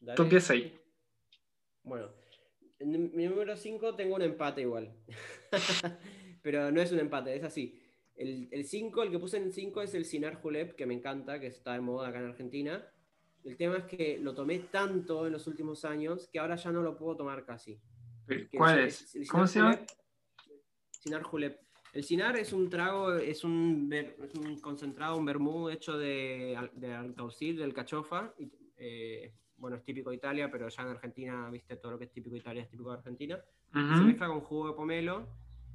Dale. 0.00 0.16
Tú 0.16 0.52
ahí. 0.52 0.78
Bueno, 1.82 2.10
en 2.78 3.14
mi 3.14 3.26
número 3.26 3.56
5 3.56 3.94
tengo 3.94 4.16
un 4.16 4.22
empate 4.22 4.62
igual. 4.62 4.94
Pero 6.46 6.70
no 6.70 6.80
es 6.80 6.92
un 6.92 7.00
empate, 7.00 7.34
es 7.34 7.42
así. 7.42 7.76
El 8.14 8.64
5, 8.64 9.02
el, 9.02 9.10
que 9.10 9.18
puse 9.18 9.36
en 9.36 9.50
5 9.50 9.82
es 9.82 9.94
el 9.94 10.04
Sinar 10.04 10.36
Julep, 10.36 10.76
que 10.76 10.86
me 10.86 10.94
encanta, 10.94 11.40
que 11.40 11.48
está 11.48 11.72
de 11.72 11.80
moda 11.80 12.06
acá 12.06 12.20
en 12.20 12.26
Argentina. 12.26 12.86
El 13.42 13.56
tema 13.56 13.78
es 13.78 13.84
que 13.86 14.18
lo 14.22 14.32
tomé 14.32 14.60
tanto 14.60 15.26
en 15.26 15.32
los 15.32 15.48
últimos 15.48 15.84
años 15.84 16.28
que 16.32 16.38
ahora 16.38 16.54
ya 16.54 16.70
no 16.70 16.82
lo 16.82 16.96
puedo 16.96 17.16
tomar 17.16 17.44
casi. 17.44 17.80
Que 18.28 18.46
¿Cuál 18.56 18.78
el- 18.78 18.84
es? 18.86 19.16
el 19.16 19.26
¿Cómo 19.26 19.44
se 19.48 19.58
llama? 19.58 19.80
Sinar 21.00 21.24
Julep. 21.24 21.58
El 21.92 22.04
Sinar 22.04 22.36
es 22.36 22.52
un 22.52 22.70
trago, 22.70 23.14
es 23.16 23.42
un, 23.42 23.92
es 23.92 24.34
un 24.36 24.60
concentrado, 24.60 25.16
un 25.16 25.24
vermú 25.24 25.68
hecho 25.68 25.98
de, 25.98 26.56
de 26.74 26.94
alcaucil, 26.94 27.56
del 27.56 27.74
cachofa. 27.74 28.32
y, 28.38 28.48
eh, 28.76 29.34
bueno, 29.56 29.78
es 29.78 29.82
típico 29.82 30.10
de 30.10 30.16
Italia, 30.16 30.48
pero 30.48 30.68
ya 30.68 30.82
en 30.84 30.88
Argentina, 30.90 31.50
viste, 31.50 31.74
todo 31.76 31.90
lo 31.92 31.98
que 31.98 32.04
es 32.04 32.12
típico 32.12 32.34
de 32.34 32.38
Italia 32.40 32.62
es 32.62 32.70
típico 32.70 32.92
de 32.92 32.98
Argentina. 32.98 33.44
Se 33.72 33.80
mezcla 33.80 34.28
con 34.28 34.42
jugo 34.42 34.68
de 34.68 34.74
pomelo. 34.74 35.26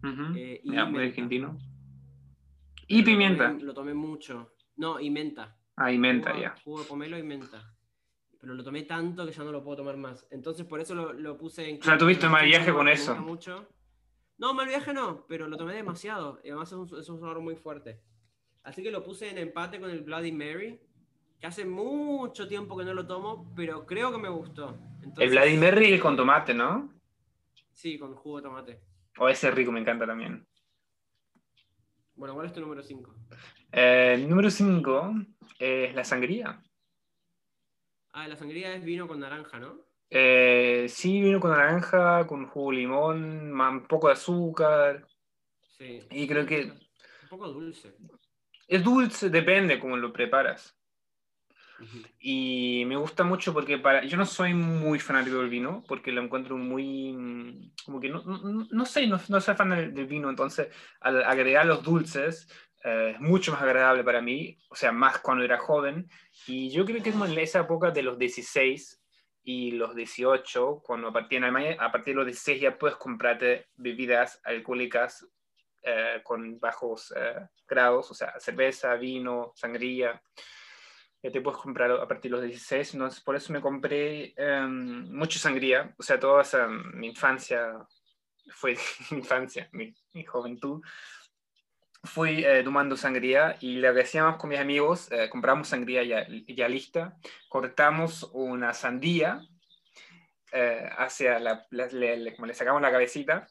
Eh, 0.04 0.62
y 0.64 0.72
Ya, 0.74 0.86
muy 0.86 1.00
menta. 1.00 1.08
argentino. 1.10 1.58
Pero 1.58 2.86
Y 2.88 3.00
lo 3.00 3.06
pimienta. 3.06 3.48
tomé- 3.52 3.64
Lo 3.64 3.74
tomé 3.74 3.94
mucho. 3.94 4.54
No, 4.78 5.00
y 5.00 5.10
menta. 5.10 5.58
Ah, 5.76 5.92
y 5.92 5.98
menta, 5.98 6.32
Jugo- 6.32 6.42
ya. 6.42 6.56
Jugo 6.64 6.80
de 6.82 6.86
pomelo 6.88 7.18
y 7.18 7.24
menta. 7.24 7.74
Pero 8.40 8.54
lo 8.56 8.64
tomé 8.64 8.84
tanto 8.84 9.26
que 9.26 9.32
ya 9.32 9.44
no 9.44 9.52
lo 9.52 9.64
puedo 9.64 9.78
tomar 9.78 9.98
más. 9.98 10.28
Entonces 10.32 10.66
por 10.66 10.80
eso 10.82 10.96
lo, 10.96 11.14
lo 11.14 11.38
puse 11.38 11.70
en... 11.70 11.80
O 11.80 11.84
sea, 11.84 11.98
tuviste 11.98 12.28
mal 12.28 12.46
viaje 12.46 12.74
con 12.74 12.88
eso. 12.88 13.16
mucho. 13.16 13.68
No, 14.40 14.54
mal 14.56 14.68
viaje 14.68 14.94
no, 14.94 15.26
pero 15.28 15.48
lo 15.48 15.58
tomé 15.58 15.76
demasiado. 15.76 16.40
Y 16.44 16.48
además 16.50 16.70
es 16.72 16.78
un, 16.78 17.00
es 17.00 17.08
un 17.10 17.20
sabor 17.20 17.40
muy 17.42 17.56
fuerte. 17.56 18.02
Así 18.64 18.82
que 18.82 18.90
lo 18.92 19.04
puse 19.04 19.30
en 19.30 19.38
empate 19.38 19.80
con 19.80 19.90
el 19.92 20.02
Bloody 20.02 20.32
Mary. 20.32 20.80
Que 21.40 21.48
hace 21.48 21.66
mucho 21.66 22.48
tiempo 22.48 22.78
que 22.78 22.84
no 22.86 22.94
lo 22.94 23.06
tomo, 23.08 23.52
pero 23.56 23.86
creo 23.86 24.12
que 24.12 24.18
me 24.20 24.30
gustó. 24.30 24.70
El 25.00 25.06
Entonces, 25.06 25.32
Vladimir 25.32 25.74
es 25.76 26.02
con 26.02 26.16
tomate, 26.16 26.54
¿no? 26.54 26.92
Sí, 27.72 27.98
con 27.98 28.14
jugo 28.16 28.38
de 28.38 28.44
tomate. 28.44 28.82
O 29.24 29.30
ese 29.30 29.52
rico, 29.52 29.72
me 29.72 29.80
encanta 29.82 30.08
también. 30.08 30.48
Bueno, 32.16 32.34
¿cuál 32.34 32.48
es 32.48 32.54
tu 32.54 32.60
número 32.60 32.82
5? 32.82 33.14
Eh, 33.72 34.26
número 34.28 34.50
5 34.50 35.14
es 35.60 35.94
la 35.94 36.04
sangría. 36.04 36.60
Ah, 38.14 38.28
la 38.28 38.36
sangría 38.36 38.74
es 38.74 38.84
vino 38.84 39.08
con 39.08 39.20
naranja, 39.20 39.60
¿no? 39.60 39.86
Eh, 40.10 40.88
sí, 40.90 41.22
vino 41.22 41.40
con 41.40 41.52
naranja, 41.52 42.26
con 42.26 42.48
jugo 42.48 42.72
de 42.72 42.78
limón, 42.78 43.62
un 43.62 43.88
poco 43.88 44.08
de 44.08 44.14
azúcar. 44.14 45.08
Sí. 45.78 46.00
Y 46.10 46.28
creo 46.28 46.48
que- 46.48 46.64
Un 47.22 47.30
poco 47.30 47.48
dulce. 47.50 47.96
Es 48.68 48.84
dulce, 48.84 49.30
depende 49.30 49.80
cómo 49.80 49.98
lo 49.98 50.12
preparas. 50.12 50.76
Ujú. 51.82 52.00
Y 52.20 52.84
me 52.86 52.96
gusta 52.96 53.24
mucho 53.24 53.54
porque 53.54 53.78
para, 53.78 54.04
yo 54.04 54.18
no 54.18 54.26
soy 54.26 54.54
muy 54.54 55.00
fanático 55.00 55.38
del 55.40 55.50
vino, 55.50 55.84
porque 55.88 56.12
lo 56.12 56.22
encuentro 56.22 56.58
muy, 56.58 57.14
mm, 57.14 57.72
como 57.86 58.00
que 58.00 58.10
no, 58.10 58.24
no, 58.24 58.68
no 58.70 58.86
sé, 58.86 59.08
no, 59.08 59.20
no 59.28 59.42
soy 59.42 59.56
fan 59.56 59.70
del, 59.72 59.94
del 59.94 60.06
vino, 60.06 60.30
entonces 60.30 60.68
al 61.00 61.24
agregar 61.24 61.66
los 61.66 61.84
dulces 61.84 62.48
eh, 62.84 63.12
es 63.14 63.20
mucho 63.20 63.52
más 63.52 63.62
agradable 63.62 64.04
para 64.04 64.22
mí, 64.22 64.58
o 64.70 64.76
sea, 64.76 64.92
más 64.92 65.20
cuando 65.20 65.44
era 65.44 65.58
joven. 65.58 66.10
Y 66.48 66.72
yo 66.72 66.86
creo 66.86 67.02
que 67.04 67.12
como 67.12 67.26
en 67.26 67.38
esa 67.38 67.62
época 67.62 67.92
de 67.92 68.02
los 68.02 68.18
16 68.18 69.02
y 69.44 69.72
los 69.72 69.96
18, 69.96 70.82
cuando 70.84 71.10
a 71.10 71.14
partir, 71.14 71.38
en 71.38 71.46
Alemania, 71.46 71.78
a 71.80 71.92
partir 71.92 72.14
de 72.14 72.18
los 72.18 72.26
16 72.26 72.62
ya 72.62 72.78
puedes 72.78 72.98
comprarte 72.98 73.68
bebidas 73.76 74.40
alcohólicas 74.44 75.28
eh, 75.84 76.22
con 76.24 76.60
bajos 76.60 77.14
eh, 77.16 77.48
grados, 77.68 78.12
o 78.12 78.14
sea, 78.14 78.34
cerveza, 78.40 78.96
vino, 78.96 79.52
sangría 79.56 80.22
ya 81.24 81.32
te 81.32 81.42
puedes 81.42 81.60
comprar 81.62 81.92
a 81.92 82.08
partir 82.08 82.32
de 82.32 82.38
los 82.38 82.46
16, 82.46 82.94
entonces 82.94 83.22
por 83.24 83.36
eso 83.36 83.54
me 83.54 83.62
compré 83.62 84.34
eh, 84.36 84.66
mucha 84.68 85.40
sangría, 85.40 85.94
o 85.98 86.04
sea, 86.04 86.20
toda 86.20 86.42
esa, 86.42 86.68
mi 86.68 87.08
infancia, 87.08 87.74
fue 88.50 88.76
mi 89.12 89.18
infancia, 89.18 89.70
mi, 89.72 89.94
mi 90.14 90.24
juventud, 90.26 90.82
fui 92.04 92.44
eh, 92.44 92.64
tomando 92.64 92.98
sangría 92.98 93.58
y 93.60 93.76
lo 93.78 93.94
que 93.94 94.02
hacíamos 94.02 94.38
con 94.38 94.50
mis 94.50 94.60
amigos, 94.60 95.12
eh, 95.12 95.30
compramos 95.30 95.68
sangría 95.68 96.04
ya, 96.04 96.26
ya 96.48 96.68
lista, 96.68 97.18
cortamos 97.48 98.30
una 98.34 98.74
sandía, 98.74 99.42
eh, 100.52 100.90
hacia 100.98 101.40
la, 101.40 101.66
la- 101.70 102.36
como 102.36 102.48
le 102.48 102.54
sacamos 102.54 102.82
la 102.82 102.92
cabecita, 102.92 103.48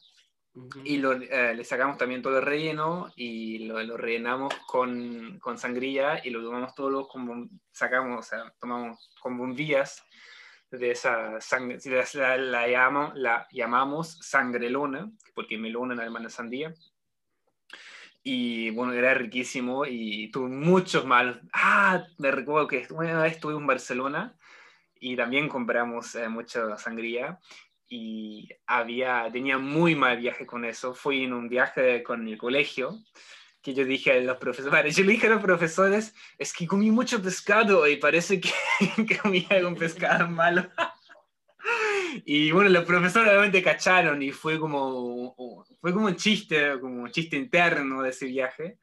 Ujú. 0.53 0.81
y 0.85 0.99
lo, 0.99 1.13
eh, 1.13 1.55
le 1.55 1.65
sacamos 1.65 1.97
también 1.97 2.23
todo 2.23 2.39
el 2.39 2.45
relleno 2.45 3.13
y 3.15 3.67
lo, 3.69 3.81
lo 3.85 3.97
rellenamos 3.97 4.53
con, 4.67 5.39
con 5.39 5.59
sangría 5.59 6.21
y 6.27 6.31
lo 6.31 6.43
tomamos 6.43 6.75
todos 6.75 7.09
como 7.09 7.49
sacamos, 7.71 8.19
o 8.19 8.29
sea, 8.29 8.53
tomamos 8.59 9.13
con 9.21 9.39
bombillas 9.39 10.03
de 10.71 10.91
esa 10.91 11.41
sangre, 11.41 11.79
la, 12.15 12.37
la, 12.37 12.69
llamamos, 12.69 13.17
la 13.17 13.47
llamamos 13.53 14.19
sangrelona, 14.21 15.11
porque 15.35 15.59
melona 15.59 15.95
en 15.95 16.01
alemán 16.01 16.27
es 16.27 16.35
sandía. 16.35 16.75
Y 18.23 18.71
bueno, 18.71 18.93
era 18.93 19.15
riquísimo 19.15 19.87
y 19.87 20.31
tuve 20.31 20.49
muchos 20.49 21.07
malos. 21.07 21.39
Ah, 21.53 22.05
me 22.19 22.31
recuerdo 22.31 22.69
que 22.69 22.87
una 22.91 23.23
vez 23.23 23.35
estuve 23.35 23.55
en 23.55 23.67
Barcelona 23.67 24.37
y 25.01 25.17
también 25.17 25.49
compramos 25.49 26.15
eh, 26.15 26.29
mucha 26.29 26.77
sangría 26.77 27.41
y 27.91 28.49
había, 28.67 29.29
tenía 29.33 29.59
muy 29.59 29.97
mal 29.97 30.17
viaje 30.17 30.47
con 30.47 30.65
eso. 30.65 30.95
Fui 30.95 31.25
en 31.25 31.33
un 31.33 31.49
viaje 31.49 32.05
con 32.05 32.27
el 32.27 32.39
colegio 32.39 32.97
que 33.61 33.75
yo 33.75 33.85
dije 33.85 34.13
a 34.13 34.21
los 34.21 34.39
profesores, 34.39 34.97
yo 34.97 35.05
le 35.05 35.13
dije 35.13 35.27
a 35.27 35.31
los 35.31 35.43
profesores, 35.43 36.15
es 36.39 36.55
que 36.55 36.67
comí 36.67 36.91
mucho 36.91 37.21
pescado 37.21 37.87
y 37.87 37.97
parece 37.97 38.41
que, 38.41 38.51
comí 39.23 39.47
algún 39.51 39.75
pescado 39.77 40.29
malo. 40.29 40.67
Y 42.25 42.51
bueno, 42.51 42.71
los 42.71 42.85
profesores 42.85 43.31
obviamente 43.31 43.63
cacharon 43.63 44.21
y 44.21 44.33
fue 44.33 44.59
como, 44.59 45.35
fue 45.81 45.93
como 45.93 46.07
un 46.07 46.17
chiste, 46.17 46.81
como 46.81 47.05
un 47.05 47.11
chiste 47.11 47.37
interno 47.37 48.03
de 48.03 48.11
ese 48.11 48.27
viaje. 48.27 48.79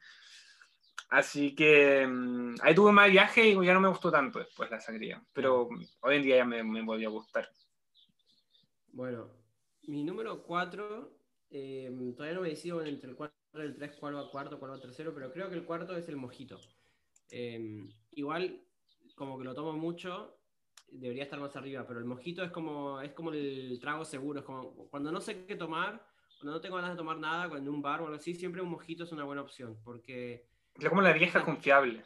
Así 1.09 1.53
que 1.53 2.07
mm, 2.07 2.55
ahí 2.61 2.73
tuve 2.73 2.93
mal 2.93 3.11
viaje 3.11 3.49
y 3.49 3.65
ya 3.65 3.73
no 3.73 3.81
me 3.81 3.89
gustó 3.89 4.11
tanto 4.11 4.39
después 4.39 4.71
la 4.71 4.79
sangría. 4.79 5.21
Pero 5.33 5.67
hoy 5.99 6.15
en 6.15 6.23
día 6.23 6.37
ya 6.37 6.45
me, 6.45 6.63
me 6.63 6.81
volvió 6.81 7.09
a 7.09 7.11
gustar. 7.11 7.49
Bueno, 8.97 9.29
mi 9.83 10.03
número 10.03 10.41
4, 10.41 11.11
todavía 11.51 12.33
no 12.33 12.41
me 12.41 12.49
decido 12.49 12.83
entre 12.83 13.11
el 13.11 13.15
4 13.15 13.35
y 13.53 13.59
el 13.59 13.75
3 13.75 13.95
cuál 13.99 14.15
va 14.15 14.31
cuarto, 14.31 14.57
cuál 14.57 14.71
va 14.71 14.79
tercero, 14.79 15.13
pero 15.13 15.31
creo 15.31 15.49
que 15.49 15.55
el 15.55 15.65
cuarto 15.65 15.95
es 15.95 16.09
el 16.09 16.15
mojito. 16.15 16.57
Eh, 17.29 17.87
igual, 18.13 18.59
como 19.13 19.37
que 19.37 19.43
lo 19.43 19.53
tomo 19.53 19.73
mucho, 19.73 20.39
debería 20.87 21.25
estar 21.25 21.39
más 21.39 21.55
arriba, 21.55 21.85
pero 21.85 21.99
el 21.99 22.05
mojito 22.05 22.43
es 22.43 22.49
como, 22.49 22.99
es 22.99 23.11
como 23.11 23.31
el 23.33 23.77
trago 23.79 24.03
seguro, 24.03 24.39
es 24.39 24.45
como 24.47 24.89
cuando 24.89 25.11
no 25.11 25.21
sé 25.21 25.45
qué 25.45 25.55
tomar, 25.55 26.03
cuando 26.39 26.53
no 26.53 26.61
tengo 26.61 26.77
ganas 26.77 26.93
de 26.93 26.97
tomar 26.97 27.19
nada, 27.19 27.49
cuando 27.49 27.69
en 27.69 27.75
un 27.75 27.83
bar 27.83 28.01
o 28.01 28.05
algo 28.05 28.17
así, 28.17 28.33
siempre 28.33 28.63
un 28.63 28.69
mojito 28.71 29.03
es 29.03 29.11
una 29.11 29.25
buena 29.25 29.43
opción, 29.43 29.79
porque 29.83 30.47
Es 30.73 30.89
como 30.89 31.03
la 31.03 31.13
vieja 31.13 31.45
confiable. 31.45 32.03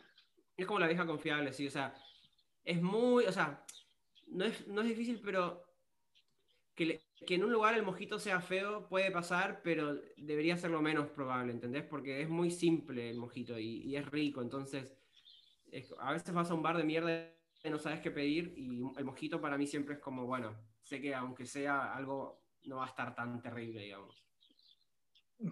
es 0.58 0.66
como 0.66 0.80
la 0.80 0.88
vieja 0.88 1.06
confiable, 1.06 1.54
sí, 1.54 1.68
o 1.68 1.72
sea, 1.72 1.94
es 2.66 2.82
muy, 2.82 3.24
o 3.28 3.32
sea, 3.32 3.66
no 4.28 4.44
es, 4.44 4.68
no 4.68 4.82
es 4.82 4.90
difícil, 4.90 5.22
pero 5.24 5.71
que, 6.76 6.86
le- 6.86 7.02
que 7.26 7.36
en 7.36 7.44
un 7.44 7.52
lugar 7.52 7.76
el 7.76 7.84
mojito 7.84 8.20
sea 8.20 8.42
feo 8.42 8.88
puede 8.88 9.12
pasar, 9.12 9.62
pero 9.64 9.96
debería 10.18 10.58
ser 10.58 10.72
lo 10.72 10.82
menos 10.82 11.10
probable, 11.10 11.52
¿entendés? 11.54 11.84
Porque 11.86 12.22
es 12.22 12.30
muy 12.30 12.52
simple 12.52 13.10
el 13.10 13.18
mojito 13.18 13.58
y, 13.60 13.84
y 13.84 13.96
es 13.96 14.06
rico, 14.10 14.42
entonces 14.42 14.96
es- 15.72 15.94
a 16.00 16.14
veces 16.14 16.34
vas 16.34 16.52
a 16.52 16.54
un 16.56 16.64
bar 16.64 16.78
de 16.78 16.84
mierda 16.84 17.34
y 17.64 17.70
no 17.70 17.80
sabes 17.80 18.02
qué 18.02 18.12
pedir 18.12 18.54
y 18.58 18.82
el 18.98 19.06
mojito 19.06 19.42
para 19.42 19.58
mí 19.58 19.68
siempre 19.68 19.96
es 19.96 20.02
como, 20.02 20.26
bueno, 20.26 20.56
sé 20.84 21.02
que 21.02 21.14
aunque 21.16 21.46
sea 21.46 21.96
algo, 21.96 22.44
no 22.66 22.78
va 22.78 22.86
a 22.86 22.90
estar 22.90 23.16
tan 23.16 23.42
terrible, 23.42 23.82
digamos. 23.82 24.26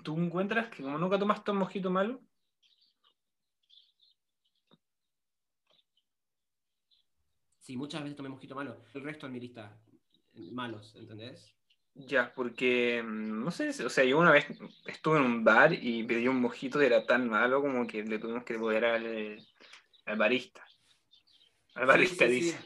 ¿Tú 0.03 0.17
encuentras 0.17 0.69
que 0.69 0.81
como 0.83 0.97
nunca 0.97 1.19
tomaste 1.19 1.51
un 1.51 1.57
mojito 1.57 1.89
malo? 1.91 2.21
Sí, 7.59 7.77
muchas 7.77 8.01
veces 8.01 8.15
tomé 8.17 8.29
mojito 8.29 8.55
malo, 8.55 8.83
el 8.93 9.03
resto 9.03 9.25
en 9.27 9.33
mi 9.33 9.39
lista, 9.39 9.79
malos, 10.51 10.95
¿entendés? 10.95 11.55
Ya, 11.95 12.33
porque 12.33 13.03
mm, 13.03 13.43
no 13.43 13.51
sé, 13.51 13.69
o 13.85 13.89
sea, 13.89 14.03
yo 14.03 14.17
una 14.19 14.31
vez 14.31 14.47
estuve 14.85 15.17
en 15.17 15.23
un 15.23 15.43
bar 15.43 15.73
y 15.73 16.03
pedí 16.03 16.27
un 16.27 16.41
mojito 16.41 16.81
y 16.81 16.85
era 16.85 17.05
tan 17.05 17.27
malo 17.29 17.61
como 17.61 17.85
que 17.85 18.03
le 18.03 18.19
tuvimos 18.19 18.43
que 18.43 18.53
devolver 18.53 18.85
al, 18.85 19.47
al 20.05 20.17
barista. 20.17 20.65
Al 21.75 21.85
barista 21.87 22.25
sí, 22.27 22.31
sí. 22.31 22.45
dice. 22.45 22.59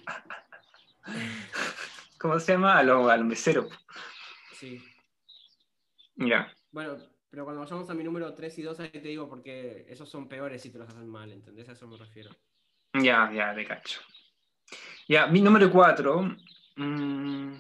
¿Cómo 2.20 2.40
se 2.40 2.54
llama? 2.54 2.78
A 2.78 2.84
lo- 2.84 3.10
al 3.10 3.26
mesero. 3.26 3.68
Sí. 4.54 4.82
Ya. 6.16 6.54
Bueno, 6.72 6.98
pero 7.30 7.44
cuando 7.44 7.62
vayamos 7.62 7.90
a 7.90 7.94
mi 7.94 8.04
número 8.04 8.34
3 8.34 8.58
y 8.60 8.62
2, 8.62 8.80
ahí 8.80 8.90
te 8.90 9.00
digo 9.00 9.28
porque 9.28 9.86
esos 9.90 10.10
son 10.10 10.30
peores 10.30 10.62
si 10.62 10.70
te 10.70 10.78
los 10.78 10.88
hacen 10.88 11.10
mal, 11.10 11.32
¿entendés? 11.32 11.68
A 11.70 11.74
eso 11.74 11.88
me 11.88 11.98
refiero. 11.98 12.30
Ya, 12.94 13.32
ya, 13.34 13.54
de 13.54 13.66
cacho. 13.66 14.02
Ya, 15.08 15.28
mi 15.28 15.42
número 15.42 15.72
4. 15.72 16.38
No 16.78 17.60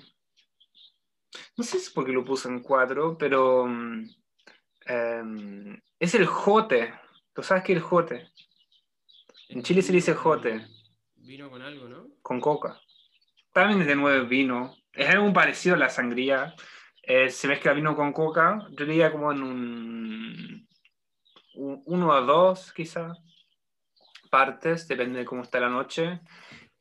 sé 1.63 1.71
si 1.71 1.77
es 1.77 1.89
porque 1.89 2.11
lo 2.11 2.23
puse 2.25 2.47
en 2.47 2.61
4, 2.61 3.17
pero 3.17 3.65
mm, 3.67 4.09
em, 4.85 5.81
es 5.99 6.15
el 6.15 6.25
jote. 6.25 6.93
¿Tú 7.33 7.43
sabes 7.43 7.63
qué 7.63 7.73
es 7.73 7.77
el 7.77 7.83
jote? 7.83 8.29
En 9.49 9.63
Chile 9.63 9.81
se 9.81 9.91
le 9.91 9.97
dice 9.97 10.13
jote. 10.13 10.65
Vino 11.15 11.49
con 11.49 11.61
algo, 11.61 11.87
¿no? 11.87 12.07
Con 12.21 12.39
coca. 12.41 12.79
También 13.51 13.81
es 13.81 13.87
de 13.87 13.95
nuevo 13.95 14.27
vino. 14.27 14.75
Es 14.91 15.09
algo 15.09 15.31
parecido 15.33 15.75
a 15.75 15.79
la 15.79 15.89
sangría. 15.89 16.53
Eh, 17.01 17.29
se 17.29 17.47
mezcla 17.47 17.73
vino 17.73 17.95
con 17.95 18.13
coca. 18.13 18.67
Yo 18.71 18.85
diría 18.85 19.11
como 19.11 19.31
en 19.31 19.43
un, 19.43 20.67
un- 21.55 21.81
uno 21.85 22.09
o 22.09 22.21
dos, 22.21 22.71
quizá, 22.73 23.13
partes, 24.29 24.87
depende 24.87 25.19
de 25.19 25.25
cómo 25.25 25.43
está 25.43 25.59
la 25.59 25.69
noche. 25.69 26.21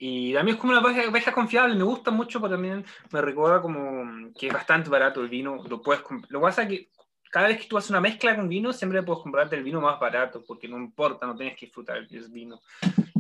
Y 0.05 0.32
también 0.34 0.57
es 0.57 0.61
como 0.61 0.72
una 0.76 1.11
vieja 1.12 1.32
confiable, 1.32 1.76
me 1.76 1.84
gusta 1.84 2.11
mucho, 2.11 2.40
pero 2.40 2.55
también 2.55 2.84
me 3.12 3.20
recuerda 3.22 3.62
como 3.62 4.32
que 4.36 4.48
es 4.48 4.53
bastante 4.53 4.90
barato 4.90 5.20
el 5.20 5.28
vino. 5.28 5.62
Lo 5.68 5.80
puedes 5.80 6.03
Lo 6.28 6.40
que 6.40 6.42
pasa 6.42 6.62
es 6.64 6.68
que 6.70 6.88
cada 7.30 7.46
vez 7.46 7.59
que 7.62 7.68
tú 7.68 7.78
haces 7.78 7.90
una 7.90 8.00
mezcla 8.00 8.34
con 8.34 8.48
vino, 8.48 8.72
siempre 8.72 9.00
puedes 9.05 9.22
comprarte 9.22 9.55
el 9.55 9.62
vino 9.62 9.80
más 9.80 10.00
barato, 10.00 10.42
porque 10.44 10.66
no 10.66 10.76
importa, 10.76 11.24
no 11.24 11.36
tienes 11.36 11.57
que 11.57 11.66
disfrutar 11.66 11.98
el 11.98 12.09
vino 12.30 12.61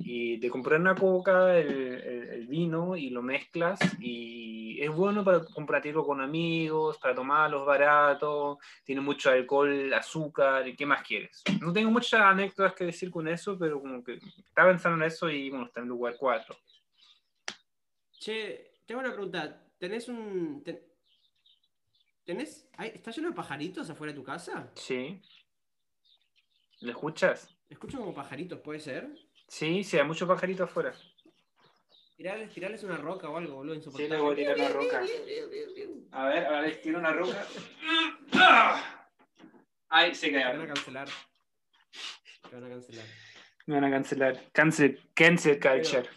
y 0.04 0.38
te 0.40 0.50
compras 0.50 0.80
una 0.80 0.96
coca, 0.96 1.56
el, 1.56 1.68
el- 1.70 2.28
el 2.30 2.46
vino 2.48 2.96
y 2.96 3.10
lo 3.10 3.22
mezclas 3.22 3.78
y 4.00 4.80
es 4.82 4.90
bueno 4.90 5.22
para 5.22 5.44
compartirlo 5.44 6.04
con 6.04 6.20
amigos, 6.20 6.98
para 6.98 7.14
tomarlos 7.14 7.64
barato, 7.64 8.58
tiene 8.84 9.00
mucho 9.00 9.30
alcohol, 9.30 9.94
azúcar, 9.94 10.66
¿y 10.66 10.74
qué 10.74 10.84
más 10.84 11.02
quieres? 11.06 11.44
No 11.60 11.72
tengo 11.72 11.92
muchas 11.92 12.20
anécdotas 12.22 12.74
que 12.74 12.86
decir 12.86 13.08
con 13.10 13.28
eso, 13.28 13.56
pero 13.56 13.80
como 13.80 14.02
que 14.02 14.18
estaba 14.48 14.70
pensando 14.70 14.96
en 15.04 15.08
eso 15.08 15.30
y 15.30 15.48
bueno, 15.48 15.66
está 15.66 15.80
en 15.80 15.86
lugar 15.88 16.14
4. 16.18 16.56
Che, 18.22 18.70
tengo 18.86 19.00
una 19.00 19.10
pregunta. 19.12 19.66
¿Tenés 19.78 20.06
un. 20.06 20.62
ten- 20.62 20.80
¿Tenés. 22.24 22.68
ay, 22.76 22.92
¿Está 22.94 23.10
lleno 23.10 23.30
de 23.30 23.34
pajaritos 23.34 23.90
afuera 23.90 24.12
de 24.12 24.18
tu 24.20 24.24
casa? 24.24 24.70
¿Sí? 24.76 25.20
¿Lo 26.82 26.90
escuchas? 26.92 27.48
Escucho 27.68 27.98
como 27.98 28.14
pajaritos, 28.14 28.60
¿puede 28.60 28.78
ser? 28.78 29.08
Sí, 29.48 29.82
sí, 29.82 29.98
hay 29.98 30.04
muchos 30.06 30.28
pajaritos 30.28 30.70
afuera. 30.70 30.94
Tirarles, 32.16 32.54
tirarles 32.54 32.84
una 32.84 32.96
roca 32.96 33.28
o 33.28 33.36
algo, 33.36 33.56
boludo, 33.56 33.80
Sí, 33.90 34.06
le 34.08 34.16
voy 34.20 34.34
a 34.34 34.36
tirar 34.36 34.56
una 34.56 34.68
roca. 34.68 35.02
A 36.12 36.26
ver, 36.28 36.46
ahora 36.46 36.62
les 36.62 36.80
tiro 36.80 37.00
una 37.00 37.12
roca. 37.12 37.44
Ay, 39.88 40.14
se 40.14 40.30
Te 40.30 40.44
van 40.44 40.60
a 40.60 40.66
cancelar. 40.68 41.08
Te 42.48 42.54
van 42.54 42.64
a 42.66 42.68
cancelar. 42.68 43.04
Me 43.66 43.74
van 43.74 43.84
a 43.84 43.90
cancelar. 43.90 44.52
Cancel, 44.52 45.00
cancel 45.12 45.58
culture. 45.58 46.08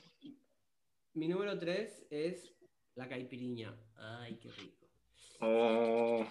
Mi 1.15 1.29
número 1.29 1.57
3 1.57 2.07
es 2.09 2.53
la 2.95 3.07
caipiriña. 3.07 3.73
Ay, 3.95 4.37
qué 4.37 4.51
rico. 4.51 4.85
Oh. 5.39 6.25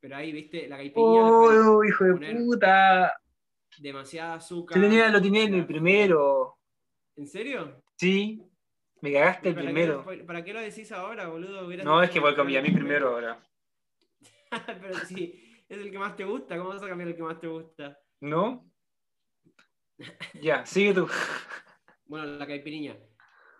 Pero 0.00 0.16
ahí, 0.16 0.30
viste, 0.32 0.68
la 0.68 0.76
caipiriña 0.76 1.20
Oh, 1.22 1.84
hijo 1.84 2.04
de 2.04 2.34
puta. 2.36 3.20
demasiada 3.78 4.34
azúcar. 4.34 4.76
Yo 4.78 4.84
tenía, 4.84 5.08
lo 5.08 5.20
tenía 5.20 5.42
en 5.42 5.54
el 5.54 5.66
primero. 5.66 6.56
¿En 7.16 7.26
serio? 7.26 7.82
Sí. 7.96 8.42
Me 9.00 9.12
cagaste 9.12 9.48
el 9.48 9.54
¿Para 9.56 9.66
primero. 9.66 10.06
Qué, 10.06 10.16
¿Para 10.18 10.44
qué 10.44 10.52
lo 10.52 10.60
decís 10.60 10.92
ahora, 10.92 11.26
boludo? 11.26 11.66
Hubieras 11.66 11.84
No, 11.84 12.00
es 12.02 12.10
que 12.10 12.20
voy 12.20 12.32
a 12.32 12.36
cambiar 12.36 12.62
mi 12.62 12.70
primero 12.70 13.08
ahora. 13.08 13.42
Pero 14.80 14.94
si 15.06 15.62
es 15.68 15.78
el 15.78 15.90
que 15.90 15.98
más 15.98 16.14
te 16.14 16.24
gusta, 16.24 16.56
¿cómo 16.56 16.70
vas 16.70 16.82
a 16.82 16.88
cambiar 16.88 17.08
el 17.08 17.16
que 17.16 17.22
más 17.22 17.40
te 17.40 17.48
gusta? 17.48 17.98
¿No? 18.20 18.70
Ya, 20.40 20.64
sigue 20.64 20.94
tú. 20.94 21.08
Bueno, 22.10 22.26
la 22.26 22.44
caipiriña. 22.44 22.98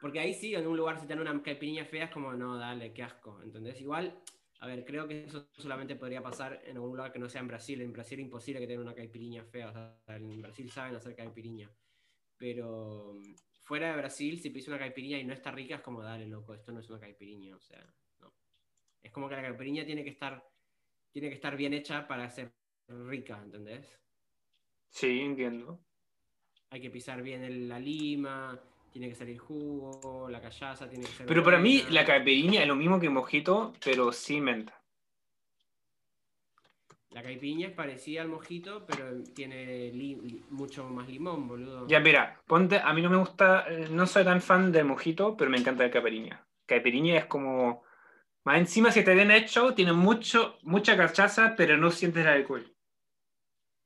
Porque 0.01 0.18
ahí 0.18 0.34
sí, 0.34 0.53
en 0.57 0.66
un 0.66 0.76
lugar 0.76 0.98
si 0.98 1.07
te 1.07 1.14
dan 1.14 1.20
una 1.20 1.40
caipiriña 1.40 1.84
fea 1.84 2.07
es 2.07 2.11
como, 2.11 2.32
no, 2.32 2.59
dale, 2.59 2.92
qué 2.92 3.05
asco. 3.05 3.40
¿Entendés? 3.44 3.80
Igual, 3.80 4.20
a 4.59 4.66
ver, 4.66 4.84
creo 4.84 5.07
que 5.07 5.22
eso 5.22 5.48
solamente 5.57 5.94
podría 5.94 6.20
pasar 6.20 6.61
en 6.64 6.74
algún 6.74 6.96
lugar 6.96 7.12
que 7.12 7.20
no 7.20 7.28
sea 7.28 7.42
en 7.42 7.46
Brasil. 7.46 7.80
En 7.80 7.92
Brasil 7.92 8.18
es 8.18 8.24
imposible 8.24 8.61
que 8.61 8.66
tengan 8.66 8.86
una 8.86 8.94
caipiriña 8.96 9.44
fea. 9.44 9.68
O 9.68 9.72
sea, 9.72 10.16
en 10.16 10.42
Brasil 10.42 10.68
saben 10.68 10.96
hacer 10.96 11.14
caipiriña. 11.14 11.70
Pero 12.36 13.14
mm, 13.14 13.34
fuera 13.61 13.92
de 13.92 13.98
Brasil, 13.98 14.40
si 14.40 14.51
pides 14.51 14.66
una 14.66 14.80
caipiriña 14.80 15.18
y 15.18 15.24
no 15.24 15.32
está 15.32 15.53
rica, 15.53 15.76
es 15.76 15.82
como, 15.82 16.03
dale, 16.03 16.26
loco, 16.26 16.53
esto 16.53 16.72
no 16.72 16.80
es 16.80 16.90
una 16.90 16.98
caipiriña. 16.98 17.55
O 17.55 17.61
sea, 17.61 17.86
no. 18.18 18.34
Es 19.01 19.12
como 19.12 19.28
que 19.28 19.36
la 19.36 19.42
caipiriña 19.42 19.86
tiene 19.86 20.03
que 20.03 20.11
estar, 20.11 20.44
tiene 21.12 21.28
que 21.28 21.36
estar 21.36 21.57
bien 21.57 21.72
hecha 21.72 22.09
para 22.09 22.28
ser 22.28 22.53
rica, 22.88 23.40
¿entendés? 23.44 23.96
Sí, 24.88 25.20
entiendo. 25.20 25.80
Hay 26.70 26.80
que 26.80 26.90
pisar 26.90 27.20
bien 27.22 27.42
el- 27.42 27.68
la 27.68 27.80
lima, 27.80 28.58
tiene 28.92 29.08
que 29.08 29.14
salir 29.14 29.38
jugo, 29.38 30.28
la 30.30 30.40
callaza 30.40 30.88
tiene 30.88 31.04
que 31.04 31.12
ser. 31.12 31.26
Pero 31.26 31.42
para 31.42 31.58
mí 31.58 31.82
la 31.90 32.04
caipirinha 32.04 32.62
es 32.62 32.68
lo 32.68 32.76
mismo 32.76 33.00
que 33.00 33.10
mojito, 33.10 33.72
pero 33.84 34.12
sin 34.12 34.44
menta. 34.44 34.80
La 37.10 37.24
caipirinha 37.24 37.68
es 37.68 37.74
parecida 37.74 38.22
al 38.22 38.28
mojito, 38.28 38.84
pero 38.86 39.20
tiene 39.34 39.92
mucho 40.50 40.84
más 40.84 41.08
limón, 41.08 41.48
boludo. 41.48 41.88
Ya, 41.88 41.98
mira, 41.98 42.40
ponte, 42.46 42.78
a 42.78 42.92
mí 42.92 43.02
no 43.02 43.10
me 43.10 43.16
gusta, 43.16 43.64
eh, 43.68 43.88
no 43.90 44.06
soy 44.06 44.24
tan 44.24 44.40
fan 44.40 44.70
del 44.70 44.84
mojito, 44.84 45.36
pero 45.36 45.50
me 45.50 45.58
encanta 45.58 45.82
la 45.82 45.90
caipirinha. 45.90 46.46
Caipirinha 46.66 47.18
es 47.18 47.24
como, 47.24 47.82
más 48.44 48.58
encima 48.58 48.92
si 48.92 49.00
está 49.00 49.12
bien 49.12 49.32
hecho, 49.32 49.74
tiene 49.74 49.92
mucho, 49.92 50.58
mucha 50.62 50.96
cachaza, 50.96 51.54
pero 51.56 51.76
no 51.76 51.90
sientes 51.90 52.22
el 52.22 52.28
alcohol. 52.28 52.64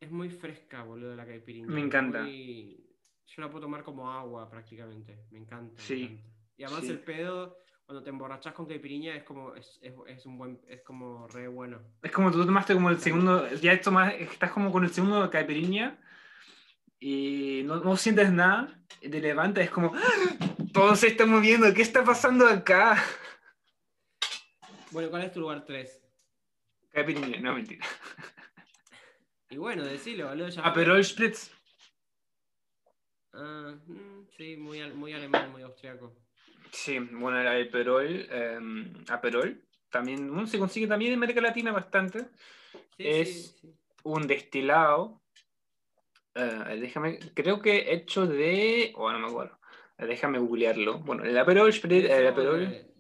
Es 0.05 0.11
muy 0.11 0.29
fresca, 0.29 0.83
boludo, 0.83 1.17
la 1.17 1.25
caipirinha. 1.25 1.67
Me 1.67 1.81
encanta. 1.81 2.23
muy- 2.25 2.79
Yo 3.27 3.41
la 3.43 3.49
puedo 3.49 3.63
tomar 3.63 3.83
como 3.83 4.11
agua 4.13 4.51
prácticamente. 4.51 5.19
Me 5.31 5.39
encanta. 5.39 5.75
me 5.77 5.81
Sí, 5.83 6.03
encanta. 6.03 6.23
Y 6.59 6.65
además 6.65 6.85
sí. 6.85 6.91
el 6.91 6.99
pedo, 7.01 7.57
cuando 7.87 8.03
te 8.03 8.11
emborrachas 8.11 8.53
con 8.53 8.67
caipirinha, 8.67 9.17
es 9.17 9.23
como, 9.23 9.55
es, 9.55 9.79
es- 9.81 9.95
es 10.07 10.27
un 10.27 10.37
buen, 10.37 10.61
es 10.69 10.83
como 10.83 11.27
re 11.29 11.49
bueno. 11.49 11.81
Es 12.03 12.13
como 12.13 12.31
tú 12.31 12.45
tomaste 12.45 12.75
como 12.75 12.91
el 12.91 13.01
segundo, 13.01 13.51
ya 13.55 13.81
tomas, 13.81 14.13
estás 14.19 14.53
como 14.53 14.71
con 14.71 14.85
el 14.85 14.91
segundo 14.91 15.23
de 15.23 15.31
caipirinha 15.31 15.99
y 17.01 17.63
no, 17.65 17.77
no 17.77 17.97
sientes 17.97 18.31
nada, 18.31 18.79
te 19.01 19.09
levantas, 19.23 19.65
es 19.65 19.71
como, 19.71 19.93
¡Ah! 19.95 20.37
todo 20.75 20.95
se 20.97 21.07
está 21.09 21.25
moviendo, 21.25 21.73
¿qué 21.73 21.81
está 21.81 22.05
pasando 22.05 22.47
acá? 22.47 23.03
Bueno, 24.91 25.09
¿cuál 25.09 25.23
es 25.25 25.33
tu 25.33 25.41
lugar 25.41 25.65
3? 25.65 26.03
Caipirinha, 26.91 27.41
no 27.41 27.55
mentira. 27.55 27.85
Y 29.55 29.57
bueno, 29.57 29.85
decilo, 29.85 30.27
boludo. 30.27 30.49
Ya 30.49 30.63
fue. 30.63 30.71
Aperol 30.73 31.05
Spritz. 31.05 31.53
Ah, 33.35 33.77
mm, 33.87 34.27
sí, 34.37 34.57
muy, 34.57 34.83
muy 34.95 35.13
alemán, 35.13 35.53
muy 35.53 35.63
austriaco. 35.63 36.13
Sí, 36.73 36.99
bueno, 36.99 37.41
el 37.41 37.69
Aperol, 37.69 38.27
eh, 38.31 38.59
Aperol, 39.09 39.65
también, 39.91 40.29
se 40.49 40.59
consigue 40.59 40.89
también 40.89 41.13
en 41.13 41.19
América 41.19 41.41
Latina 41.41 41.71
bastante. 41.71 42.27
Sí, 42.97 43.05
Es- 43.07 43.53
sí, 43.53 43.59
sí. 43.61 43.75
Un 44.03 44.27
destilado, 44.27 45.23
eh, 46.35 46.77
déjame, 46.81 47.21
creo 47.33 47.63
que 47.63 47.95
hecho 47.95 48.27
de, 48.27 48.93
oh, 48.97 49.13
no 49.13 49.21
me 49.21 49.29
acuerdo, 49.29 49.57
Eh, 49.99 50.07
déjame 50.07 50.41
googlearlo. 50.41 50.99
Bueno, 50.99 51.23
el 51.23 51.39
Aperol 51.39 51.71
el 51.71 52.27
Aperol 52.27 52.71
de- 52.71 52.93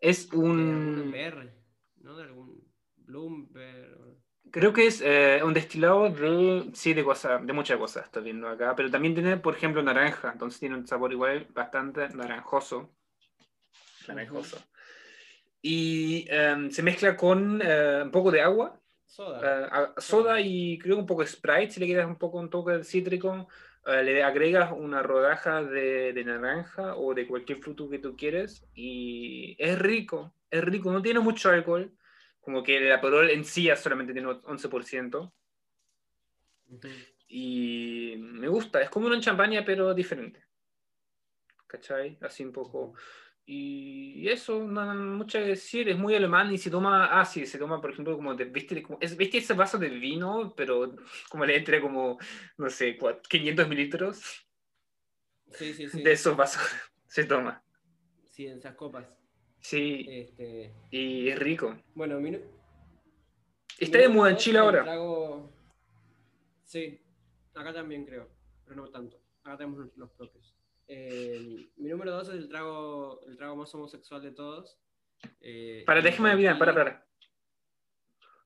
es 0.00 0.30
de 0.30 0.36
algún 0.38 1.00
un, 1.02 1.10
BR, 1.12 1.52
¿no? 1.98 2.16
De 2.16 2.22
algún 2.24 2.64
Bloomberg. 2.96 4.07
Creo 4.50 4.72
que 4.72 4.86
es 4.86 5.00
eh, 5.04 5.40
un 5.44 5.54
destilado 5.54 6.08
de, 6.10 6.70
sí, 6.74 6.94
de 6.94 7.04
cosas, 7.04 7.44
de 7.46 7.52
muchas 7.52 7.78
cosas, 7.78 8.04
estoy 8.06 8.24
viendo 8.24 8.48
acá, 8.48 8.74
pero 8.76 8.90
también 8.90 9.14
tiene, 9.14 9.36
por 9.36 9.54
ejemplo, 9.54 9.82
naranja, 9.82 10.30
entonces 10.32 10.60
tiene 10.60 10.76
un 10.76 10.86
sabor 10.86 11.12
igual 11.12 11.46
bastante 11.54 12.08
naranjoso. 12.10 12.90
Naranjoso. 14.08 14.58
Y 15.60 16.26
em, 16.28 16.70
se 16.70 16.82
mezcla 16.82 17.16
con 17.16 17.60
eh, 17.64 18.00
un 18.04 18.10
poco 18.10 18.30
de 18.30 18.40
agua 18.40 18.80
Soda. 19.04 19.66
a- 19.66 20.00
soda 20.00 20.40
y 20.40 20.78
creo 20.78 20.98
un 20.98 21.06
poco 21.06 21.22
de 21.22 21.28
Sprite, 21.28 21.70
si 21.72 21.80
le 21.80 21.86
quieres 21.86 22.06
un 22.06 22.16
poco 22.16 22.38
un 22.38 22.48
toque 22.50 22.72
de 22.72 22.84
cítrico, 22.84 23.48
eh, 23.86 24.02
le 24.04 24.22
agregas 24.22 24.72
una 24.72 25.02
rodaja 25.02 25.62
de, 25.62 26.12
de 26.12 26.24
naranja 26.24 26.96
o 26.96 27.14
de 27.14 27.26
cualquier 27.26 27.58
fruto 27.58 27.88
que 27.88 27.98
tú 27.98 28.16
quieres 28.16 28.64
y 28.74 29.56
es 29.58 29.78
rico, 29.78 30.34
es 30.50 30.62
rico, 30.64 30.92
no 30.92 31.02
tiene 31.02 31.20
mucho 31.20 31.50
alcohol, 31.50 31.92
como 32.48 32.62
que 32.62 32.78
el 32.78 32.90
Aperol 32.90 33.28
en 33.28 33.44
sí 33.44 33.64
ya 33.64 33.76
solamente 33.76 34.14
tiene 34.14 34.26
11% 34.26 35.34
Ujú. 36.70 36.88
y 37.28 38.14
me 38.16 38.48
gusta, 38.48 38.80
es 38.80 38.88
como 38.88 39.06
una 39.06 39.20
champaña 39.20 39.62
pero 39.66 39.92
diferente, 39.92 40.42
¿cachai? 41.66 42.16
Así 42.22 42.42
un 42.46 42.52
poco... 42.52 42.94
Y 43.44 44.26
eso, 44.28 44.62
no, 44.66 44.94
no, 44.94 45.16
mucho 45.16 45.38
que 45.38 45.44
decir, 45.44 45.90
es 45.90 45.98
muy 45.98 46.14
alemán 46.14 46.50
y 46.52 46.56
se 46.56 46.70
toma, 46.70 47.20
ah, 47.20 47.24
sí, 47.26 47.44
se 47.44 47.58
toma, 47.58 47.82
por 47.82 47.90
ejemplo, 47.90 48.16
como, 48.16 48.34
de, 48.34 48.44
¿viste, 48.46 48.82
como- 48.82 48.98
es, 49.00 49.14
¿viste 49.14 49.38
ese 49.38 49.52
vaso 49.52 49.76
de 49.78 49.90
vino? 49.90 50.54
Pero 50.56 50.96
como 51.28 51.44
le 51.44 51.56
entre 51.56 51.82
como, 51.82 52.18
no 52.56 52.70
sé, 52.70 52.98
cua- 52.98 53.20
500 53.28 53.68
mililitros 53.68 54.48
Sí, 55.52 55.74
sí, 55.74 55.86
sí. 55.88 56.02
de 56.02 56.12
esos 56.12 56.34
vasos 56.34 56.62
se 57.06 57.24
toma. 57.24 57.62
Sí, 58.30 58.46
en 58.46 58.56
esas 58.56 58.74
copas. 58.74 59.06
Sí, 59.60 60.06
Este, 60.08 60.72
y 60.90 61.28
es 61.28 61.38
rico. 61.38 61.76
bueno, 61.94 62.20
mi, 62.20 62.38
Está 63.78 63.98
mi 63.98 64.02
de 64.04 64.08
moda 64.08 64.30
en 64.30 64.36
Chile 64.36 64.58
ahora. 64.58 64.82
trago- 64.84 65.52
Sí, 66.64 67.00
acá 67.54 67.72
también 67.72 68.04
creo, 68.04 68.28
pero 68.64 68.76
no 68.76 68.88
tanto. 68.90 69.20
Acá 69.42 69.56
tenemos 69.58 69.88
los- 69.96 70.10
propios. 70.10 70.54
Eh, 70.86 71.70
mi 71.76 71.88
número 71.90 72.12
dos 72.12 72.28
es 72.28 72.34
el 72.34 72.48
trago, 72.48 73.20
el 73.26 73.36
trago 73.36 73.56
más 73.56 73.74
homosexual 73.74 74.22
de 74.22 74.32
todos. 74.32 74.78
Eh, 75.40 75.82
Para, 75.86 75.98
el 75.98 76.04
déjame 76.04 76.30
adivinar, 76.30 76.58
para, 76.58 76.72
para. 76.74 77.06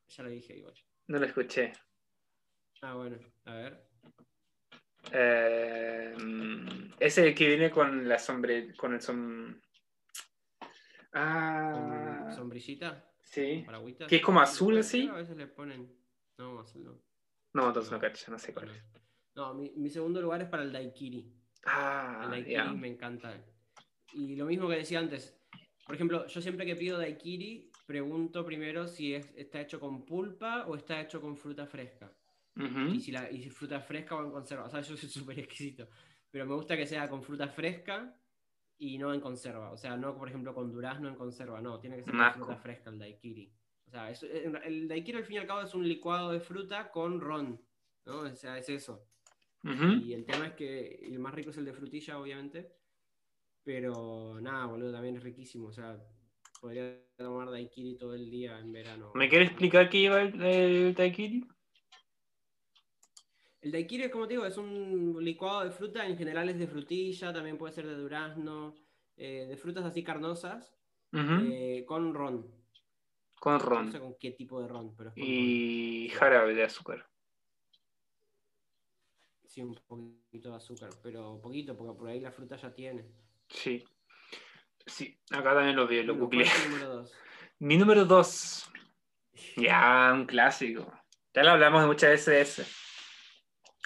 Ya 0.09 0.23
lo 0.25 0.31
dije 0.31 0.57
igual. 0.57 0.75
No 1.07 1.19
lo 1.19 1.27
escuché. 1.27 1.73
Ah, 2.81 2.95
bueno, 2.95 3.19
a 3.45 3.55
ver. 3.55 3.87
Eh, 5.13 6.15
mm, 6.19 6.95
es 6.99 7.19
el 7.19 7.35
que 7.35 7.47
viene 7.49 7.71
con 7.71 8.09
la 8.09 8.19
sombre, 8.19 8.75
con 8.77 8.95
el 8.95 9.01
som... 9.01 9.61
Ah, 11.13 12.21
Con 12.25 12.33
sombrillita, 12.35 13.11
sí. 13.23 13.63
paragüita. 13.67 14.07
Que 14.07 14.17
es 14.17 14.23
como 14.23 14.41
azul, 14.41 14.79
así. 14.79 15.09
A 15.09 15.15
veces 15.15 15.37
le 15.37 15.47
ponen. 15.47 15.91
No, 16.39 16.61
azul 16.61 16.85
no. 16.85 16.99
No, 17.55 17.69
entonces 17.69 17.93
no 17.93 17.99
cacho, 18.01 18.31
no 18.31 18.39
sé 18.39 18.53
cuál 18.55 18.71
es. 18.71 18.83
No, 19.35 19.55
mi, 19.55 19.71
mi 19.77 19.89
segundo 19.91 20.21
lugar 20.23 20.43
es 20.43 20.49
para 20.49 20.63
el 20.63 20.73
daiquiri. 20.73 21.19
El 21.21 21.33
Ah, 21.67 22.27
daiquiri 22.31 22.55
ya. 22.55 22.73
me 22.73 22.89
encanta. 22.89 23.35
Y 24.15 24.37
lo 24.37 24.47
mismo 24.47 24.69
que 24.69 24.77
decía 24.77 24.99
antes. 24.99 25.39
Por 25.87 25.95
ejemplo, 25.95 26.27
yo 26.27 26.41
siempre 26.41 26.65
que 26.65 26.77
pido 26.77 26.99
daiquiri, 26.99 27.71
pregunto 27.87 28.45
primero 28.45 28.87
si 28.87 29.15
es- 29.15 29.33
está 29.37 29.61
hecho 29.61 29.81
con 29.81 30.05
pulpa 30.07 30.67
o 30.67 30.77
está 30.77 31.01
hecho 31.01 31.21
con 31.21 31.37
fruta 31.37 31.67
fresca. 31.67 32.11
Y 32.55 33.01
si, 33.01 33.11
la, 33.13 33.31
y 33.31 33.43
si 33.43 33.49
fruta 33.51 33.81
fresca 33.81 34.15
o 34.15 34.23
en 34.25 34.31
conserva. 34.31 34.65
O 34.65 34.71
sea, 34.71 34.81
yo 34.83 34.97
soy 34.97 35.09
súper 35.09 35.39
exquisito. 35.39 35.89
Pero 36.31 36.47
me 36.47 36.55
gusta 36.55 36.77
que 36.77 36.87
sea 36.87 37.09
con 37.09 37.23
fruta 37.23 37.49
fresca 37.49 38.15
y 38.79 38.99
no 38.99 39.13
en 39.15 39.21
conserva. 39.21 39.71
O 39.73 39.77
sea, 39.77 39.97
no, 39.97 40.17
por 40.17 40.29
ejemplo, 40.29 40.55
con 40.55 40.73
durazno 40.73 41.09
en 41.09 41.15
conserva. 41.15 41.61
No, 41.61 41.79
tiene 41.79 41.97
que 41.97 42.05
ser 42.05 42.15
fruta 42.35 42.57
fresca 42.57 42.91
el 42.91 42.99
daiquiri. 42.99 43.53
O 43.87 43.91
sea, 43.91 44.11
es- 44.11 44.23
el 44.23 44.57
el 44.65 44.89
daiquiri 44.89 45.19
al 45.19 45.25
fin 45.25 45.37
y 45.37 45.39
al 45.39 45.47
cabo 45.47 45.61
es 45.63 45.75
un 45.75 45.87
licuado 45.87 46.31
de 46.33 46.41
fruta 46.41 46.91
con 46.91 47.21
ron. 47.21 47.61
¿no? 48.05 48.21
O 48.21 48.35
sea, 48.35 48.59
es 48.59 48.69
eso. 48.69 49.07
Y 50.03 50.13
el 50.13 50.25
tema 50.25 50.49
es 50.49 50.55
que 50.55 50.97
el 51.05 51.19
más 51.21 51.33
rico 51.35 51.51
es 51.51 51.57
el 51.59 51.65
de 51.65 51.73
frutilla, 51.73 52.19
obviamente. 52.19 52.73
Pero 53.63 54.41
nada, 54.41 54.67
boludo, 54.67 54.91
también 54.93 55.17
es 55.17 55.23
riquísimo. 55.23 55.69
O 55.69 55.73
sea, 55.73 55.97
podría 56.61 56.99
tomar 57.17 57.49
daiquiri 57.51 57.97
todo 57.97 58.15
el 58.15 58.29
día 58.29 58.59
en 58.59 58.73
verano. 58.73 59.13
¿Me 59.15 59.29
quieres 59.29 59.51
explicar 59.51 59.89
qué 59.89 60.01
lleva 60.01 60.23
el, 60.23 60.43
el 60.43 60.95
daiquiri? 60.95 61.47
El 63.63 63.71
daiquiri, 63.73 64.11
como 64.11 64.27
te 64.27 64.35
digo, 64.35 64.45
es 64.45 64.57
un 64.59 65.17
licuado 65.21 65.65
de 65.65 65.71
fruta, 65.71 66.05
en 66.07 66.17
general 66.19 66.49
es 66.49 66.59
de 66.59 66.67
frutilla, 66.67 67.33
también 67.33 67.57
puede 67.57 67.73
ser 67.73 67.87
de 67.87 67.95
durazno, 67.95 68.75
eh, 69.17 69.47
de 69.49 69.57
frutas 69.57 69.85
así 69.85 70.03
carnosas, 70.03 70.75
eh, 71.13 71.85
con 71.87 72.13
ron. 72.13 72.51
Con 73.39 73.53
No 73.55 73.59
ron. 73.61 73.93
sé 73.93 74.01
con 74.01 74.17
qué 74.19 74.33
tipo 74.33 74.61
de 74.61 74.69
ron, 74.69 74.95
pero 74.97 75.11
es 75.11 75.15
con 75.15 75.25
Y 75.25 76.09
jarabe 76.11 76.55
de 76.55 76.65
azúcar. 76.65 77.09
Sí, 79.47 79.61
un 79.63 79.75
poquito 79.87 80.51
de 80.51 80.57
azúcar, 80.57 80.91
pero 81.03 81.41
poquito, 81.41 81.77
porque 81.77 81.97
por 81.99 82.09
ahí 82.09 82.21
la 82.21 82.33
fruta 82.33 82.57
ya 82.57 82.73
tiene. 82.75 83.05
Sí. 83.49 83.85
Sí, 84.87 85.17
acá 85.31 85.55
también 85.55 85.77
lo 85.77 85.87
vi, 85.87 86.03
lo 86.03 86.15
Bueno, 86.15 86.29
¿cuál 86.31 86.43
googleé. 86.49 86.69
número 86.69 86.89
dos? 86.97 87.13
Mi 87.61 87.77
número 87.77 88.05
dos. 88.07 88.69
Ya, 89.57 90.11
un 90.15 90.27
clásico. 90.27 90.93
Ya 91.35 91.45
lo 91.45 91.51
hablamos 91.51 91.87
muchas 91.87 92.11
veces 92.11 92.27
de 92.27 92.41
ese. 92.41 92.82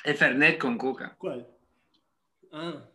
El 0.06 0.14
Fernet 0.14 0.56
con 0.56 0.78
coca. 0.78 1.16
¿Cuál? 1.18 1.48
Ah, 2.52 2.88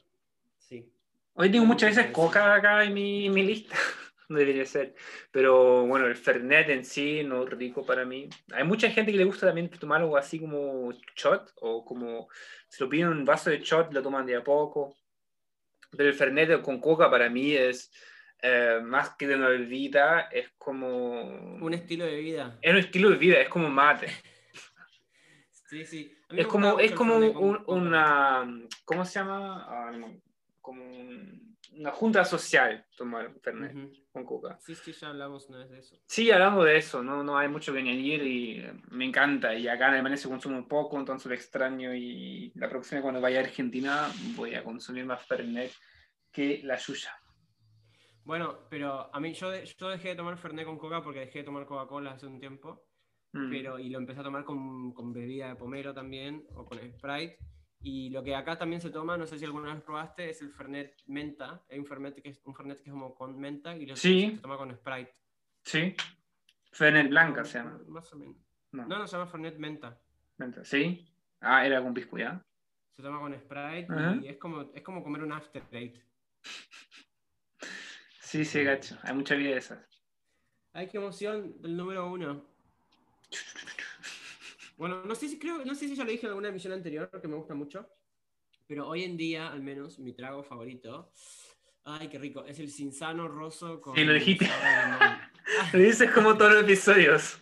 sí. 0.57 0.89
Hoy 1.33 1.51
tengo 1.51 1.65
Bueno, 1.65 1.73
muchas 1.73 1.93
veces 1.93 2.09
coca 2.13 2.55
acá 2.55 2.85
en 2.85 2.93
mi, 2.93 3.29
mi 3.29 3.43
lista. 3.43 3.75
No 4.29 4.37
debería 4.37 4.65
ser. 4.65 4.95
Pero 5.29 5.85
bueno, 5.85 6.05
el 6.05 6.15
Fernet 6.15 6.69
en 6.69 6.85
sí 6.85 7.21
no 7.21 7.43
es 7.43 7.49
rico 7.49 7.85
para 7.85 8.05
mí. 8.05 8.29
Hay 8.53 8.63
mucha 8.63 8.89
gente 8.89 9.11
que 9.11 9.17
le 9.17 9.25
gusta 9.25 9.47
también 9.47 9.69
tomar 9.69 9.99
algo 9.99 10.15
así 10.15 10.39
como 10.39 10.89
shot 11.13 11.51
o 11.59 11.83
como 11.83 12.29
se 12.69 12.81
lo 12.81 12.89
piden 12.89 13.09
un 13.09 13.25
vaso 13.25 13.49
de 13.49 13.59
shot, 13.59 13.91
lo 13.91 14.01
toman 14.01 14.25
de 14.25 14.37
a 14.37 14.41
poco. 14.41 14.95
Pero 15.91 16.07
el 16.07 16.15
Fernet 16.15 16.61
con 16.61 16.79
coca 16.79 17.11
para 17.11 17.29
mí 17.29 17.51
es 17.51 17.91
eh, 18.41 18.79
más 18.81 19.17
que 19.17 19.27
de 19.27 19.35
una 19.35 19.49
bebida, 19.49 20.29
es 20.31 20.51
como... 20.57 21.23
Un 21.61 21.73
estilo 21.73 22.05
de 22.05 22.15
vida. 22.15 22.57
Es 22.61 22.71
un 22.71 22.79
estilo 22.79 23.09
de 23.09 23.17
vida, 23.17 23.41
es 23.41 23.49
como 23.49 23.69
mate. 23.69 24.07
Sí, 25.67 25.85
sí. 25.85 26.20
Es 26.37 26.47
como, 26.47 26.79
es 26.79 26.91
como 26.93 27.17
un- 27.17 27.63
una, 27.67 28.47
¿cómo 28.85 29.05
se 29.05 29.19
llama? 29.19 29.65
Ah, 29.67 29.91
no, 29.91 30.15
como 30.61 30.83
un- 30.83 31.51
una 31.73 31.91
junta 31.91 32.25
social 32.25 32.85
tomar 32.97 33.33
Fernet 33.41 33.73
Ujú. 33.75 33.91
con 34.11 34.25
coca. 34.25 34.57
Sí, 34.59 34.75
sí, 34.75 34.91
ya 34.91 35.07
hablamos 35.09 35.47
una 35.49 35.59
vez 35.59 35.69
de 35.69 35.79
eso. 35.79 35.95
Sí, 36.05 36.29
hablando 36.29 36.63
de 36.63 36.75
eso, 36.77 37.01
no, 37.01 37.23
no 37.23 37.37
hay 37.37 37.47
mucho 37.47 37.71
que 37.71 37.79
añadir 37.79 38.21
y 38.23 38.59
eh, 38.59 38.73
me 38.89 39.05
encanta. 39.05 39.53
Y 39.55 39.67
acá 39.69 39.87
en 39.87 39.93
Alemania 39.93 40.17
se 40.17 40.27
consume 40.27 40.57
un 40.57 40.67
poco, 40.67 40.99
entonces 40.99 41.27
lo 41.27 41.33
extraño. 41.33 41.93
Y 41.95 42.51
la 42.55 42.67
próxima, 42.69 43.01
cuando 43.01 43.21
vaya 43.21 43.39
a 43.39 43.43
Argentina, 43.43 44.09
voy 44.35 44.55
a 44.55 44.63
consumir 44.63 45.05
más 45.05 45.25
Fernet 45.25 45.71
que 46.31 46.61
la 46.63 46.77
suya. 46.77 47.15
Bueno, 48.23 48.67
pero 48.69 49.09
a 49.13 49.19
mí 49.19 49.33
yo, 49.33 49.49
de- 49.49 49.65
yo 49.65 49.89
dejé 49.89 50.09
de 50.09 50.15
tomar 50.15 50.37
Fernet 50.37 50.65
con 50.65 50.77
coca 50.77 51.01
porque 51.01 51.21
dejé 51.21 51.39
de 51.39 51.45
tomar 51.45 51.65
Coca-Cola 51.65 52.11
hace 52.11 52.27
un 52.27 52.39
tiempo. 52.39 52.83
Mm. 53.33 53.49
pero 53.49 53.79
y 53.79 53.89
lo 53.89 53.97
empecé 53.97 54.19
a 54.19 54.23
tomar 54.23 54.43
con, 54.43 54.91
con 54.93 55.13
bebida 55.13 55.47
de 55.49 55.55
pomelo 55.55 55.93
también, 55.93 56.45
o 56.53 56.65
con 56.65 56.77
Sprite. 56.79 57.37
Y 57.83 58.09
lo 58.11 58.23
que 58.23 58.35
acá 58.35 58.57
también 58.57 58.79
se 58.81 58.89
toma, 58.91 59.17
no 59.17 59.25
sé 59.25 59.39
si 59.39 59.45
alguna 59.45 59.73
vez 59.73 59.81
probaste, 59.83 60.29
es 60.29 60.41
el 60.41 60.51
Fernet 60.51 61.01
menta. 61.07 61.63
Hay 61.69 61.79
un 61.79 61.85
Fernet 61.85 62.21
que 62.21 62.29
es, 62.29 62.41
un 62.45 62.53
Fernet 62.53 62.77
que 62.77 62.89
es 62.89 62.91
como 62.91 63.15
con 63.15 63.39
menta 63.39 63.75
y 63.75 63.85
lo 63.87 63.95
Sí. 63.95 64.33
se 64.35 64.41
toma 64.41 64.57
con 64.57 64.71
Sprite. 64.75 65.11
Sí. 65.63 65.95
Fernet 66.71 67.09
blanca 67.09 67.43
se 67.43 67.57
llama. 67.57 67.79
Más 67.87 68.11
o 68.13 68.17
menos. 68.17 68.35
No, 68.71 68.85
No, 68.85 68.99
no, 68.99 69.07
se 69.07 69.17
llama 69.17 69.27
Fernet 69.31 69.57
menta. 69.57 69.99
menta. 70.37 70.63
¿Sí? 70.63 71.07
Ah, 71.39 71.65
era 71.65 71.81
con 71.81 71.93
pisco, 71.93 72.17
¿ya? 72.19 72.45
Se 72.95 73.01
toma 73.01 73.19
con 73.19 73.33
Sprite 73.33 73.87
Ajá. 73.89 74.19
y 74.21 74.27
es 74.27 74.37
como, 74.37 74.69
es 74.75 74.81
como 74.83 75.01
comer 75.01 75.23
un 75.23 75.31
after 75.31 75.63
date. 75.63 76.03
Sí, 78.19 78.45
sí, 78.45 78.63
gacho. 78.63 78.97
Hay 79.03 79.13
mucha 79.15 79.35
vida 79.35 79.51
de 79.51 79.57
esas. 79.57 79.79
Ay, 80.73 80.87
qué 80.87 80.97
emoción 80.97 81.59
del 81.61 81.75
número 81.75 82.09
uno. 82.11 82.45
Bueno, 84.81 85.03
no 85.05 85.13
sé 85.13 85.27
si 85.29 85.37
creo, 85.37 85.63
no 85.63 85.75
sé 85.75 85.87
si 85.87 85.95
ya 85.95 86.03
lo 86.03 86.09
dije 86.09 86.25
en 86.25 86.29
alguna 86.31 86.47
emisión 86.49 86.73
anterior, 86.73 87.07
que 87.21 87.27
me 87.27 87.35
gusta 87.35 87.53
mucho. 87.53 87.87
Pero 88.65 88.87
hoy 88.87 89.03
en 89.03 89.15
día, 89.15 89.47
al 89.51 89.61
menos, 89.61 89.99
mi 89.99 90.11
trago 90.13 90.41
favorito. 90.41 91.11
Ay, 91.83 92.07
qué 92.07 92.17
rico. 92.17 92.43
Es 92.45 92.57
el 92.59 92.71
Cinzano 92.71 93.27
Rosso 93.27 93.79
con. 93.79 93.93
Sí, 93.95 94.03
lo 94.03 94.13
dijiste. 94.13 94.49
Lo 95.73 95.79
dices 95.79 96.09
como 96.11 96.35
todos 96.35 96.53
los 96.53 96.63
episodios. 96.63 97.39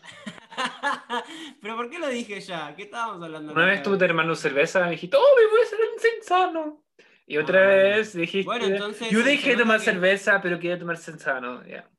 Pero 1.61 1.75
¿por 1.77 1.89
qué 1.89 1.97
lo 1.99 2.09
dije 2.09 2.41
ya? 2.41 2.75
¿Qué 2.75 2.83
estábamos 2.83 3.23
hablando? 3.23 3.53
Una 3.53 3.65
vez 3.65 3.83
tú 3.83 3.97
te 3.97 4.03
hermano 4.03 4.35
cerveza, 4.35 4.83
me 4.83 4.91
dijiste, 4.91 5.15
oh, 5.15 5.35
me 5.37 5.49
voy 5.49 5.61
a 5.61 5.63
hacer 5.63 5.79
un 5.93 5.99
sensano. 5.99 6.83
Y 7.25 7.37
otra 7.37 7.63
Ah, 7.63 7.67
vez 7.67 8.13
dijiste, 8.13 8.45
Bueno, 8.45 8.65
entonces, 8.65 9.09
yo 9.09 9.23
dejé 9.23 9.51
de 9.51 9.57
tomar 9.57 9.79
que- 9.79 9.85
cerveza, 9.85 10.41
pero 10.41 10.57
quería 10.59 10.77
tomar 10.77 10.97
sensano. 10.97 11.65
Ya. 11.65 11.89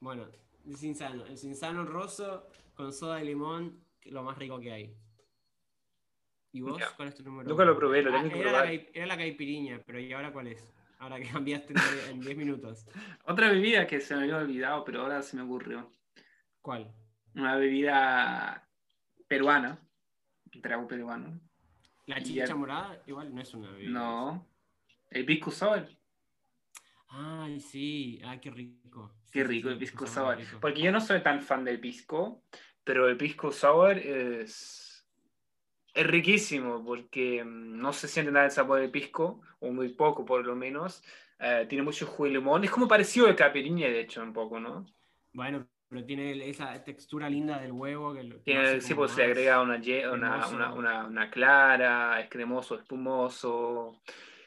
Bueno, 0.00 0.26
el 0.66 0.76
Cinzano. 0.76 1.24
El 1.24 1.38
Cinzano 1.38 1.84
Rosso 1.84 2.46
con 2.74 2.92
soda 2.92 3.16
de 3.16 3.24
limón, 3.24 3.85
lo 4.10 4.22
más 4.22 4.38
rico 4.38 4.58
que 4.60 4.72
hay. 4.72 4.96
¿Y 6.52 6.60
vos? 6.60 6.78
Ya. 6.78 6.88
¿Cuál 6.96 7.08
es 7.08 7.14
tu 7.14 7.22
número? 7.22 7.48
Nunca 7.48 7.64
lo 7.64 7.76
probé, 7.76 8.02
lo 8.02 8.10
Ah, 8.14 8.18
tengo 8.22 8.32
que 8.34 8.40
era, 8.40 8.50
probar. 8.50 8.66
La, 8.66 8.72
era 8.72 9.06
la 9.06 9.16
caipiriña, 9.16 9.80
pero 9.84 10.00
¿y 10.00 10.12
ahora 10.12 10.32
cuál 10.32 10.46
es? 10.48 10.72
Ahora 10.98 11.20
que 11.20 11.28
cambiaste 11.28 11.74
en- 11.74 12.10
en 12.10 12.20
10 12.20 12.36
minutos. 12.36 12.86
Otra 13.26 13.50
bebida 13.50 13.86
que 13.86 14.00
se 14.00 14.14
me 14.16 14.22
había 14.22 14.38
olvidado, 14.38 14.84
pero 14.84 15.02
ahora 15.02 15.20
se 15.22 15.36
me 15.36 15.42
ocurrió. 15.42 15.90
¿Cuál? 16.62 16.90
Una 17.34 17.56
bebida 17.56 18.66
peruana, 19.28 19.78
un 20.54 20.62
trago 20.62 20.88
peruano. 20.88 21.38
¿La 22.06 22.22
chicha 22.22 22.54
morada? 22.54 23.02
Igual 23.06 23.34
no 23.34 23.42
es 23.42 23.52
una 23.52 23.70
bebida. 23.72 23.90
No, 23.90 24.48
el 25.10 25.26
pisco 25.26 25.50
sour. 25.50 25.86
Ay, 27.08 27.60
sí. 27.60 28.20
Ay, 28.24 28.38
qué 28.40 28.50
rico. 28.50 29.12
Qué 29.30 29.44
rico 29.44 29.68
sí, 29.68 29.72
el 29.74 29.78
pisco 29.78 30.06
sour. 30.06 30.38
Porque 30.60 30.80
yo 30.80 30.90
no 30.92 31.00
soy 31.00 31.22
tan 31.22 31.42
fan 31.42 31.64
del 31.64 31.78
pisco, 31.80 32.44
pero 32.86 33.08
el 33.08 33.16
pisco 33.16 33.50
sour 33.50 33.98
es, 33.98 35.04
es 35.92 36.06
riquísimo 36.06 36.84
porque 36.84 37.42
mm, 37.42 37.80
no 37.80 37.92
se 37.92 38.06
siente 38.06 38.30
nada 38.30 38.46
el 38.46 38.52
sabor 38.52 38.80
del 38.80 38.92
pisco, 38.92 39.42
o 39.58 39.72
muy 39.72 39.88
poco 39.88 40.24
por 40.24 40.46
lo 40.46 40.54
menos. 40.54 41.02
Eh, 41.40 41.66
tiene 41.68 41.82
mucho 41.82 42.06
jugo 42.06 42.26
de 42.26 42.30
limón. 42.30 42.62
Es 42.62 42.70
como 42.70 42.86
parecido 42.86 43.26
al 43.26 43.34
caipirinha, 43.34 43.88
de 43.88 44.00
hecho, 44.00 44.22
un 44.22 44.32
poco, 44.32 44.60
¿no? 44.60 44.86
Bueno, 45.32 45.66
pero 45.88 46.04
tiene 46.04 46.48
esa 46.48 46.80
textura 46.84 47.28
linda 47.28 47.58
del 47.58 47.72
huevo 47.72 48.14
que 48.14 48.22
lo 48.22 48.36
Tiene, 48.42 48.80
sí, 48.80 48.94
pues 48.94 49.10
se 49.10 49.22
le 49.22 49.32
agrega 49.32 49.60
una, 49.60 49.80
una, 50.12 50.46
una, 50.46 50.72
una, 50.72 51.06
una 51.06 51.28
clara, 51.28 52.20
es 52.20 52.30
cremoso, 52.30 52.76
espumoso, 52.76 54.00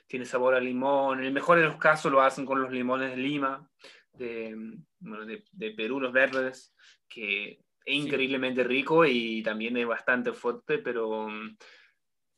tiene 0.07 0.23
sabor 0.23 0.55
a 0.55 0.61
limón. 0.61 1.19
En 1.19 1.25
el 1.25 1.33
mejor 1.33 1.57
de 1.57 1.65
los 1.65 1.75
casos 1.75 2.09
lo 2.09 2.21
hacen 2.21 2.45
con 2.45 2.61
los 2.61 2.71
limones 2.71 3.09
de 3.11 3.17
Lima, 3.17 3.69
de, 4.13 4.55
mm, 4.55 5.25
de, 5.25 5.43
de 5.51 5.71
Perú, 5.71 5.99
los 5.99 6.13
verdes, 6.13 6.73
que 7.09 7.59
es 7.85 7.95
increíblemente 7.95 8.63
rico 8.63 9.05
y 9.05 9.41
también 9.43 9.77
es 9.77 9.87
bastante 9.87 10.33
fuerte, 10.33 10.77
pero 10.79 11.27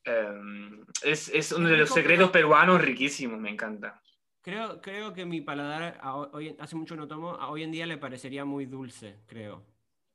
em, 0.04 0.86
es, 1.04 1.30
es 1.30 1.52
uno 1.52 1.68
de 1.70 1.78
los 1.78 1.89
secretos 1.89 2.30
peruanos 2.32 2.82
riquísimos, 2.82 3.39
me 3.39 3.50
encanta. 3.50 4.02
Creo, 4.42 4.82
creo 4.82 5.14
que 5.14 5.26
mi 5.26 5.42
paladar, 5.42 6.00
hoy, 6.34 6.56
hace 6.60 6.76
mucho 6.76 6.96
no 6.96 7.08
tomo, 7.08 7.32
hoy 7.34 7.64
en 7.64 7.72
día 7.72 7.86
le 7.86 7.98
parecería 7.98 8.44
muy 8.44 8.66
dulce, 8.66 9.20
creo. 9.28 9.64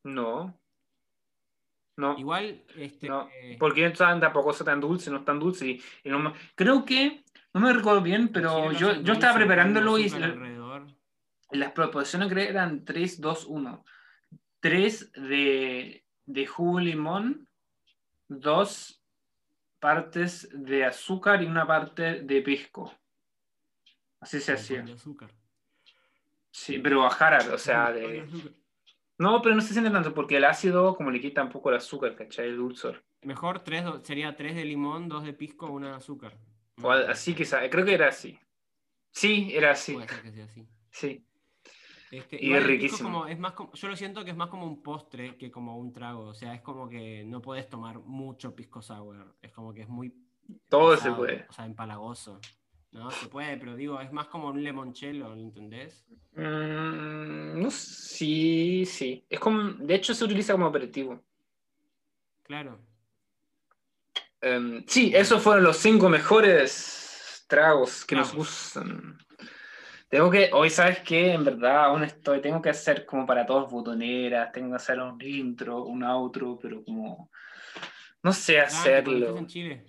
No. 0.04 0.58
No. 1.98 2.18
Igual, 2.18 2.64
este, 2.76 3.08
No, 3.08 3.28
eh, 3.32 3.56
porque 3.58 3.88
tampoco 3.90 4.50
es 4.50 4.58
tan 4.58 4.80
dulce, 4.80 5.10
no 5.10 5.18
es 5.18 5.24
tan 5.24 5.38
dulce. 5.38 5.66
y- 5.66 5.82
y 6.04 6.10
no 6.10 6.18
creo 6.54 6.84
que, 6.84 7.24
no 7.54 7.60
me 7.60 7.72
recuerdo 7.72 8.02
bien, 8.02 8.22
en 8.22 8.28
pero 8.32 8.72
yo, 8.72 8.94
yo 9.00 9.12
estaba 9.14 9.32
dulce, 9.32 9.46
preparándolo 9.46 9.96
y 9.98 10.08
la- 10.10 10.26
alrededor. 10.26 10.86
las 11.52 11.72
proporciones 11.72 12.28
creo 12.28 12.50
eran 12.50 12.84
3, 12.84 13.20
2, 13.20 13.46
1. 13.46 13.84
3 14.66 15.12
de, 15.12 16.04
de 16.24 16.46
jugo 16.46 16.78
de 16.78 16.84
limón, 16.86 17.48
2 18.26 19.00
partes 19.78 20.48
de 20.52 20.84
azúcar 20.84 21.40
y 21.40 21.46
una 21.46 21.64
parte 21.68 22.22
de 22.22 22.42
pisco. 22.42 22.92
Así 24.18 24.40
se 24.40 24.54
hacía. 24.54 24.82
azúcar. 24.82 25.30
Sí, 26.50 26.80
pero 26.80 27.08
jarabe, 27.10 27.52
o 27.52 27.58
sea, 27.58 27.92
de... 27.92 28.26
No, 29.18 29.40
pero 29.40 29.54
no 29.54 29.60
se 29.60 29.72
siente 29.72 29.90
tanto 29.92 30.12
porque 30.12 30.38
el 30.38 30.44
ácido 30.44 30.96
como 30.96 31.12
le 31.12 31.20
quita 31.20 31.44
un 31.44 31.50
poco 31.50 31.70
el 31.70 31.76
azúcar, 31.76 32.16
¿cachai? 32.16 32.48
El 32.48 32.56
dulzor. 32.56 33.04
Mejor 33.22 33.60
tres, 33.60 33.84
sería 34.02 34.34
tres 34.34 34.56
de 34.56 34.64
limón, 34.64 35.08
dos 35.08 35.22
de 35.22 35.32
pisco, 35.32 35.70
una 35.70 35.90
de 35.90 35.94
azúcar. 35.94 36.36
O 36.82 36.90
así 36.90 37.36
quizá, 37.36 37.70
creo 37.70 37.84
que 37.84 37.94
era 37.94 38.08
así. 38.08 38.36
Sí, 39.12 39.52
era 39.54 39.70
así. 39.70 39.94
Puede 39.94 40.08
ser 40.08 40.22
que 40.22 40.32
sea 40.32 40.44
así. 40.44 40.66
Sí. 40.90 41.25
Este, 42.10 42.42
Y 42.44 42.52
es 42.52 42.64
riquísimo. 42.64 43.08
como- 43.10 43.26
es 43.26 43.38
más 43.38 43.52
como- 43.52 43.72
yo 43.72 43.88
lo 43.88 43.96
siento 43.96 44.24
que 44.24 44.30
es 44.30 44.36
más 44.36 44.48
como 44.48 44.66
un 44.66 44.82
postre 44.82 45.36
que 45.36 45.50
como 45.50 45.76
un 45.76 45.92
trago. 45.92 46.26
O 46.26 46.34
sea, 46.34 46.54
es 46.54 46.60
como 46.62 46.88
que 46.88 47.24
no 47.24 47.42
puedes 47.42 47.68
tomar 47.68 47.98
mucho 47.98 48.54
pisco 48.54 48.80
sour. 48.80 49.34
Es 49.42 49.50
como 49.52 49.72
que 49.74 49.82
es 49.82 49.88
muy. 49.88 50.14
Todo 50.68 50.96
se 50.96 51.10
puede. 51.10 51.46
O 51.48 51.52
sea, 51.52 51.66
empalagoso. 51.66 52.40
No, 52.92 53.10
se 53.10 53.26
puede, 53.26 53.56
pero 53.58 53.74
digo, 53.76 54.00
es 54.00 54.10
más 54.12 54.28
como 54.28 54.48
un 54.48 54.62
limoncello, 54.62 55.28
¿lo 55.34 55.40
entendés? 55.40 56.06
Mm, 56.34 57.60
no, 57.60 57.70
sí, 57.70 58.84
sí. 58.86 59.26
Es 59.28 59.38
como, 59.40 59.60
de 59.72 59.94
hecho, 59.96 60.14
se 60.14 60.24
utiliza 60.24 60.52
como 60.54 60.66
aperitivo. 60.66 61.20
Claro. 62.44 62.78
Em, 64.40 64.84
sí, 64.86 65.12
esos 65.14 65.42
fueron 65.42 65.64
los 65.64 65.76
cinco 65.78 66.08
mejores 66.08 67.44
tragos 67.48 68.04
que 68.04 68.14
nos 68.16 68.34
gustan. 68.34 69.18
Tengo 70.08 70.30
que, 70.30 70.50
hoy 70.52 70.70
sabes 70.70 71.00
que 71.00 71.32
en 71.32 71.44
verdad 71.44 71.86
aún 71.86 72.04
estoy, 72.04 72.40
tengo 72.40 72.62
que 72.62 72.70
hacer 72.70 73.04
como 73.04 73.26
para 73.26 73.44
todos 73.44 73.70
botoneras, 73.70 74.52
tengo 74.52 74.70
que 74.70 74.76
hacer 74.76 75.00
un 75.00 75.20
intro, 75.20 75.84
un 75.84 76.04
outro, 76.04 76.58
pero 76.60 76.84
como 76.84 77.30
No 78.22 78.32
sé 78.32 78.60
Ah, 78.60 78.64
hacerlo. 78.66 79.36
en 79.36 79.46
Chile. 79.46 79.86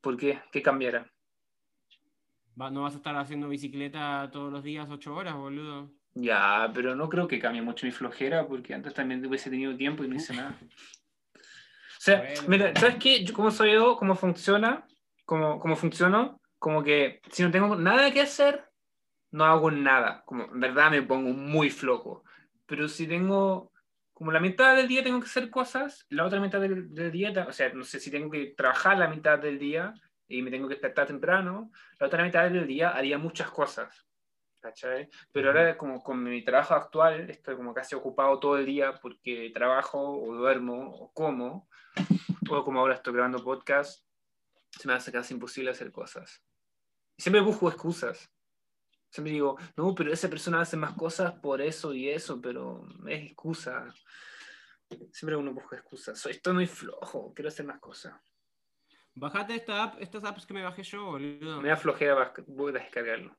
¿Por 0.00 0.16
qué? 0.16 0.40
¿Qué 0.52 0.62
cambiará? 0.62 1.10
Va- 2.60 2.70
no 2.70 2.82
vas 2.82 2.94
a 2.94 2.98
estar 2.98 3.16
haciendo 3.16 3.48
bicicleta 3.48 4.28
todos 4.32 4.52
los 4.52 4.62
días, 4.62 4.88
ocho 4.90 5.14
horas, 5.14 5.34
boludo. 5.34 5.90
Ya, 6.14 6.70
pero 6.74 6.94
no 6.94 7.08
creo 7.08 7.26
que 7.28 7.38
cambie 7.38 7.62
mucho 7.62 7.86
mi 7.86 7.92
flojera 7.92 8.46
porque 8.46 8.74
antes 8.74 8.94
también 8.94 9.24
hubiese 9.24 9.50
tenido 9.50 9.76
tiempo 9.76 10.04
y 10.04 10.08
no 10.08 10.16
hice 10.16 10.34
nada. 10.34 10.56
O 11.34 12.02
sea, 12.02 12.18
Bueno, 12.18 12.42
mira, 12.48 12.74
¿sabes 12.76 12.96
qué? 12.96 13.24
Yo, 13.24 13.34
¿Cómo 13.34 13.50
soy 13.50 13.72
yo? 13.72 13.96
¿Cómo 13.96 14.14
funciona? 14.14 14.86
¿Cómo, 15.24 15.58
cómo 15.60 15.76
funciono? 15.76 16.40
Como 16.58 16.82
que 16.82 17.20
si 17.30 17.42
no 17.42 17.50
tengo 17.50 17.76
nada 17.76 18.10
que 18.10 18.22
hacer, 18.22 18.69
no 19.30 19.44
hago 19.44 19.70
nada. 19.70 20.22
Como 20.24 20.44
en 20.44 20.60
verdad 20.60 20.90
me 20.90 21.02
pongo 21.02 21.30
muy 21.30 21.70
flojo. 21.70 22.24
Pero 22.66 22.88
si 22.88 23.06
tengo, 23.06 23.72
como 24.12 24.32
la 24.32 24.40
mitad 24.40 24.76
del 24.76 24.88
día 24.88 25.02
tengo 25.02 25.20
que 25.20 25.26
hacer 25.26 25.50
cosas, 25.50 26.06
la 26.08 26.24
otra 26.24 26.40
mitad 26.40 26.60
del, 26.60 26.92
del 26.94 27.10
día, 27.10 27.46
o 27.48 27.52
sea, 27.52 27.72
no 27.72 27.84
sé 27.84 28.00
si 28.00 28.10
tengo 28.10 28.30
que 28.30 28.54
trabajar 28.56 28.98
la 28.98 29.08
mitad 29.08 29.38
del 29.38 29.58
día 29.58 29.94
y 30.28 30.42
me 30.42 30.50
tengo 30.50 30.68
que 30.68 30.74
despertar 30.74 31.06
temprano, 31.06 31.72
la 31.98 32.06
otra 32.06 32.22
mitad 32.22 32.48
del 32.48 32.66
día 32.66 32.90
haría 32.90 33.18
muchas 33.18 33.50
cosas. 33.50 34.06
¿Cachai? 34.60 35.08
Pero 35.32 35.48
ahora 35.48 35.78
como 35.78 36.02
con 36.02 36.22
mi 36.22 36.44
trabajo 36.44 36.74
actual 36.74 37.30
estoy 37.30 37.56
como 37.56 37.72
casi 37.72 37.94
ocupado 37.94 38.38
todo 38.38 38.58
el 38.58 38.66
día 38.66 38.92
porque 39.00 39.50
trabajo 39.54 40.22
o 40.22 40.34
duermo 40.34 40.90
o 40.90 41.12
como, 41.14 41.66
o 42.50 42.64
como 42.64 42.80
ahora 42.80 42.94
estoy 42.94 43.14
grabando 43.14 43.42
podcast, 43.42 44.04
se 44.70 44.86
me 44.86 44.92
hace 44.92 45.10
casi 45.10 45.32
imposible 45.32 45.70
hacer 45.70 45.90
cosas. 45.90 46.42
Y 47.16 47.22
siempre 47.22 47.40
busco 47.40 47.68
excusas. 47.68 48.30
Siempre 49.10 49.32
digo, 49.32 49.58
no, 49.76 49.94
pero 49.94 50.12
esa 50.12 50.30
persona 50.30 50.60
hace 50.60 50.76
más 50.76 50.94
cosas 50.94 51.32
por 51.32 51.60
eso 51.60 51.92
y 51.92 52.08
eso, 52.08 52.40
pero 52.40 52.86
es 53.08 53.24
excusa. 53.24 53.92
Siempre 55.12 55.36
uno 55.36 55.52
busca 55.52 55.76
excusas. 55.76 56.18
Soy, 56.18 56.32
estoy 56.32 56.54
muy 56.54 56.66
flojo, 56.66 57.32
quiero 57.34 57.48
hacer 57.48 57.66
más 57.66 57.80
cosas. 57.80 58.14
Bajate 59.14 59.56
esta 59.56 59.82
app, 59.82 60.00
estas 60.00 60.22
apps 60.24 60.46
que 60.46 60.54
me 60.54 60.62
bajé 60.62 60.84
yo, 60.84 61.04
boludo. 61.04 61.60
Me 61.60 61.68
da 61.68 61.76
flojera, 61.76 62.32
voy 62.46 62.70
a 62.70 62.74
descargarlo. 62.78 63.36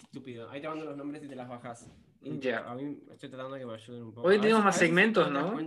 Estúpido. 0.00 0.48
Ahí 0.50 0.60
te 0.60 0.68
mando 0.68 0.84
los 0.84 0.96
nombres 0.96 1.22
y 1.24 1.28
te 1.28 1.34
las 1.36 1.48
bajas. 1.48 1.90
Ya. 2.20 2.60
A 2.70 2.74
mí 2.76 3.00
estoy 3.10 3.28
tratando 3.28 3.54
de 3.54 3.60
que 3.60 3.66
me 3.66 3.74
ayuden 3.74 4.02
un 4.04 4.14
poco. 4.14 4.28
Hoy 4.28 4.40
tenemos 4.40 4.64
más 4.64 4.76
segmentos, 4.76 5.30
¿no? 5.30 5.58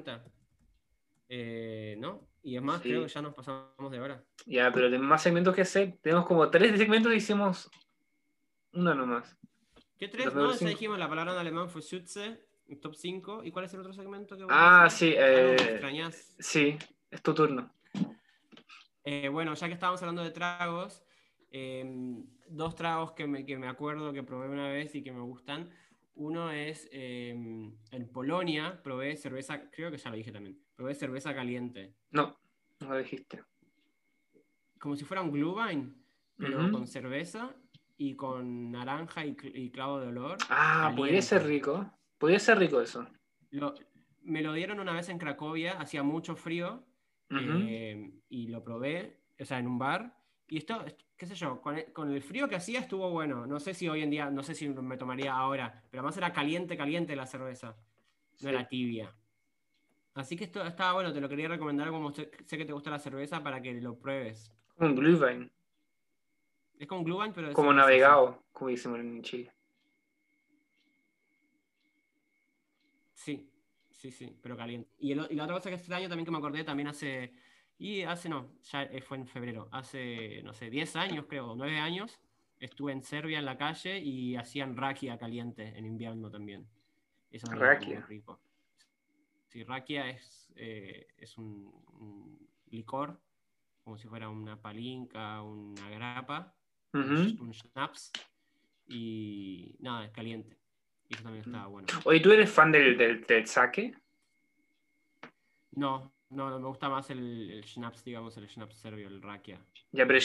Eh, 1.27 1.95
¿No? 1.99 2.29
Y 2.43 2.55
es 2.55 2.61
más, 2.61 2.81
Sí. 2.81 2.89
creo 2.89 3.03
que 3.03 3.09
ya 3.09 3.21
nos 3.21 3.33
pasamos 3.33 3.91
de 3.91 3.99
hora. 3.99 4.23
Ya, 4.45 4.71
pero 4.71 4.85
tenemos 4.87 5.07
más 5.07 5.21
segmentos 5.21 5.55
que 5.55 5.61
hacer. 5.61 5.97
Tenemos 6.01 6.25
como 6.25 6.49
tres 6.49 6.77
segmentos 6.77 7.11
y 7.11 7.15
hicimos 7.15 7.69
uno 8.75 8.93
nomás. 8.93 9.35
¿Qué 9.97 10.07
tres? 10.09 10.33
No, 10.33 10.53
ya 10.53 10.67
dijimos, 10.67 10.99
la 10.99 11.09
palabra 11.09 11.33
en 11.33 11.39
alemán 11.39 11.69
fue 11.69 11.81
Schütze, 11.81 12.45
top 12.81 12.95
5. 12.95 13.43
¿Y 13.43 13.51
cuál 13.51 13.65
es 13.65 13.73
el 13.73 13.79
otro 13.79 13.93
segmento 13.93 14.35
que 14.35 14.43
vos 14.43 14.51
Ah, 14.53 14.89
sí, 14.89 15.13
eh, 15.15 15.55
extrañás. 15.55 16.35
Sí, 16.37 16.77
es 17.09 17.21
tu 17.21 17.33
turno. 17.33 17.71
Eh, 19.03 19.29
bueno, 19.29 19.53
ya 19.53 19.67
que 19.67 19.73
estábamos 19.73 20.01
hablando 20.01 20.23
de 20.23 20.31
tragos, 20.31 21.03
eh, 21.51 21.85
dos 22.49 22.75
tragos 22.75 23.13
que 23.13 23.27
me, 23.27 23.45
que 23.45 23.57
me 23.57 23.67
acuerdo 23.67 24.11
que 24.11 24.23
probé 24.23 24.49
una 24.49 24.67
vez 24.67 24.93
y 24.95 25.03
que 25.03 25.11
me 25.11 25.21
gustan. 25.21 25.69
Uno 26.15 26.49
es 26.51 26.87
en 26.91 27.77
Polonia, 28.13 28.81
probé 28.81 29.17
cerveza, 29.17 29.69
creo 29.69 29.91
que 29.91 29.97
ya 29.97 30.09
lo 30.09 30.15
dije 30.15 30.31
también, 30.31 30.57
probé 30.73 30.95
cerveza 30.95 31.35
caliente. 31.35 31.93
No, 32.11 32.37
no 32.79 32.89
lo 32.89 32.97
dijiste. 32.97 33.43
Como 34.79 34.95
si 34.95 35.03
fuera 35.03 35.21
un 35.21 35.31
Glühwein, 35.31 35.93
pero 36.37 36.71
con 36.71 36.87
cerveza 36.87 37.53
y 37.97 38.15
con 38.15 38.71
naranja 38.71 39.25
y, 39.25 39.35
y 39.53 39.69
clavo 39.71 39.99
de 39.99 40.07
olor. 40.07 40.37
Ah, 40.49 40.93
podría 40.95 41.21
ser 41.21 41.45
rico. 41.45 41.89
Podría 42.17 42.39
ser 42.39 42.57
rico 42.59 42.81
eso. 42.81 43.07
Lo- 43.51 43.73
me 44.23 44.41
lo 44.41 44.53
dieron 44.53 44.79
una 44.79 44.93
vez 44.93 45.09
en 45.09 45.19
Cracovia, 45.19 45.73
hacía 45.79 46.01
mucho 46.03 46.35
frío 46.35 46.83
Ujú. 47.29 47.41
eh, 47.67 48.11
y 48.29 48.47
lo 48.47 48.63
probé, 48.63 49.21
o 49.39 49.45
sea, 49.45 49.59
en 49.59 49.67
un 49.67 49.77
bar. 49.77 50.17
Y 50.47 50.57
esto, 50.57 50.83
est- 50.85 50.99
qué 51.15 51.25
sé 51.25 51.35
yo, 51.35 51.61
con 51.61 51.77
el, 51.77 51.93
con 51.93 52.11
el 52.11 52.21
frío 52.23 52.47
que 52.49 52.55
hacía 52.55 52.79
estuvo 52.79 53.09
bueno. 53.11 53.45
No 53.45 53.59
sé 53.59 53.73
si 53.73 53.87
hoy 53.87 54.01
en 54.01 54.09
día, 54.09 54.29
no 54.31 54.41
sé 54.43 54.55
si 54.55 54.67
me 54.69 54.97
tomaría 54.97 55.33
ahora, 55.33 55.83
pero 55.91 56.01
además 56.01 56.17
era 56.17 56.33
caliente, 56.33 56.75
caliente 56.75 57.15
la 57.15 57.25
cerveza, 57.27 57.69
no 57.69 58.37
Sí. 58.37 58.47
era 58.47 58.67
tibia. 58.67 59.15
Así 60.15 60.35
que 60.37 60.45
esto 60.45 60.63
estaba 60.65 60.93
bueno, 60.93 61.11
te 61.13 61.19
lo 61.21 61.27
quería 61.29 61.47
recomendar 61.49 61.89
como 61.89 62.11
sé, 62.13 62.29
que 62.29 62.65
te 62.65 62.73
gusta 62.73 62.89
la 62.89 62.99
cerveza 62.99 63.43
para 63.43 63.61
que 63.61 63.73
lo 63.81 63.97
pruebes. 63.99 64.51
Un 64.77 64.95
Glühwein. 64.95 65.51
Es 66.79 66.87
como 66.87 67.01
un 67.01 67.05
Glühwein, 67.05 67.33
pero 67.33 67.53
Como 67.53 67.71
navegado, 67.73 68.43
como 68.51 68.69
decimos 68.69 68.99
en 68.99 69.21
Chile. 69.21 69.51
Sí, 73.13 73.49
sí, 73.91 74.11
sí, 74.11 74.37
pero 74.41 74.57
caliente. 74.57 74.89
Y, 74.99 75.11
el 75.13 75.19
o- 75.21 75.27
y 75.31 75.35
la 75.35 75.43
otra 75.45 75.55
cosa 75.55 75.69
que 75.69 75.75
extraño 75.75 76.09
también 76.09 76.25
que 76.25 76.31
me 76.31 76.37
acordé 76.37 76.63
también 76.63 76.87
hace, 76.89 77.33
y 77.77 78.01
hace 78.03 78.29
no, 78.29 78.51
ya 78.63 78.83
eh, 78.83 79.01
fue 79.01 79.17
en 79.17 79.27
febrero, 79.27 79.67
hace, 79.71 80.41
no 80.43 80.53
sé, 80.53 80.69
10 80.69 80.95
años 80.95 81.25
creo, 81.27 81.55
9 81.55 81.79
años, 81.79 82.19
estuve 82.59 82.91
en 82.91 83.03
Serbia 83.03 83.39
en 83.39 83.45
la 83.45 83.57
calle 83.57 83.99
y 83.99 84.35
hacían 84.35 84.75
rakia 84.75 85.17
caliente 85.17 85.77
en 85.77 85.85
invierno 85.85 86.29
también. 86.29 86.67
Eso 87.31 87.47
Rakia. 87.47 87.99
muy 87.99 88.03
rico. 88.03 88.39
Sí, 89.47 89.63
rakia 89.63 90.09
es, 90.09 90.51
eh, 90.55 91.07
es 91.17 91.37
un, 91.37 91.71
un 91.99 92.49
licor, 92.67 93.19
como 93.83 93.97
si 93.97 94.07
fuera 94.07 94.29
una 94.29 94.61
palinca, 94.61 95.41
una 95.41 95.89
grapa, 95.89 96.54
sch- 97.03 97.39
un 97.39 97.53
schnapps, 97.53 98.11
y 98.87 99.75
nada, 99.79 100.05
es 100.05 100.11
caliente. 100.11 100.57
Y 101.09 101.15
eso 101.15 101.23
también 101.23 101.45
estaba 101.45 101.67
bueno. 101.67 101.87
Oye, 102.05 102.19
¿tú 102.19 102.31
eres 102.31 102.49
fan 102.51 102.71
del, 102.71 102.97
del, 102.97 103.23
del 103.25 103.45
sake? 103.47 103.95
No, 105.71 106.13
no, 106.29 106.49
no, 106.49 106.59
me 106.59 106.67
gusta 106.67 106.89
más 106.89 107.09
el, 107.09 107.51
el 107.51 107.63
schnapps, 107.63 108.03
digamos, 108.03 108.37
el 108.37 108.47
schnapps 108.49 108.77
serbio, 108.77 109.07
el 109.07 109.21
rakia. 109.21 109.59
Ya, 109.91 110.05
pero 110.07 110.19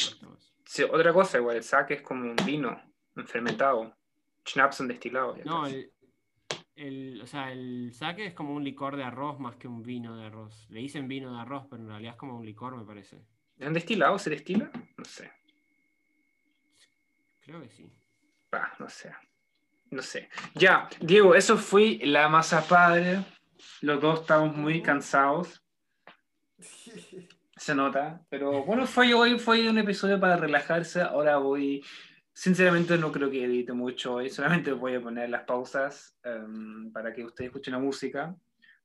sí, 0.65 0.83
otra 0.85 1.13
cosa 1.13 1.39
igual, 1.39 1.57
el 1.57 1.63
sake 1.63 1.95
es 1.95 2.03
como 2.03 2.23
un 2.31 2.37
vino, 2.47 2.81
un 3.17 3.27
fermentado. 3.27 3.97
Schnapps 4.47 4.81
un 4.81 4.89
destilado. 4.89 5.37
No, 5.45 5.67
el, 6.77 7.21
o 7.21 7.27
sea, 7.27 7.53
el 7.53 7.93
sake 7.93 8.27
es 8.27 8.35
como 8.35 8.55
un 8.55 8.65
licor 8.65 8.97
de 8.97 9.05
arroz 9.05 9.39
más 9.39 9.57
que 9.57 9.69
un 9.69 9.83
vino 9.83 10.17
de 10.17 10.27
arroz. 10.27 10.67
Le 10.71 10.81
dicen 10.81 11.09
vino 11.09 11.35
de 11.35 11.41
arroz, 11.41 11.67
pero 11.69 11.83
en 11.83 11.89
realidad 11.89 12.15
es 12.15 12.19
como 12.19 12.37
un 12.39 12.47
licor, 12.47 12.75
me 12.77 12.85
parece. 12.85 13.23
¿Es 13.59 13.67
un 13.67 13.75
destilado? 13.75 14.19
¿Se 14.19 14.31
destila? 14.31 14.71
No 14.97 15.05
sé. 15.05 15.31
Creo 17.43 17.61
que 17.63 17.69
sí. 17.69 17.91
Bah, 18.51 18.73
no 18.79 18.89
sé. 18.89 19.13
No 19.91 20.03
sé. 20.03 20.29
Ya, 20.55 20.89
Diego, 21.01 21.35
eso 21.35 21.57
fue 21.57 21.99
la 22.03 22.29
masa 22.29 22.63
padre. 22.67 23.25
Los 23.81 24.01
dos 24.01 24.21
estamos 24.21 24.57
muy 24.57 24.83
cansados. 24.83 25.63
Se 27.57 27.75
nota. 27.75 28.25
Pero 28.29 28.65
bueno, 28.65 28.87
fue 28.87 29.13
hoy 29.15 29.39
fue 29.39 29.69
un 29.69 29.79
episodio 29.79 30.21
para 30.21 30.37
relajarse. 30.37 31.03
Ahora 31.03 31.39
voy. 31.39 31.83
Sinceramente 32.33 32.97
no 32.97 33.11
creo 33.11 33.31
que 33.31 33.45
edite 33.45 33.73
mucho 33.73 34.15
hoy. 34.15 34.31
Solamente 34.31 34.73
voy 34.73 34.95
a 34.95 35.01
poner 35.01 35.29
las 35.29 35.43
pausas 35.43 36.17
em, 36.23 36.91
para 36.93 37.13
que 37.13 37.25
ustedes 37.25 37.49
escuchen 37.49 37.75
la 37.75 37.81
música. 37.81 38.35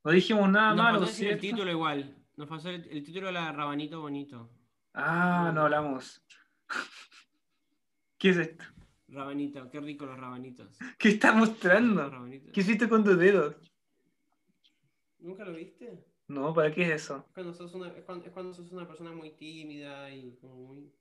No 0.03 0.11
dijimos 0.11 0.49
nada 0.49 0.69
Nos 0.73 0.83
malo, 0.83 1.29
el 1.31 1.39
título 1.39 1.71
igual. 1.71 2.15
Nos 2.35 2.49
pasó 2.49 2.69
el, 2.69 2.85
el 2.89 3.03
título 3.03 3.29
era 3.29 3.51
Rabanito 3.51 4.01
Bonito. 4.01 4.49
Ah, 4.93 5.51
no 5.53 5.61
hablamos. 5.61 6.21
¿Qué 8.17 8.29
es 8.29 8.37
esto? 8.37 8.63
Rabanito, 9.07 9.69
qué 9.69 9.79
rico 9.79 10.05
los 10.05 10.19
rabanitos. 10.19 10.77
¿Qué 10.97 11.09
estás 11.09 11.35
mostrando? 11.35 12.09
rabanitos. 12.09 12.51
¿Qué 12.51 12.61
hiciste 12.61 12.89
con 12.89 13.03
tus 13.03 13.17
dedos? 13.17 13.55
¿Nunca 15.19 15.45
lo 15.45 15.53
viste? 15.53 16.03
No, 16.27 16.53
¿para 16.53 16.71
qué 16.71 16.83
es 16.83 17.03
eso? 17.03 17.23
Es 17.27 17.33
cuando 17.33 17.53
sos 17.53 17.73
una, 17.73 17.89
es 17.89 18.03
cuando, 18.03 18.25
es 18.25 18.31
cuando 18.31 18.53
sos 18.53 18.71
una 18.71 18.87
persona 18.87 19.11
muy 19.11 19.31
tímida 19.31 20.09
y 20.09 20.35
como 20.41 20.55
muy... 20.55 20.91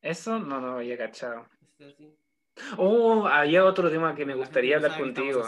¿Eso? 0.00 0.38
No, 0.38 0.60
no 0.60 0.78
había 0.78 0.96
cachado. 0.96 1.46
así, 1.74 1.84
así. 1.84 2.14
Oh, 2.76 3.26
había 3.26 3.64
otro 3.64 3.90
tema 3.90 4.14
que 4.14 4.24
me 4.24 4.32
La 4.32 4.38
gustaría 4.38 4.76
hablar 4.76 4.98
contigo, 4.98 5.42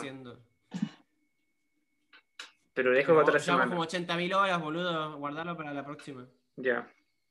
pero 2.74 2.92
dejo 2.92 3.12
para 3.12 3.22
otra 3.22 3.38
llevamos 3.38 3.68
como 3.68 3.84
semana. 3.84 4.14
80.000 4.14 4.34
horas, 4.34 4.60
boludo. 4.62 5.18
Guardarlo 5.18 5.56
para 5.56 5.74
la 5.74 5.84
próxima. 5.84 6.26
Ya, 6.56 6.88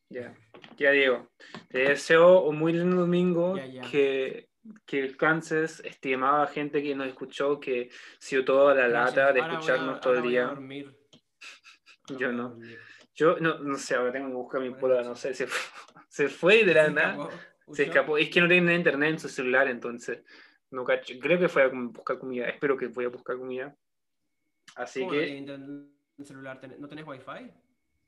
ya. 0.10 0.36
Ya, 0.78 0.92
Diego. 0.92 1.30
Te 1.70 1.80
deseo 1.80 2.42
un 2.44 2.58
muy 2.58 2.74
lindo 2.74 2.98
domingo, 2.98 3.56
Ya, 3.58 3.66
ya. 3.66 3.82
que, 3.90 4.50
que 4.86 5.02
descanses, 5.04 5.80
estimada 5.82 6.48
gente 6.48 6.82
que 6.82 6.96
nos 6.96 7.08
escuchó, 7.08 7.60
que 7.60 7.90
sido 8.20 8.44
toda 8.46 8.74
la 8.76 8.88
Gracias. 8.88 9.16
lata 9.16 9.34
de 9.34 9.40
Ahora 9.42 9.42
voy 9.42 9.56
a- 9.56 9.60
escucharnos 9.60 10.00
todo 10.02 10.14
el 10.16 10.22
día. 10.24 10.54
Yo 12.18 12.32
no. 12.32 12.58
Yo 13.14 13.38
no, 13.40 13.60
no 13.60 13.78
sé, 13.78 13.96
ahora 13.96 14.12
tengo 14.14 14.30
que 14.30 14.34
buscar 14.36 14.62
mi 14.62 14.72
pola, 14.72 15.02
no 15.04 15.16
sé, 15.16 15.34
se 15.34 15.46
fue, 15.48 15.60
se 16.10 16.30
fue 16.30 16.64
de 16.64 16.74
la 16.74 16.86
Se 16.86 16.92
nada. 16.92 17.12
escapó, 17.24 17.76
Se 17.76 17.84
escapó. 17.84 18.18
Es 18.18 18.30
que 18.30 18.42
no 18.42 18.48
tiene 18.48 18.74
internet 18.76 19.10
en 19.12 19.20
su 19.20 19.30
celular, 19.30 19.68
entonces 19.68 20.24
no 20.72 20.84
cacho. 20.86 21.14
Creo 21.20 21.38
que 21.40 21.50
fue 21.50 21.64
a 21.64 21.68
buscar 21.68 22.18
comida. 22.18 22.48
Espero 22.48 22.78
que 22.78 22.88
voy 22.88 23.06
a 23.06 23.10
buscar 23.10 23.38
comida. 23.38 23.76
Así 24.76 25.02
¿Cómo 25.02 25.12
que 25.12 25.38
en 25.38 25.92
celular? 26.24 26.60
¿Ten- 26.62 26.76
¿No 26.80 26.88
tenés 26.88 27.06
wifi? 27.06 27.52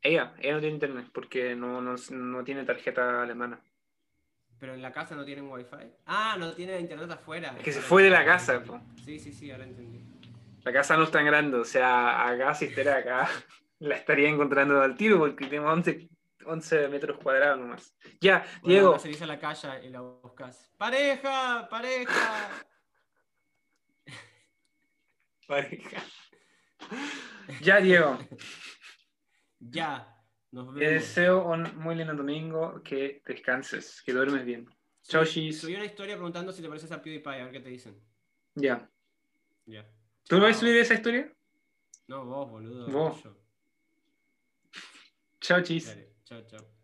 Ella, 0.02 0.34
ella 0.39 0.54
no 0.54 0.60
tiene 0.60 0.74
internet 0.76 1.08
porque 1.14 1.56
no, 1.56 1.82
no, 1.82 1.95
no 2.12 2.43
tiene 2.43 2.64
tarjeta 2.66 3.22
alemana. 3.22 3.62
Pero 4.60 4.74
en 4.76 4.82
la 4.82 4.91
casa 4.91 5.16
no 5.16 5.26
tienen 5.26 5.49
wifi. 5.49 5.91
Ah, 6.06 6.36
no 6.38 6.54
tiene 6.54 6.80
internet 6.80 7.10
afuera. 7.12 7.56
Es 7.58 7.64
que 7.64 7.72
se 7.72 7.82
fue 7.82 8.04
de 8.04 8.12
la 8.12 8.24
casa, 8.24 8.64
po. 8.64 8.80
Sí, 9.04 9.18
sí, 9.20 9.32
sí, 9.34 9.49
ahora 9.52 9.64
entendí. 9.64 9.99
La 10.64 10.72
casa 10.72 10.95
no 10.95 11.04
es 11.04 11.12
tan 11.12 11.26
grande, 11.26 11.58
o 11.58 11.66
sea, 11.66 12.28
acá 12.28 12.54
si 12.54 12.66
estará 12.66 12.97
acá. 12.97 13.28
La 13.80 13.95
estaría 13.95 14.30
encontrando 14.30 14.80
al 14.80 14.95
tiro 14.95 15.18
porque 15.18 15.45
tenemos 15.47 15.74
11, 15.74 16.08
11 16.45 16.88
metros 16.89 17.18
cuadrados 17.18 17.60
nomás. 17.60 17.95
Ya, 18.20 18.45
Bueno, 18.62 18.68
Diego. 18.68 18.88
ahora 18.89 18.99
salís 18.99 19.22
a 19.24 19.26
la 19.26 19.39
calle 19.39 19.86
y 19.86 19.89
la 19.89 20.02
buscas. 20.02 20.72
¡Pareja! 20.78 21.68
¡Pareja! 21.68 22.49
Pareja. 25.47 26.04
Ya, 27.62 27.78
Diego. 27.82 28.20
Ya. 29.62 30.18
Nos 30.51 30.74
Te 30.74 30.80
vemos. 30.82 30.93
deseo 31.01 31.47
un 31.47 31.78
muy 31.78 31.95
lindo 31.95 32.14
domingo, 32.14 32.82
que 32.84 33.22
descanses, 33.26 34.01
que 34.03 34.12
duermes 34.12 34.43
bien. 34.43 34.68
Chao, 35.03 35.24
Subí- 35.24 35.28
Shis. 35.47 35.62
Subí 35.62 35.76
una 35.76 35.86
historia 35.86 36.16
preguntando 36.16 36.51
si 36.51 36.62
te 36.62 36.68
pareces 36.68 36.91
a 36.91 37.01
PewDiePie, 37.01 37.30
a 37.41 37.43
ver 37.45 37.51
qué 37.51 37.59
te 37.62 37.70
dicen. 37.70 37.97
Ya. 38.55 38.89
Ya. 39.66 39.88
¿Tú 40.28 40.36
no 40.36 40.41
vas 40.43 40.49
a 40.49 40.53
Chao. 40.53 40.59
subir 40.62 40.76
esa 40.78 40.93
historia? 40.95 41.34
No, 42.07 42.26
vos, 42.26 42.49
boludo. 42.49 42.88
Vos. 42.89 43.24
Chao, 45.39 45.62
Chis. 45.62 45.88
Dale, 45.88 46.14
chao, 46.26 46.41
chao. 46.47 46.80